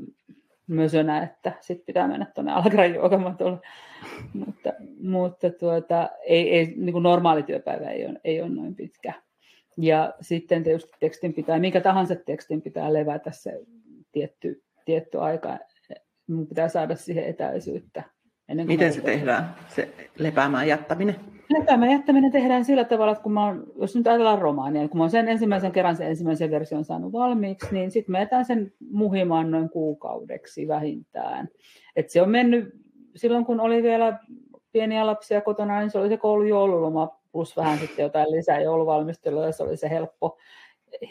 mösönä, 0.66 1.22
että 1.22 1.52
sitten 1.60 1.86
pitää 1.86 2.08
mennä 2.08 2.26
tuonne 2.34 2.52
alkaran 2.52 2.94
juokamatolle. 2.94 3.58
mutta, 4.32 4.72
mutta 5.02 5.50
tuota, 5.50 6.08
ei, 6.26 6.50
ei, 6.50 6.74
niin 6.76 6.92
kuin 6.92 7.02
normaali 7.02 7.42
työpäivä 7.42 7.90
ei 7.90 8.06
ole, 8.06 8.20
ei 8.24 8.42
ole 8.42 8.50
noin 8.50 8.74
pitkä. 8.74 9.14
Ja 9.80 10.14
sitten 10.20 10.62
tietysti 10.62 10.92
tekstin 11.00 11.34
pitää, 11.34 11.58
minkä 11.58 11.80
tahansa 11.80 12.14
tekstin 12.14 12.62
pitää 12.62 12.92
levätä 12.92 13.30
se 13.30 13.60
tietty, 14.12 14.62
tietty 14.84 15.18
aika. 15.18 15.58
Mun 16.26 16.46
pitää 16.46 16.68
saada 16.68 16.96
siihen 16.96 17.24
etäisyyttä. 17.24 18.02
Ennen 18.48 18.66
kuin 18.66 18.74
Miten 18.74 18.92
se 18.92 19.00
tehdään, 19.00 19.54
se 19.68 19.94
lepäämään 20.18 20.68
jättäminen? 20.68 21.16
Lepäämään 21.58 21.92
jättäminen 21.92 22.32
tehdään 22.32 22.64
sillä 22.64 22.84
tavalla, 22.84 23.12
että 23.12 23.22
kun 23.22 23.32
mä 23.32 23.46
oon, 23.46 23.66
jos 23.80 23.96
nyt 23.96 24.06
ajatellaan 24.06 24.38
romaania, 24.38 24.88
kun 24.88 24.98
mä 24.98 25.02
oon 25.02 25.10
sen 25.10 25.28
ensimmäisen 25.28 25.72
kerran 25.72 25.96
sen 25.96 26.08
ensimmäisen 26.08 26.50
version 26.50 26.84
saanut 26.84 27.12
valmiiksi, 27.12 27.66
niin 27.72 27.90
sitten 27.90 28.12
mä 28.12 28.18
jätän 28.18 28.44
sen 28.44 28.72
muhimaan 28.90 29.50
noin 29.50 29.70
kuukaudeksi 29.70 30.68
vähintään. 30.68 31.48
Et 31.96 32.10
se 32.10 32.22
on 32.22 32.30
mennyt, 32.30 32.74
silloin 33.16 33.44
kun 33.44 33.60
oli 33.60 33.82
vielä 33.82 34.18
pieniä 34.72 35.06
lapsia 35.06 35.40
kotona, 35.40 35.80
niin 35.80 35.90
se 35.90 35.98
oli 35.98 36.08
se 36.08 36.16
koulun 36.16 36.48
joululoma 36.48 37.19
plus 37.32 37.56
vähän 37.56 37.78
sitten 37.78 38.02
jotain 38.02 38.30
lisää 38.30 38.60
jouluvalmistelua, 38.60 39.46
ja 39.46 39.52
se 39.52 39.62
oli 39.62 39.76
se 39.76 39.90
helppo, 39.90 40.38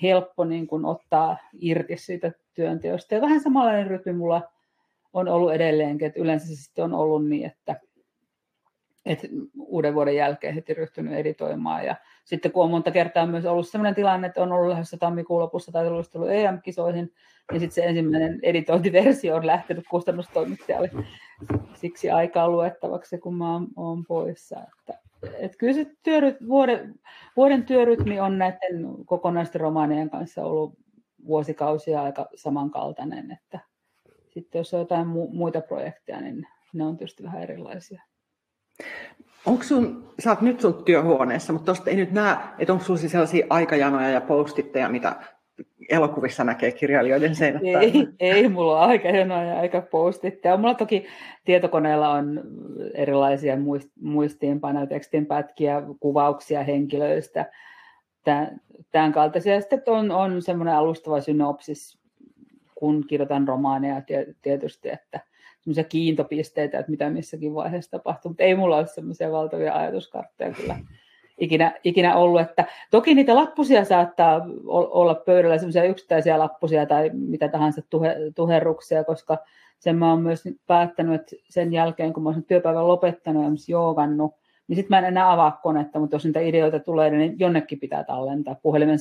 helppo 0.03 0.45
niin 0.45 0.67
kuin 0.67 0.85
ottaa 0.85 1.37
irti 1.59 1.97
siitä 1.97 2.31
työnteosta. 2.53 3.15
Ja 3.15 3.21
vähän 3.21 3.41
samanlainen 3.41 3.87
rytmi 3.87 4.13
mulla 4.13 4.41
on 5.13 5.27
ollut 5.27 5.53
edelleenkin, 5.53 6.07
että 6.07 6.19
yleensä 6.19 6.47
se 6.47 6.55
sitten 6.55 6.83
on 6.83 6.93
ollut 6.93 7.27
niin, 7.27 7.45
että, 7.45 7.75
että 9.05 9.27
uuden 9.57 9.95
vuoden 9.95 10.15
jälkeen 10.15 10.53
heti 10.53 10.73
ryhtynyt 10.73 11.13
editoimaan. 11.13 11.85
Ja 11.85 11.95
sitten 12.25 12.51
kun 12.51 12.63
on 12.63 12.71
monta 12.71 12.91
kertaa 12.91 13.25
myös 13.25 13.45
ollut 13.45 13.69
sellainen 13.69 13.95
tilanne, 13.95 14.27
että 14.27 14.43
on 14.43 14.51
ollut 14.51 14.69
lähdössä 14.69 14.97
tammikuun 14.97 15.41
lopussa 15.41 15.71
tai 15.71 15.85
tullut 15.85 16.31
EM-kisoihin, 16.31 17.13
niin 17.51 17.59
sitten 17.59 17.75
se 17.75 17.85
ensimmäinen 17.85 18.39
editointiversio 18.43 19.35
on 19.35 19.47
lähtenyt 19.47 19.85
kustannustoimittajalle 19.89 20.91
siksi 21.73 22.11
aikaa 22.11 22.49
luettavaksi, 22.49 23.17
kun 23.17 23.35
mä 23.35 23.61
oon 23.75 24.05
poissa. 24.07 24.59
Että 24.59 24.99
et 25.39 25.55
kyllä 25.55 25.73
se 25.73 25.85
työryt, 26.03 26.37
vuoden, 26.47 26.95
vuoden 27.37 27.63
työrytmi 27.63 28.19
on 28.19 28.37
näiden 28.37 28.85
kokonaisten 29.05 29.61
romaanien 29.61 30.09
kanssa 30.09 30.43
ollut 30.43 30.73
vuosikausia 31.27 32.03
aika 32.03 32.27
samankaltainen, 32.35 33.31
että 33.31 33.59
sitten 34.33 34.59
jos 34.59 34.73
on 34.73 34.79
jotain 34.79 35.07
mu- 35.07 35.35
muita 35.35 35.61
projekteja, 35.61 36.21
niin 36.21 36.47
ne 36.73 36.85
on 36.85 36.97
tietysti 36.97 37.23
vähän 37.23 37.43
erilaisia. 37.43 38.03
Onko 39.45 39.63
sun, 39.63 40.13
sä 40.19 40.29
oot 40.29 40.41
nyt 40.41 40.61
sun 40.61 40.83
työhuoneessa, 40.83 41.53
mutta 41.53 41.65
tuosta 41.65 41.89
ei 41.89 41.95
nyt 41.95 42.11
näe, 42.11 42.37
että 42.59 42.73
onko 42.73 42.85
sulla 42.85 42.99
sellaisia 42.99 43.45
aikajanoja 43.49 44.09
ja 44.09 44.21
postitteja, 44.21 44.89
mitä 44.89 45.15
elokuvissa 45.89 46.43
näkee 46.43 46.71
kirjailijoiden 46.71 47.35
seinät 47.35 47.61
ei, 47.63 48.07
ei, 48.19 48.49
mulla 48.49 48.79
ole 48.79 48.87
aika 48.87 49.11
hienoja 49.11 49.59
aika 49.59 49.81
postitteja. 49.81 50.57
Mulla 50.57 50.73
toki 50.73 51.05
tietokoneella 51.45 52.09
on 52.09 52.41
erilaisia 52.93 53.57
muistiinpanoja, 54.01 54.87
tekstinpätkiä, 54.87 55.83
kuvauksia 55.99 56.63
henkilöistä, 56.63 57.45
tämän, 58.23 58.61
tämän 58.91 59.11
kaltaisia. 59.11 59.61
Sitten 59.61 59.81
on, 59.87 60.11
on 60.11 60.41
semmoinen 60.41 60.75
alustava 60.75 61.21
synopsis, 61.21 61.99
kun 62.75 63.07
kirjoitan 63.07 63.47
romaaneja 63.47 64.01
tietysti, 64.41 64.89
että 64.89 65.19
semmoisia 65.59 65.83
kiintopisteitä, 65.83 66.79
että 66.79 66.91
mitä 66.91 67.09
missäkin 67.09 67.53
vaiheessa 67.53 67.91
tapahtuu, 67.91 68.29
mutta 68.29 68.43
ei 68.43 68.55
mulla 68.55 68.77
ole 68.77 68.87
semmoisia 68.87 69.31
valtavia 69.31 69.73
ajatuskartteja 69.73 70.53
kyllä 70.53 70.77
ikinä, 71.39 71.73
ikinä 71.83 72.15
ollut. 72.15 72.41
Että 72.41 72.65
toki 72.91 73.13
niitä 73.13 73.35
lappusia 73.35 73.85
saattaa 73.85 74.41
olla 74.67 75.15
pöydällä, 75.15 75.57
semmoisia 75.57 75.83
yksittäisiä 75.83 76.39
lappusia 76.39 76.85
tai 76.85 77.09
mitä 77.13 77.47
tahansa 77.47 77.81
tuhe, 77.89 78.15
tuherruksia, 78.35 79.03
koska 79.03 79.37
sen 79.79 79.95
mä 79.95 80.09
oon 80.09 80.21
myös 80.21 80.43
päättänyt, 80.67 81.21
että 81.21 81.35
sen 81.49 81.73
jälkeen, 81.73 82.13
kun 82.13 82.23
mä 82.23 82.29
olen 82.29 82.43
työpäivän 82.43 82.87
lopettanut 82.87 83.43
ja 83.43 83.49
joogannut, 83.67 84.35
niin 84.67 84.75
sitten 84.75 84.95
mä 84.95 84.99
en 84.99 85.05
enää 85.05 85.31
avaa 85.31 85.59
konetta, 85.63 85.99
mutta 85.99 86.15
jos 86.15 86.25
niitä 86.25 86.39
ideoita 86.39 86.79
tulee, 86.79 87.09
niin 87.09 87.39
jonnekin 87.39 87.79
pitää 87.79 88.03
tallentaa. 88.03 88.55
Puhelimen 88.55 88.99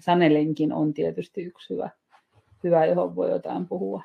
sanelinkin 0.00 0.72
on 0.72 0.94
tietysti 0.94 1.42
yksi 1.42 1.74
hyvä, 1.74 1.90
hyvä, 2.64 2.84
johon 2.84 3.16
voi 3.16 3.30
jotain 3.30 3.66
puhua. 3.66 4.02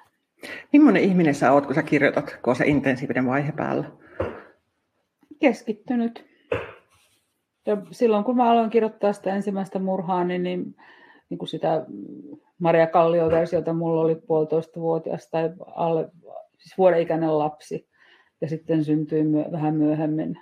Millainen 0.74 1.03
ihminen 1.03 1.36
sä 1.36 1.51
oot, 1.51 1.66
kun 1.66 1.76
sä 1.76 1.84
kirjoitat, 1.84 2.38
kun 2.43 2.51
on 2.51 2.55
se 2.55 2.66
intensiivinen 2.66 3.28
vaihe 3.28 3.51
päällä? 3.51 3.86
Keskittynyt 5.39 6.26
ja 7.66 7.78
silloin 7.91 8.24
kun 8.24 8.38
mä 8.38 8.51
aloin 8.51 8.70
kirjoittaa 8.70 9.14
sitä 9.14 9.36
ensimmäistä 9.36 9.80
murhaa, 9.80 10.24
niin, 10.24 10.43
niin 10.43 10.76
niin 11.32 11.38
kuin 11.38 11.49
sitä 11.49 11.86
Maria 12.59 12.88
Kallio-versiota 12.88 13.74
mulla 13.74 14.01
oli 14.01 14.16
puolitoista 14.16 14.80
vuotias 14.80 15.30
tai 15.30 15.49
alle, 15.76 16.09
siis 16.57 16.78
vuoden 16.78 17.01
ikäinen 17.01 17.39
lapsi. 17.39 17.88
Ja 18.41 18.49
sitten 18.49 18.84
syntyi 18.84 19.24
myö, 19.24 19.45
vähän 19.51 19.76
myöhemmin 19.76 20.39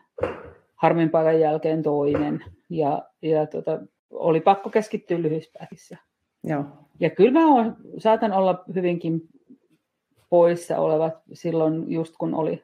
harmin 0.76 1.10
paikan 1.10 1.40
jälkeen 1.40 1.84
toinen. 1.84 2.44
Ja, 2.70 3.04
ja 3.22 3.48
tota, 3.48 3.80
oli 4.10 4.42
pakko 4.42 4.70
keskittyä 4.70 5.22
lyhyispäihissä. 5.22 5.98
Joo. 6.44 6.64
Ja 7.00 7.10
kyllä 7.10 7.32
mä 7.32 7.56
oon, 7.56 7.76
saatan 7.98 8.32
olla 8.34 8.64
hyvinkin 8.76 9.22
poissa 10.30 10.78
olevat 10.78 11.14
silloin, 11.34 11.92
just 11.92 12.14
kun 12.18 12.34
oli, 12.34 12.64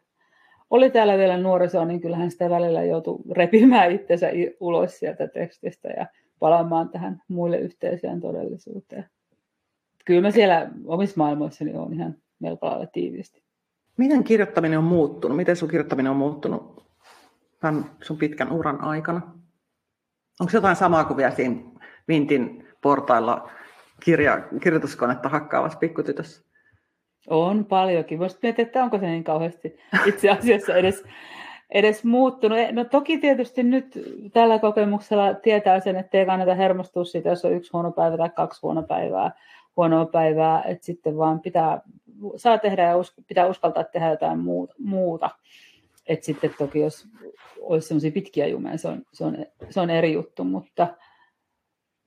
oli 0.69 0.91
täällä 0.91 1.17
vielä 1.17 1.37
nuorisoa, 1.37 1.85
niin 1.85 2.01
kyllähän 2.01 2.31
sitä 2.31 2.49
välillä 2.49 2.83
joutui 2.83 3.19
repimään 3.31 3.91
itsensä 3.91 4.27
ulos 4.59 4.99
sieltä 4.99 5.27
tekstistä 5.27 5.87
ja 5.87 6.07
palaamaan 6.39 6.89
tähän 6.89 7.21
muille 7.27 7.57
yhteiseen 7.57 8.21
todellisuuteen. 8.21 9.05
Kyllä 10.05 10.21
mä 10.21 10.31
siellä 10.31 10.69
omissa 10.85 11.17
maailmoissani 11.17 11.73
on 11.73 11.93
ihan 11.93 12.15
melko 12.39 12.67
lailla 12.67 12.85
tiiviisti. 12.85 13.43
Miten 13.97 14.23
kirjoittaminen 14.23 14.79
on 14.79 14.85
muuttunut? 14.85 15.37
Miten 15.37 15.55
sun 15.55 15.69
kirjoittaminen 15.69 16.11
on 16.11 16.17
muuttunut 16.17 16.85
tämän 17.59 17.91
sun 18.01 18.17
pitkän 18.17 18.51
uran 18.51 18.81
aikana? 18.81 19.21
Onko 20.39 20.51
se 20.51 20.57
jotain 20.57 20.75
samaa 20.75 21.03
kuin 21.03 21.17
vielä 21.17 21.31
siinä 21.31 21.61
Vintin 22.07 22.67
portailla 22.81 23.51
kirja, 23.99 24.47
kirjoituskonetta 24.63 25.29
hakkaavassa 25.29 25.79
pikkutytössä? 25.79 26.44
On 27.29 27.65
paljonkin. 27.65 28.19
Voisi 28.19 28.37
miettiä, 28.41 28.65
että 28.65 28.83
onko 28.83 28.99
se 28.99 29.05
niin 29.05 29.23
kauheasti 29.23 29.77
itse 30.05 30.29
asiassa 30.29 30.75
edes, 30.75 31.03
edes 31.69 32.03
muuttunut. 32.03 32.57
No 32.71 32.85
toki 32.85 33.17
tietysti 33.17 33.63
nyt 33.63 33.99
tällä 34.33 34.59
kokemuksella 34.59 35.33
tietää 35.33 35.79
sen, 35.79 35.95
että 35.95 36.17
ei 36.17 36.25
kannata 36.25 36.55
hermostua 36.55 37.05
siitä, 37.05 37.29
jos 37.29 37.45
on 37.45 37.53
yksi 37.53 37.71
huono 37.73 37.91
päivä 37.91 38.17
tai 38.17 38.29
kaksi 38.29 38.61
huono 38.61 38.83
päivää, 38.83 39.31
huonoa 39.77 40.05
päivää, 40.05 40.63
että 40.63 40.85
sitten 40.85 41.17
vaan 41.17 41.39
pitää, 41.39 41.81
saa 42.35 42.57
tehdä 42.57 42.83
ja 42.83 42.97
us, 42.97 43.13
pitää 43.27 43.47
uskaltaa 43.47 43.83
tehdä 43.83 44.09
jotain 44.09 44.39
muuta. 44.79 45.29
Että 46.07 46.25
sitten 46.25 46.53
toki 46.57 46.79
jos 46.79 47.07
olisi 47.59 47.87
sellaisia 47.87 48.11
pitkiä 48.11 48.47
jumeja, 48.47 48.77
se 48.77 48.87
on, 48.87 49.01
se 49.13 49.23
on, 49.25 49.37
se 49.69 49.81
on 49.81 49.89
eri 49.89 50.13
juttu, 50.13 50.43
mutta 50.43 50.87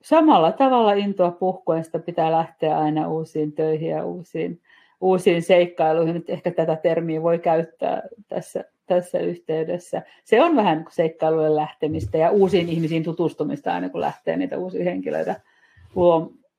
samalla 0.01 0.51
tavalla 0.51 0.93
intoa 0.93 1.31
puhkuen 1.31 1.83
sitä 1.83 1.99
pitää 1.99 2.31
lähteä 2.31 2.79
aina 2.79 3.07
uusiin 3.07 3.51
töihin 3.51 3.89
ja 3.89 4.05
uusiin, 4.05 4.61
uusiin 5.01 5.41
seikkailuihin. 5.41 6.15
Nyt 6.15 6.29
ehkä 6.29 6.51
tätä 6.51 6.75
termiä 6.75 7.23
voi 7.23 7.39
käyttää 7.39 8.01
tässä, 8.27 8.63
tässä 8.85 9.19
yhteydessä. 9.19 10.01
Se 10.23 10.43
on 10.43 10.55
vähän 10.55 10.85
seikkailujen 10.89 11.55
lähtemistä 11.55 12.17
ja 12.17 12.31
uusiin 12.31 12.69
ihmisiin 12.69 13.03
tutustumista 13.03 13.73
aina 13.73 13.89
kun 13.89 14.01
lähtee 14.01 14.37
niitä 14.37 14.57
uusia 14.57 14.83
henkilöitä 14.83 15.41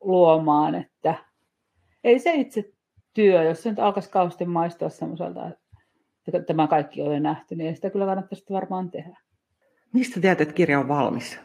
luomaan. 0.00 0.74
Että 0.74 1.14
ei 2.04 2.18
se 2.18 2.34
itse 2.34 2.64
työ, 3.14 3.42
jos 3.42 3.62
se 3.62 3.70
nyt 3.70 3.78
alkaisi 3.78 4.10
kauheasti 4.10 4.44
maistua 4.44 4.88
semmoiselta, 4.88 5.50
että 6.28 6.42
tämä 6.42 6.66
kaikki 6.66 7.02
on 7.02 7.14
jo 7.14 7.20
nähty, 7.20 7.56
niin 7.56 7.68
ei 7.68 7.74
sitä 7.74 7.90
kyllä 7.90 8.06
kannattaisi 8.06 8.44
varmaan 8.50 8.90
tehdä. 8.90 9.18
Mistä 9.92 10.20
tiedät, 10.20 10.40
että 10.40 10.54
kirja 10.54 10.80
on 10.80 10.88
valmis? 10.88 11.40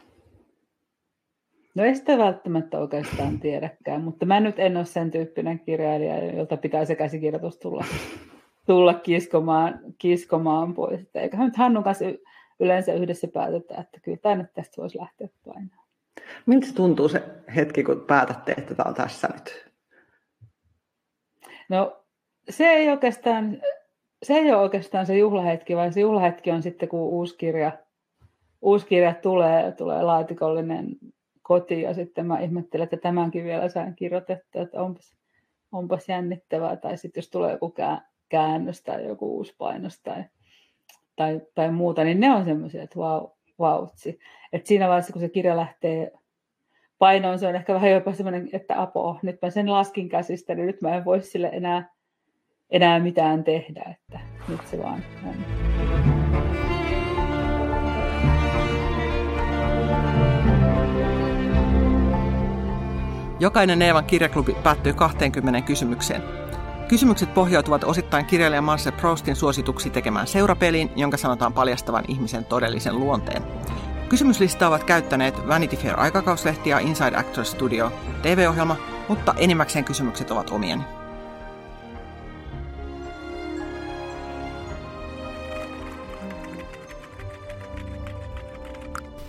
No 1.76 1.84
ei 1.84 1.96
sitä 1.96 2.18
välttämättä 2.18 2.80
oikeastaan 2.80 3.40
tiedäkään, 3.40 4.02
mutta 4.02 4.26
mä 4.26 4.40
nyt 4.40 4.60
en 4.60 4.78
ole 4.78 4.86
sen 4.86 5.12
tyyppinen 5.12 5.60
kirjailija, 5.60 6.36
jolta 6.36 6.58
pitää 6.58 6.86
se 6.86 6.96
käsikirjoitus 6.96 7.58
tulla, 7.58 7.86
tulla 8.66 8.94
kiskomaan, 8.94 9.80
kiskomaan 9.98 10.74
pois. 10.74 11.02
Eikä 11.16 11.38
nyt 11.38 11.58
Hannun 11.58 11.84
kanssa 11.84 12.06
yleensä 12.60 12.94
yhdessä 12.94 13.28
päätetä, 13.28 13.76
että 13.82 14.00
kyllä 14.04 14.18
tämä 14.18 14.36
nyt 14.36 14.54
tästä 14.54 14.82
voisi 14.82 14.98
lähteä 14.98 15.28
painaa. 15.46 15.86
Miltä 16.46 16.68
se 16.68 16.76
tuntuu 16.76 17.10
se 17.10 17.24
hetki, 17.56 17.84
kun 17.84 18.04
päätätte, 18.08 18.52
että 18.58 18.76
tämä 18.76 18.90
on 18.90 18.96
tässä 18.96 19.30
nyt? 19.34 19.72
No 21.70 22.04
se 22.50 22.68
ei 22.68 22.90
oikeastaan, 22.90 23.62
se 24.24 24.34
ei 24.34 24.52
ole 24.52 24.62
oikeastaan 24.62 25.06
se 25.06 25.18
juhlahetki, 25.18 25.76
vaan 25.76 25.94
se 25.94 26.00
juhlahetki 26.00 26.52
on 26.52 26.64
sitten, 26.64 26.90
kun 26.90 27.00
uusi 27.00 27.38
kirja, 27.38 27.72
uusi 28.62 28.86
kirja 28.86 29.14
tulee, 29.14 29.72
tulee 29.72 30.02
laatikollinen 30.04 30.88
kotiin 31.48 31.82
ja 31.82 31.94
sitten 31.94 32.26
mä 32.26 32.40
ihmettelen, 32.40 32.84
että 32.84 32.98
tämänkin 32.98 33.44
vielä 33.44 33.70
sain 33.70 33.96
kirjoitettua, 33.96 34.62
että 34.62 34.82
onpas, 34.82 35.16
onpas 35.72 36.10
jännittävää. 36.10 36.76
Tai 36.76 36.98
sitten 36.98 37.22
jos 37.22 37.30
tulee 37.30 37.52
joku 37.52 37.74
käännös 38.30 38.84
tai 38.84 39.06
joku 39.06 39.36
uusi 39.38 39.56
painos 39.58 40.00
tai, 40.00 40.24
tai, 41.16 41.42
tai 41.56 41.72
muuta, 41.72 42.04
niin 42.04 42.20
ne 42.20 42.32
on 42.32 42.46
semmoisia, 42.46 42.84
että 42.84 43.00
vau, 43.00 43.28
vautsi. 43.60 44.20
Et 44.54 44.66
siinä 44.66 44.88
vaiheessa, 44.88 45.14
kun 45.14 45.22
se 45.22 45.30
kirja 45.30 45.58
lähtee 45.58 46.12
painoon, 47.00 47.40
se 47.40 47.48
on 47.48 47.56
ehkä 47.56 47.74
vähän 47.74 47.92
jopa 47.92 48.14
semmoinen, 48.14 48.50
että 48.54 48.82
apo, 48.82 49.20
nyt 49.22 49.42
mä 49.42 49.50
sen 49.50 49.72
laskin 49.72 50.10
käsistä, 50.10 50.56
niin 50.56 50.68
nyt 50.68 50.82
mä 50.82 50.96
en 50.96 51.06
voi 51.06 51.22
sille 51.22 51.50
enää, 51.54 51.90
enää 52.70 53.00
mitään 53.00 53.44
tehdä, 53.44 53.96
että 54.00 54.20
nyt 54.50 54.68
se 54.68 54.78
vaan 54.78 55.04
on. 55.26 55.75
Jokainen 63.40 63.82
Eevan 63.82 64.06
kirjaklubi 64.06 64.56
päättyy 64.64 64.94
20 64.94 65.62
kysymykseen. 65.62 66.24
Kysymykset 66.88 67.34
pohjautuvat 67.34 67.84
osittain 67.84 68.26
kirjailija 68.26 68.62
Marcel 68.62 68.92
Proustin 68.92 69.36
suosituksi 69.36 69.90
tekemään 69.90 70.28
seurapeliin, 70.28 70.92
jonka 70.96 71.18
sanotaan 71.18 71.54
paljastavan 71.54 72.04
ihmisen 72.08 72.46
todellisen 72.46 73.00
luonteen. 73.00 73.44
Kysymyslistaa 74.10 74.70
ovat 74.70 74.84
käyttäneet 74.84 75.48
Vanity 75.48 75.76
Fair 75.76 76.00
aikakauslehti 76.00 76.70
ja 76.70 76.80
Inside 76.80 77.16
Actors 77.16 77.52
Studio 77.52 77.92
TV-ohjelma, 78.22 78.76
mutta 79.10 79.34
enimmäkseen 79.38 79.86
kysymykset 79.86 80.32
ovat 80.32 80.50
omieni. 80.50 80.84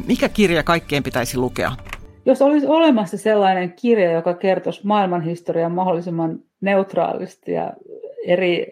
Mikä 0.06 0.28
kirja 0.28 0.62
kaikkeen 0.62 1.02
pitäisi 1.02 1.36
lukea? 1.36 1.72
Jos 2.26 2.42
olisi 2.42 2.66
olemassa 2.66 3.18
sellainen 3.18 3.72
kirja, 3.72 4.12
joka 4.12 4.34
kertoisi 4.34 4.80
maailmanhistorian 4.84 5.72
mahdollisimman 5.72 6.38
neutraalisti 6.60 7.52
ja 7.52 7.72
eri 8.26 8.66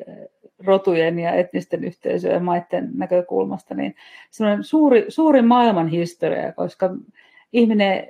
rotujen 0.65 1.19
ja 1.19 1.33
etnisten 1.33 1.85
yhteisöjen 1.85 2.35
ja 2.35 2.41
maiden 2.41 2.91
näkökulmasta, 2.95 3.75
niin 3.75 3.95
semmoinen 4.31 4.65
suuri, 4.65 5.05
suuri 5.09 5.43
maailmanhistoria, 5.43 6.53
koska 6.53 6.91
ihminen 7.53 8.09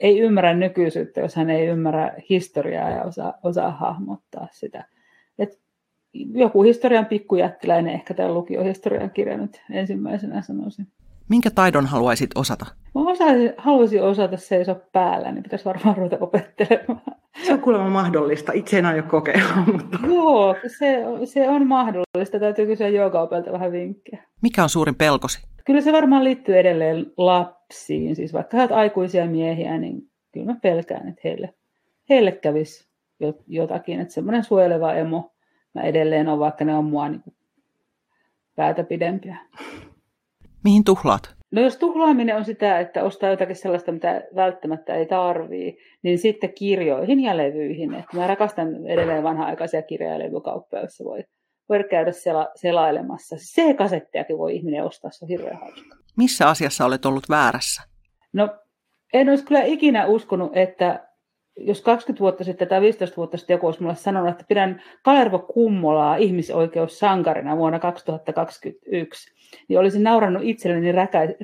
ei 0.00 0.20
ymmärrä 0.20 0.54
nykyisyyttä, 0.54 1.20
jos 1.20 1.36
hän 1.36 1.50
ei 1.50 1.66
ymmärrä 1.66 2.14
historiaa 2.30 2.90
ja 2.90 3.02
osaa, 3.02 3.34
osaa 3.42 3.70
hahmottaa 3.70 4.48
sitä. 4.52 4.84
Et 5.38 5.58
joku 6.34 6.62
historian 6.62 7.06
pikkujättiläinen, 7.06 7.94
ehkä 7.94 8.14
tämä 8.14 8.34
lukiohistorian 8.34 9.10
kirja 9.10 9.36
nyt 9.36 9.62
ensimmäisenä 9.70 10.42
sanoisin. 10.42 10.86
Minkä 11.28 11.50
taidon 11.50 11.86
haluaisit 11.86 12.30
osata? 12.34 12.66
Mä 12.94 13.10
osaisin, 13.10 13.52
haluaisin 13.56 14.02
osata 14.02 14.36
seisoa 14.36 14.76
päällä, 14.92 15.32
niin 15.32 15.42
pitäisi 15.42 15.64
varmaan 15.64 15.96
ruveta 15.96 16.16
opettelemaan. 16.20 17.02
Se 17.46 17.52
on 17.52 17.60
kuulemma 17.60 17.90
mahdollista. 17.90 18.52
Itse 18.52 18.78
en 18.78 18.86
aio 18.86 19.02
kokeilla, 19.02 19.56
mutta... 19.72 19.98
Joo, 20.06 20.56
se, 20.78 21.04
se 21.24 21.48
on 21.48 21.66
mahdollista. 21.66 22.38
Täytyy 22.40 22.66
kysyä 22.66 22.88
joogaopelta 22.88 23.52
vähän 23.52 23.72
vinkkejä. 23.72 24.22
Mikä 24.42 24.62
on 24.62 24.68
suurin 24.68 24.94
pelkosi? 24.94 25.42
Kyllä 25.64 25.80
se 25.80 25.92
varmaan 25.92 26.24
liittyy 26.24 26.58
edelleen 26.58 27.06
lapsiin. 27.16 28.16
Siis 28.16 28.32
vaikka 28.32 28.56
he 28.56 28.68
aikuisia 28.74 29.26
miehiä, 29.26 29.78
niin 29.78 30.10
kyllä 30.32 30.46
mä 30.46 30.56
pelkään, 30.62 31.08
että 31.08 31.20
heille, 31.24 31.54
heille 32.08 32.32
kävisi 32.32 32.88
jotakin. 33.46 34.00
Että 34.00 34.14
semmoinen 34.14 34.44
suojeleva 34.44 34.92
emo 34.92 35.32
mä 35.74 35.82
edelleen 35.82 36.28
on, 36.28 36.38
vaikka 36.38 36.64
ne 36.64 36.74
on 36.74 36.84
mua 36.84 37.08
niin 37.08 37.22
päätä 38.56 38.84
pidempiä. 38.84 39.36
Mihin 40.64 40.84
tuhlaat? 40.84 41.34
No 41.52 41.62
jos 41.62 41.76
tuhlaaminen 41.76 42.36
on 42.36 42.44
sitä, 42.44 42.80
että 42.80 43.04
ostaa 43.04 43.30
jotakin 43.30 43.56
sellaista, 43.56 43.92
mitä 43.92 44.22
välttämättä 44.34 44.94
ei 44.94 45.06
tarvii, 45.06 45.78
niin 46.02 46.18
sitten 46.18 46.52
kirjoihin 46.54 47.20
ja 47.20 47.36
levyihin. 47.36 47.94
Että 47.94 48.16
mä 48.16 48.26
rakastan 48.26 48.86
edelleen 48.86 49.22
vanha-aikaisia 49.22 49.82
kirja- 49.82 50.12
ja 50.12 50.18
levykauppoja, 50.18 50.82
joissa 50.82 51.04
voi, 51.04 51.24
voi 51.68 51.84
käydä 51.90 52.12
sela, 52.12 52.48
selailemassa. 52.54 53.36
Se 53.38 53.74
kasettejakin 53.74 54.38
voi 54.38 54.56
ihminen 54.56 54.84
ostaa, 54.84 55.10
se 55.10 55.24
on 55.24 55.28
hirveän 55.28 55.60
hauska. 55.60 55.96
Missä 56.16 56.48
asiassa 56.48 56.84
olet 56.84 57.06
ollut 57.06 57.28
väärässä? 57.30 57.82
No 58.32 58.48
en 59.12 59.28
olisi 59.28 59.44
kyllä 59.44 59.62
ikinä 59.62 60.06
uskonut, 60.06 60.56
että 60.56 61.08
jos 61.56 61.80
20 61.80 62.20
vuotta 62.20 62.44
sitten 62.44 62.68
tai 62.68 62.80
15 62.80 63.16
vuotta 63.16 63.36
sitten 63.36 63.54
joku 63.54 63.66
olisi 63.66 63.82
mulle 63.82 63.94
sanonut, 63.94 64.30
että 64.30 64.44
pidän 64.48 64.82
Kalervo 65.02 65.38
Kummolaa 65.38 66.16
ihmisoikeussankarina 66.16 67.56
vuonna 67.56 67.78
2021, 67.78 69.34
niin 69.68 69.78
olisin 69.78 70.02
naurannut 70.02 70.42
itselleni 70.44 70.92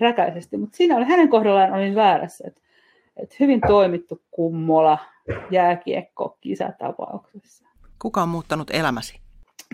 räkäisesti, 0.01 0.57
mutta 0.57 0.77
siinä 0.77 0.97
oli 0.97 1.05
hänen 1.05 1.29
kohdallaan 1.29 1.73
olin 1.73 1.95
väärässä. 1.95 2.45
Että, 2.47 2.61
että 3.17 3.37
hyvin 3.41 3.61
toimittu 3.67 4.23
Kummola 4.31 4.99
jääkiekko 5.51 6.37
kisatapauksessa. 6.41 7.65
Kuka 7.99 8.23
on 8.23 8.29
muuttanut 8.29 8.71
elämäsi? 8.71 9.21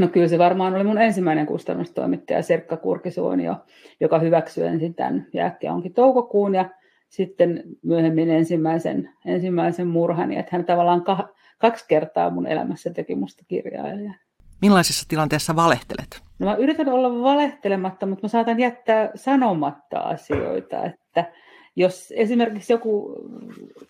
No 0.01 0.09
kyllä 0.09 0.28
se 0.28 0.39
varmaan 0.39 0.74
oli 0.74 0.84
mun 0.84 0.99
ensimmäinen 0.99 1.47
kustannustoimittaja 1.47 2.43
Serkka 2.43 2.76
Kurkisuonio, 2.76 3.57
joka 4.01 4.18
hyväksyi 4.18 4.66
ensin 4.66 4.95
tämän 4.95 5.26
onkin 5.72 5.95
toukokuun 5.95 6.55
ja 6.55 6.70
sitten 7.09 7.63
myöhemmin 7.83 8.31
ensimmäisen, 8.31 9.11
ensimmäisen 9.25 9.87
murhani, 9.87 10.39
että 10.39 10.57
hän 10.57 10.65
tavallaan 10.65 11.05
kah, 11.05 11.25
kaksi 11.59 11.85
kertaa 11.89 12.31
mun 12.31 12.47
elämässä 12.47 12.91
teki 12.91 13.15
musta 13.15 13.45
kirjailijaa. 13.49 14.15
Millaisessa 14.63 15.07
tilanteessa 15.09 15.57
valehtelet? 15.57 16.23
No 16.39 16.47
mä 16.47 16.55
yritän 16.55 16.89
olla 16.89 17.23
valehtelematta, 17.23 18.07
mutta 18.07 18.25
mä 18.25 18.29
saatan 18.29 18.61
jättää 18.61 19.11
sanomatta 19.15 19.99
asioita, 19.99 20.85
että 20.85 21.33
jos 21.77 22.13
esimerkiksi 22.17 22.73
joku 22.73 23.15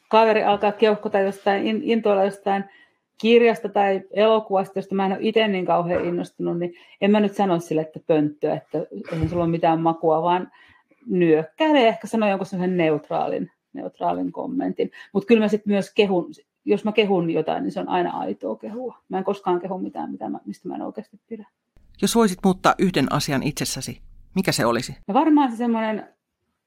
kaveri 0.09 0.45
alkaa 0.45 0.73
keuhkota 0.73 1.21
jostain, 1.21 1.83
intoilla 1.83 2.25
jostain 2.25 2.64
kirjasta 3.21 3.69
tai 3.69 4.03
elokuvasta, 4.11 4.79
josta 4.79 4.95
mä 4.95 5.07
en 5.07 5.12
ole 5.12 5.21
itse 5.21 5.49
niin 5.49 5.67
kauhean 5.67 6.05
innostunut, 6.05 6.59
niin 6.59 6.75
en 7.01 7.11
mä 7.11 7.21
nyt 7.21 7.35
sano 7.35 7.61
sille, 7.61 7.81
että 7.81 8.01
pönttöä, 8.07 8.55
että 8.55 8.79
ei 9.23 9.29
sulla 9.29 9.45
ole 9.45 9.51
mitään 9.51 9.81
makua, 9.81 10.23
vaan 10.23 10.53
nyökkäile 11.07 11.88
ehkä 11.88 12.07
sano 12.07 12.28
jonkun 12.28 12.46
sellaisen 12.46 12.76
neutraalin, 12.76 13.50
neutraalin 13.72 14.32
kommentin. 14.32 14.90
Mutta 15.12 15.26
kyllä 15.26 15.44
mä 15.44 15.48
sitten 15.48 15.72
myös 15.72 15.92
kehun, 15.94 16.30
jos 16.64 16.84
mä 16.84 16.92
kehun 16.92 17.30
jotain, 17.30 17.62
niin 17.62 17.72
se 17.72 17.80
on 17.80 17.88
aina 17.88 18.11
aitoa 18.11 18.57
kehua. 18.57 18.98
Mä 19.09 19.18
en 19.18 19.24
koskaan 19.24 19.61
kehu 19.61 19.78
mitään, 19.78 20.11
mitä 20.11 20.28
mä, 20.28 20.40
mistä 20.44 20.68
mä 20.68 20.74
en 20.74 20.82
oikeasti 20.82 21.20
pidä. 21.28 21.46
Jos 22.02 22.14
voisit 22.14 22.38
muuttaa 22.44 22.74
yhden 22.78 23.12
asian 23.12 23.42
itsessäsi, 23.42 24.00
mikä 24.34 24.52
se 24.52 24.66
olisi? 24.66 24.96
Ja 25.09 25.14
varmaan 25.14 25.50
se 25.50 25.57
semmoinen 25.57 26.09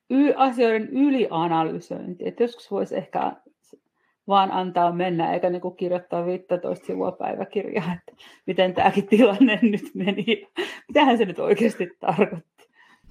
y- 0.10 0.34
asioiden 0.36 0.90
ylianalysointi. 0.90 2.28
Että 2.28 2.44
joskus 2.44 2.72
voisi 2.72 2.96
ehkä 2.96 3.34
vaan 4.28 4.52
antaa 4.52 4.92
mennä, 4.92 5.34
eikä 5.34 5.50
niin 5.50 5.76
kirjoittaa 5.78 6.26
15 6.26 6.86
sivua 6.86 7.12
päiväkirjaa, 7.12 7.94
että 7.94 8.24
miten 8.46 8.74
tämäkin 8.74 9.08
tilanne 9.08 9.60
nyt 9.72 9.92
meni. 9.94 10.48
Mitähän 10.88 11.18
se 11.18 11.26
nyt 11.26 11.40
oikeasti 11.40 11.90
tarkoitti. 12.00 12.59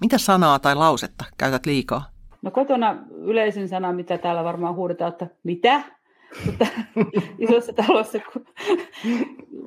Mitä 0.01 0.17
sanaa 0.17 0.59
tai 0.59 0.75
lausetta 0.75 1.25
käytät 1.37 1.65
liikaa? 1.65 2.05
No 2.41 2.51
kotona 2.51 2.97
yleisin 3.11 3.69
sana, 3.69 3.93
mitä 3.93 4.17
täällä 4.17 4.43
varmaan 4.43 4.75
huudetaan, 4.75 5.11
että 5.11 5.27
mitä? 5.43 5.81
Mutta 6.45 6.67
isossa 7.39 7.73
talossa 7.73 8.19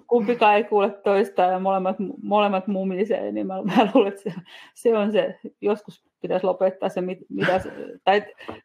kumpikaan 0.06 0.56
ei 0.56 0.64
kuule 0.64 0.90
toistaan 0.90 1.52
ja 1.52 1.58
molemmat, 1.58 1.96
molemmat 2.22 2.66
mumisee, 2.66 3.32
niin 3.32 3.46
mä, 3.46 3.62
mä 3.62 3.88
luulen, 3.94 4.12
että 4.12 4.30
se, 4.30 4.34
se 4.74 4.98
on 4.98 5.12
se, 5.12 5.38
joskus 5.60 6.04
pitäisi 6.20 6.46
lopettaa 6.46 6.88
se, 6.88 7.00
mitä, 7.00 7.60
tai 8.04 8.22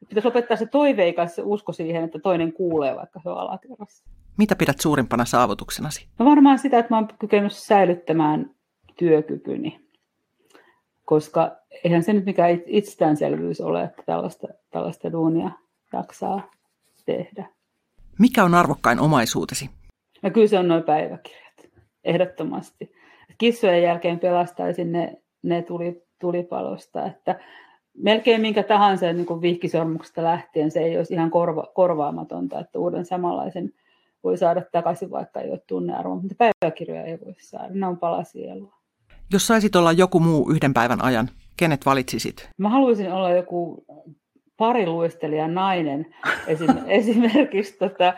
pitäisi 0.09 0.28
lopettaa 0.28 0.57
se 0.57 0.65
toiveikas 0.65 1.36
usko 1.43 1.72
siihen, 1.72 2.03
että 2.03 2.20
toinen 2.20 2.53
kuulee, 2.53 2.95
vaikka 2.95 3.20
se 3.24 3.30
on 3.30 3.38
alakerrassa. 3.38 4.05
Mitä 4.38 4.55
pidät 4.55 4.80
suurimpana 4.80 5.26
saavutuksenasi? 5.26 6.07
No 6.20 6.26
varmaan 6.26 6.59
sitä, 6.59 6.80
että 6.80 6.93
mä 6.93 6.97
oon 6.97 7.07
kykenyt 7.20 7.53
säilyttämään 7.53 8.51
työkykyni, 8.97 9.86
koska 11.08 11.55
eihän 11.84 12.03
se 12.03 12.14
nyt 12.14 12.26
mikään 12.26 12.62
itsestäänselvyys 12.66 13.62
ole, 13.62 13.84
että 13.84 14.03
tällaista, 14.05 14.47
tällaista 14.72 15.12
duunia 15.12 15.51
jaksaa 15.93 16.51
tehdä. 17.05 17.49
Mikä 18.20 18.43
on 18.43 18.53
arvokkain 18.53 18.99
omaisuutesi? 18.99 19.70
No 20.22 20.30
kyllä 20.30 20.47
se 20.47 20.60
on 20.60 20.68
noin 20.68 20.84
päiväkirjat, 20.84 21.68
ehdottomasti. 22.03 22.91
Kissojen 23.38 23.84
jälkeen 23.84 24.20
pelastaisin 24.20 24.91
ne, 24.91 25.22
ne 25.43 25.62
tuli, 25.62 26.03
tulipalosta, 26.20 27.05
että 27.05 27.39
melkein 27.97 28.41
minkä 28.41 28.64
tahansa 28.64 29.14
niin 29.14 29.26
kuin 29.26 29.41
vihkisormuksesta 29.41 30.24
lähtien 30.24 30.72
se 30.72 30.80
ei 30.80 30.97
olisi 30.97 31.14
ihan 31.14 31.32
korva, 31.32 31.68
korvaamatonta, 31.74 32.60
että 32.60 32.80
uuden 32.80 33.05
samanlaisen 33.05 33.74
voi 34.24 34.38
saada 34.38 34.62
takaisin, 34.72 35.12
vaikka 35.12 35.41
ei 35.41 35.51
ole 35.51 35.62
tunnearvo, 35.68 36.16
mutta 36.16 36.36
päiväkirjoja 36.38 37.03
ei 37.03 37.20
voi 37.26 37.36
saada, 37.39 37.74
ne 37.74 37.88
on 37.88 37.97
pala 37.97 38.24
sielua. 38.24 38.76
Jos 39.34 39.47
saisit 39.47 39.75
olla 39.75 39.91
joku 39.91 40.19
muu 40.19 40.49
yhden 40.51 40.73
päivän 40.73 41.03
ajan, 41.03 41.30
kenet 41.57 41.86
valitsisit? 41.86 42.49
Mä 42.57 42.69
haluaisin 42.69 43.11
olla 43.11 43.32
joku 43.32 43.86
pariluistelija 44.57 45.47
nainen, 45.47 46.05
esim, 46.47 46.69
esimerkiksi 46.88 47.78
tota, 47.78 48.13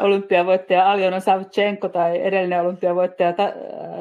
olympiavoittaja 0.00 0.90
Aljona 0.90 1.20
Savchenko 1.20 1.88
tai 1.88 2.20
edellinen 2.22 2.60
olympiavoittaja 2.60 3.34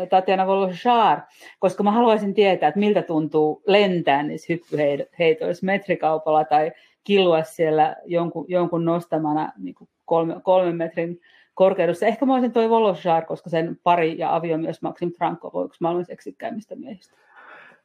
Tatjana 0.10 0.48
Voloshaar, 0.48 1.20
koska 1.60 1.84
mä 1.84 1.92
haluaisin 1.92 2.34
tietää, 2.34 2.70
että 2.70 2.80
miltä 2.80 3.02
tuntuu 3.02 3.62
lentää 3.68 4.24
niissä 4.24 4.54
hyppyheitoissa 4.54 5.66
metrikaupalla 5.66 6.46
tai 6.46 6.72
kilua 7.04 7.44
siellä 7.44 7.96
jonkun, 8.06 8.46
jonkun 8.48 8.86
nostamana 8.86 9.52
niin 9.58 9.76
kolme, 10.06 10.36
kolmen 10.44 10.76
metrin 10.76 11.20
korkeudessa. 11.58 12.06
Ehkä 12.06 12.26
mä 12.26 12.34
olisin 12.34 12.52
toi 12.52 12.70
Voloshaar, 12.70 13.26
koska 13.26 13.50
sen 13.50 13.80
pari 13.84 14.18
ja 14.18 14.36
aviomies 14.36 14.82
Maxim 14.82 15.12
Franco 15.12 15.52
voi 15.54 15.66
yksi 15.66 15.78
maailman 15.82 16.06
seksikkäimmistä 16.06 16.76
miehistä. 16.76 17.16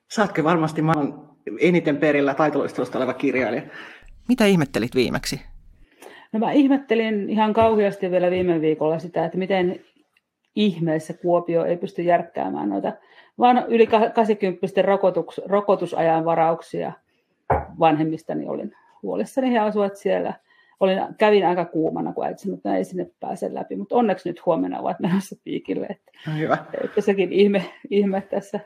Saatko 0.09 0.45
varmasti 0.45 0.83
maailman 0.83 1.29
eniten 1.61 1.97
perillä 1.97 2.35
taitoluistelusta 2.35 2.99
oleva 2.99 3.15
kirjailija. 3.15 3.63
Mitä 4.29 4.47
ihmettelit 4.47 4.95
viimeksi? 4.95 5.41
No 6.33 6.39
mä 6.39 6.53
ihmettelin 6.53 7.31
ihan 7.31 7.53
kauheasti 7.53 8.11
vielä 8.11 8.31
viime 8.31 8.61
viikolla 8.61 8.99
sitä, 8.99 9.25
että 9.25 9.39
miten 9.39 9.81
ihmeessä 10.55 11.15
Kuopio 11.15 11.65
ei 11.65 11.77
pysty 11.77 12.03
järkkäämään 12.03 12.69
noita 12.69 12.93
vaan 13.39 13.65
yli 13.69 13.87
80 13.87 14.83
rokotus, 14.83 15.41
rokotusajan 15.47 16.25
varauksia 16.25 16.93
vanhemmistani 17.79 18.49
olin 18.49 18.73
huolissani. 19.03 19.53
He 19.53 19.59
asuvat 19.59 19.97
siellä. 19.97 20.35
Olin, 20.83 20.99
kävin 21.19 21.47
aika 21.47 21.65
kuumana, 21.65 22.13
kun 22.13 22.25
äiti 22.25 22.53
että 22.53 22.77
ei 22.77 22.85
sinne 22.85 23.11
pääse 23.21 23.55
läpi, 23.55 23.77
mutta 23.77 23.97
onneksi 23.97 24.29
nyt 24.29 24.47
huomenna 24.47 24.81
ovat 24.81 25.01
menossa 25.01 25.37
piikille. 25.45 25.87
Että, 25.87 26.13
no 26.27 26.37
hyvä. 26.39 26.59
että 26.85 27.01
sekin 27.01 27.33
ihme, 27.33 27.65
ihme 27.91 28.21
tässä 28.21 28.61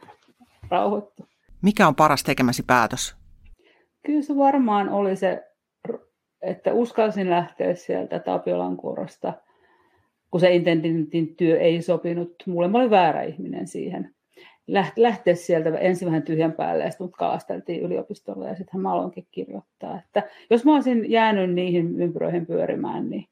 rauhoittuu. 0.70 1.26
Mikä 1.62 1.88
on 1.88 1.94
paras 1.94 2.22
tekemäsi 2.22 2.62
päätös? 2.62 3.16
Kyllä 4.06 4.22
se 4.22 4.36
varmaan 4.36 4.88
oli 4.88 5.16
se, 5.16 5.44
että 6.42 6.72
uskalsin 6.72 7.30
lähteä 7.30 7.74
sieltä 7.74 8.18
Tapiolan 8.18 8.76
kuorosta, 8.76 9.32
kun 10.30 10.40
se 10.40 10.54
intendentin 10.54 11.36
työ 11.36 11.60
ei 11.60 11.82
sopinut. 11.82 12.34
Mulle 12.46 12.68
mä 12.68 12.78
olin 12.78 12.90
väärä 12.90 13.22
ihminen 13.22 13.66
siihen. 13.66 14.14
Lähteä 14.96 15.34
sieltä 15.34 15.78
ensin 15.78 16.06
vähän 16.06 16.22
tyhjän 16.22 16.52
päälle 16.52 16.84
ja 16.84 16.90
sitten 16.90 17.10
kalasteltiin 17.10 17.82
yliopistolle 17.82 18.48
ja 18.48 18.56
sitten 18.56 18.80
mä 18.80 18.92
aloinkin 18.92 19.26
kirjoittaa. 19.30 19.98
Että 19.98 20.22
jos 20.50 20.64
mä 20.64 20.74
olisin 20.74 21.10
jäänyt 21.10 21.54
niihin 21.54 22.00
ympyröihin 22.00 22.46
pyörimään, 22.46 23.10
niin 23.10 23.26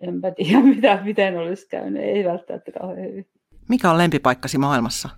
enpä 0.00 0.30
tiedä 0.30 0.60
mitä, 0.74 1.00
miten 1.04 1.38
olisi 1.38 1.68
käynyt. 1.68 2.02
Ei 2.02 2.24
välttämättä 2.24 2.72
kauhean 2.72 3.08
hyvin. 3.08 3.26
Mikä 3.68 3.90
on 3.90 3.98
lempipaikkasi 3.98 4.58
maailmassa? 4.58 5.08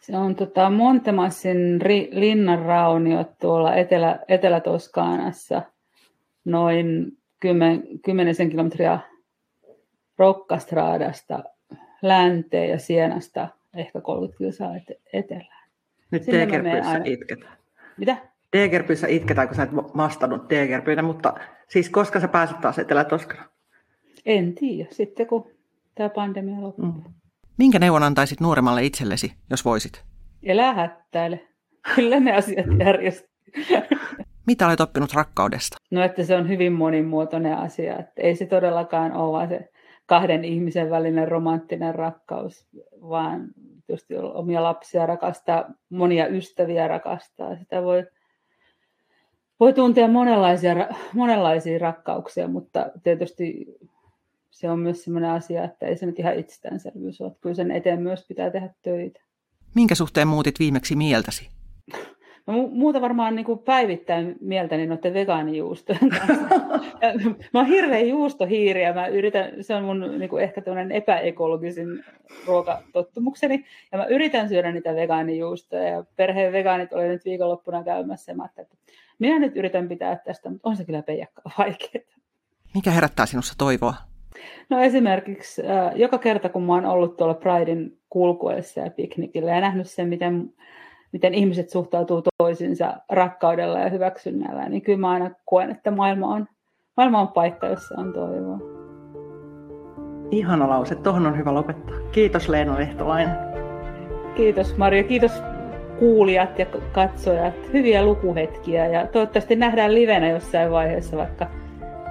Se 0.00 0.16
on 0.16 0.36
tota 0.36 0.70
Montemassin 0.70 1.80
ri, 1.82 2.08
linnanrauniot 2.12 3.38
tuolla 3.40 3.74
Etelä, 3.74 4.18
Etelä-Toskaanassa, 4.28 5.62
noin 6.44 7.12
10, 7.40 7.82
10 8.04 8.50
kilometriä 8.50 8.98
Rokkastraadasta 10.18 11.44
länteen 12.02 12.70
ja 12.70 12.78
Sienasta 12.78 13.48
ehkä 13.76 14.00
30 14.00 14.38
kilsaa 14.38 14.70
etelään. 15.12 15.68
Nyt 16.10 16.26
Degerpyissä 16.26 16.90
aina... 16.90 17.04
itketään. 17.04 17.56
Mitä? 17.96 18.16
Degerpyissä 18.52 19.06
itketään, 19.06 19.48
kun 19.48 19.56
sä 19.56 19.62
et 19.62 19.74
vastannut 19.74 20.50
Degerpyynä, 20.50 21.02
mutta 21.02 21.34
siis 21.68 21.90
koska 21.90 22.20
sä 22.20 22.28
pääset 22.28 22.60
taas 22.60 22.78
Etelä-Toskana? 22.78 23.44
En 24.26 24.54
tiedä, 24.54 24.88
sitten 24.90 25.26
kun 25.26 25.50
tämä 25.94 26.08
pandemia 26.08 26.62
loppuu. 26.62 26.86
Mm. 26.86 27.02
Minkä 27.58 27.78
neuvon 27.78 28.02
antaisit 28.02 28.40
nuoremmalle 28.40 28.84
itsellesi, 28.84 29.32
jos 29.50 29.64
voisit? 29.64 30.04
Elä 30.42 30.72
hättäile. 30.72 31.48
Kyllä 31.94 32.20
ne 32.20 32.32
asiat 32.32 32.66
järjestyy. 32.78 33.28
Mitä 34.46 34.66
olet 34.66 34.80
oppinut 34.80 35.14
rakkaudesta? 35.14 35.76
No, 35.90 36.02
että 36.02 36.24
se 36.24 36.36
on 36.36 36.48
hyvin 36.48 36.72
monimuotoinen 36.72 37.58
asia. 37.58 37.98
Että 37.98 38.22
ei 38.22 38.36
se 38.36 38.46
todellakaan 38.46 39.12
ole 39.12 39.32
vaan 39.32 39.48
se 39.48 39.71
kahden 40.12 40.44
ihmisen 40.44 40.90
välinen 40.90 41.28
romanttinen 41.28 41.94
rakkaus, 41.94 42.66
vaan 43.00 43.48
tietysti 43.86 44.16
omia 44.16 44.62
lapsia 44.62 45.06
rakastaa, 45.06 45.64
monia 45.90 46.26
ystäviä 46.26 46.88
rakastaa. 46.88 47.56
Sitä 47.56 47.82
voi, 47.82 48.06
voi 49.60 49.72
tuntea 49.72 50.08
monenlaisia, 50.08 50.88
monenlaisia 51.14 51.78
rakkauksia, 51.78 52.48
mutta 52.48 52.90
tietysti 53.02 53.66
se 54.50 54.70
on 54.70 54.78
myös 54.78 55.04
sellainen 55.04 55.30
asia, 55.30 55.64
että 55.64 55.86
ei 55.86 55.96
se 55.96 56.06
nyt 56.06 56.18
ihan 56.18 56.38
itsestäänselvyys 56.38 57.20
ole. 57.20 57.32
Kyllä 57.40 57.54
sen 57.54 57.70
eteen 57.70 58.02
myös 58.02 58.24
pitää 58.28 58.50
tehdä 58.50 58.70
töitä. 58.82 59.20
Minkä 59.74 59.94
suhteen 59.94 60.28
muutit 60.28 60.58
viimeksi 60.58 60.96
mieltäsi? 60.96 61.48
Mä 62.46 62.54
muuta 62.70 63.00
varmaan 63.00 63.34
niin 63.34 63.46
kuin 63.46 63.58
päivittäin 63.58 64.36
mieltäni 64.40 64.86
noiden 64.86 65.14
vegaanijuustojen 65.14 66.08
kanssa. 66.08 66.60
mä 67.52 67.60
oon 67.60 67.66
hirveä 67.66 68.00
juustohiiri 68.00 68.82
ja 68.82 68.92
mä 68.92 69.06
yritän, 69.06 69.52
se 69.60 69.74
on 69.74 69.84
mun 69.84 70.18
niin 70.18 70.28
kuin 70.30 70.42
ehkä 70.42 70.60
tämmöinen 70.60 70.92
epäekologisin 70.92 72.04
ruokatottumukseni. 72.46 73.64
Ja 73.92 73.98
mä 73.98 74.04
yritän 74.04 74.48
syödä 74.48 74.72
niitä 74.72 74.94
vegaanijuustoja 74.94 75.88
ja 75.88 76.04
perheen 76.16 76.52
vegaanit 76.52 76.92
oli 76.92 77.08
nyt 77.08 77.24
viikonloppuna 77.24 77.84
käymässä. 77.84 78.34
Mä 78.34 78.48
että 78.58 78.76
minä 79.18 79.38
nyt 79.38 79.56
yritän 79.56 79.88
pitää 79.88 80.16
tästä, 80.16 80.50
mutta 80.50 80.68
on 80.68 80.76
se 80.76 80.84
kyllä 80.84 81.02
peijakkaa 81.02 81.52
vaikeaa. 81.58 82.04
Mikä 82.74 82.90
herättää 82.90 83.26
sinussa 83.26 83.54
toivoa? 83.58 83.94
No 84.70 84.80
esimerkiksi 84.80 85.62
äh, 85.66 85.96
joka 85.96 86.18
kerta, 86.18 86.48
kun 86.48 86.62
mä 86.62 86.74
oon 86.74 86.86
ollut 86.86 87.16
tuolla 87.16 87.34
Pridein 87.34 87.98
kulkuessa 88.10 88.80
ja 88.80 88.90
piknikillä 88.90 89.50
ja 89.50 89.60
nähnyt 89.60 89.90
sen, 89.90 90.08
miten 90.08 90.52
miten 91.12 91.34
ihmiset 91.34 91.70
suhtautuu 91.70 92.22
toisinsa 92.38 92.96
rakkaudella 93.08 93.78
ja 93.78 93.90
hyväksynnällä, 93.90 94.68
niin 94.68 94.82
kyllä 94.82 94.98
mä 94.98 95.10
aina 95.10 95.30
koen, 95.44 95.70
että 95.70 95.90
maailma 95.90 96.34
on, 96.34 96.46
maailma 96.96 97.20
on 97.20 97.28
paikka, 97.28 97.66
jossa 97.66 97.94
on 97.98 98.12
toivoa. 98.12 98.58
Ihana 100.30 100.68
lause, 100.68 100.94
tuohon 100.94 101.26
on 101.26 101.38
hyvä 101.38 101.54
lopettaa. 101.54 101.96
Kiitos 102.12 102.48
Leena 102.48 102.78
Lehtolainen. 102.78 103.36
Kiitos 104.34 104.76
Maria, 104.76 105.04
kiitos 105.04 105.32
kuulijat 105.98 106.58
ja 106.58 106.66
katsojat. 106.92 107.54
Hyviä 107.72 108.04
lukuhetkiä 108.04 108.86
ja 108.86 109.06
toivottavasti 109.06 109.56
nähdään 109.56 109.94
livenä 109.94 110.30
jossain 110.30 110.70
vaiheessa 110.70 111.16
vaikka 111.16 111.46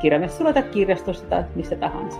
kirjamessuilla 0.01 0.53
tai 0.53 0.63
kirjastossa 0.63 1.25
tai 1.25 1.43
mistä 1.55 1.75
tahansa. 1.75 2.19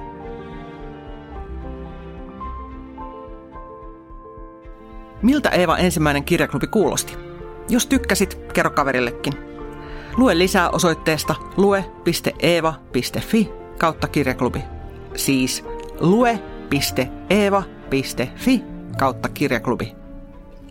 Miltä 5.22 5.50
Eeva 5.50 5.78
ensimmäinen 5.78 6.24
kirjaklubi 6.24 6.68
kuulosti? 6.68 7.18
Jos 7.70 7.88
tykkäsit, 7.88 8.40
kerro 8.54 8.72
kaverillekin. 8.72 9.51
Lue 10.18 10.38
lisää 10.38 10.70
osoitteesta 10.70 11.36
lue.eeva.fi 11.58 13.52
kautta 13.80 14.08
kirjaklubi. 14.08 14.64
Siis 15.16 15.66
lue.eeva.fi 16.00 16.52
kautta 18.98 19.30
kirjaklubi. 19.30 19.96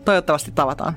Toivottavasti 0.05 0.53
tavataan. 0.55 0.97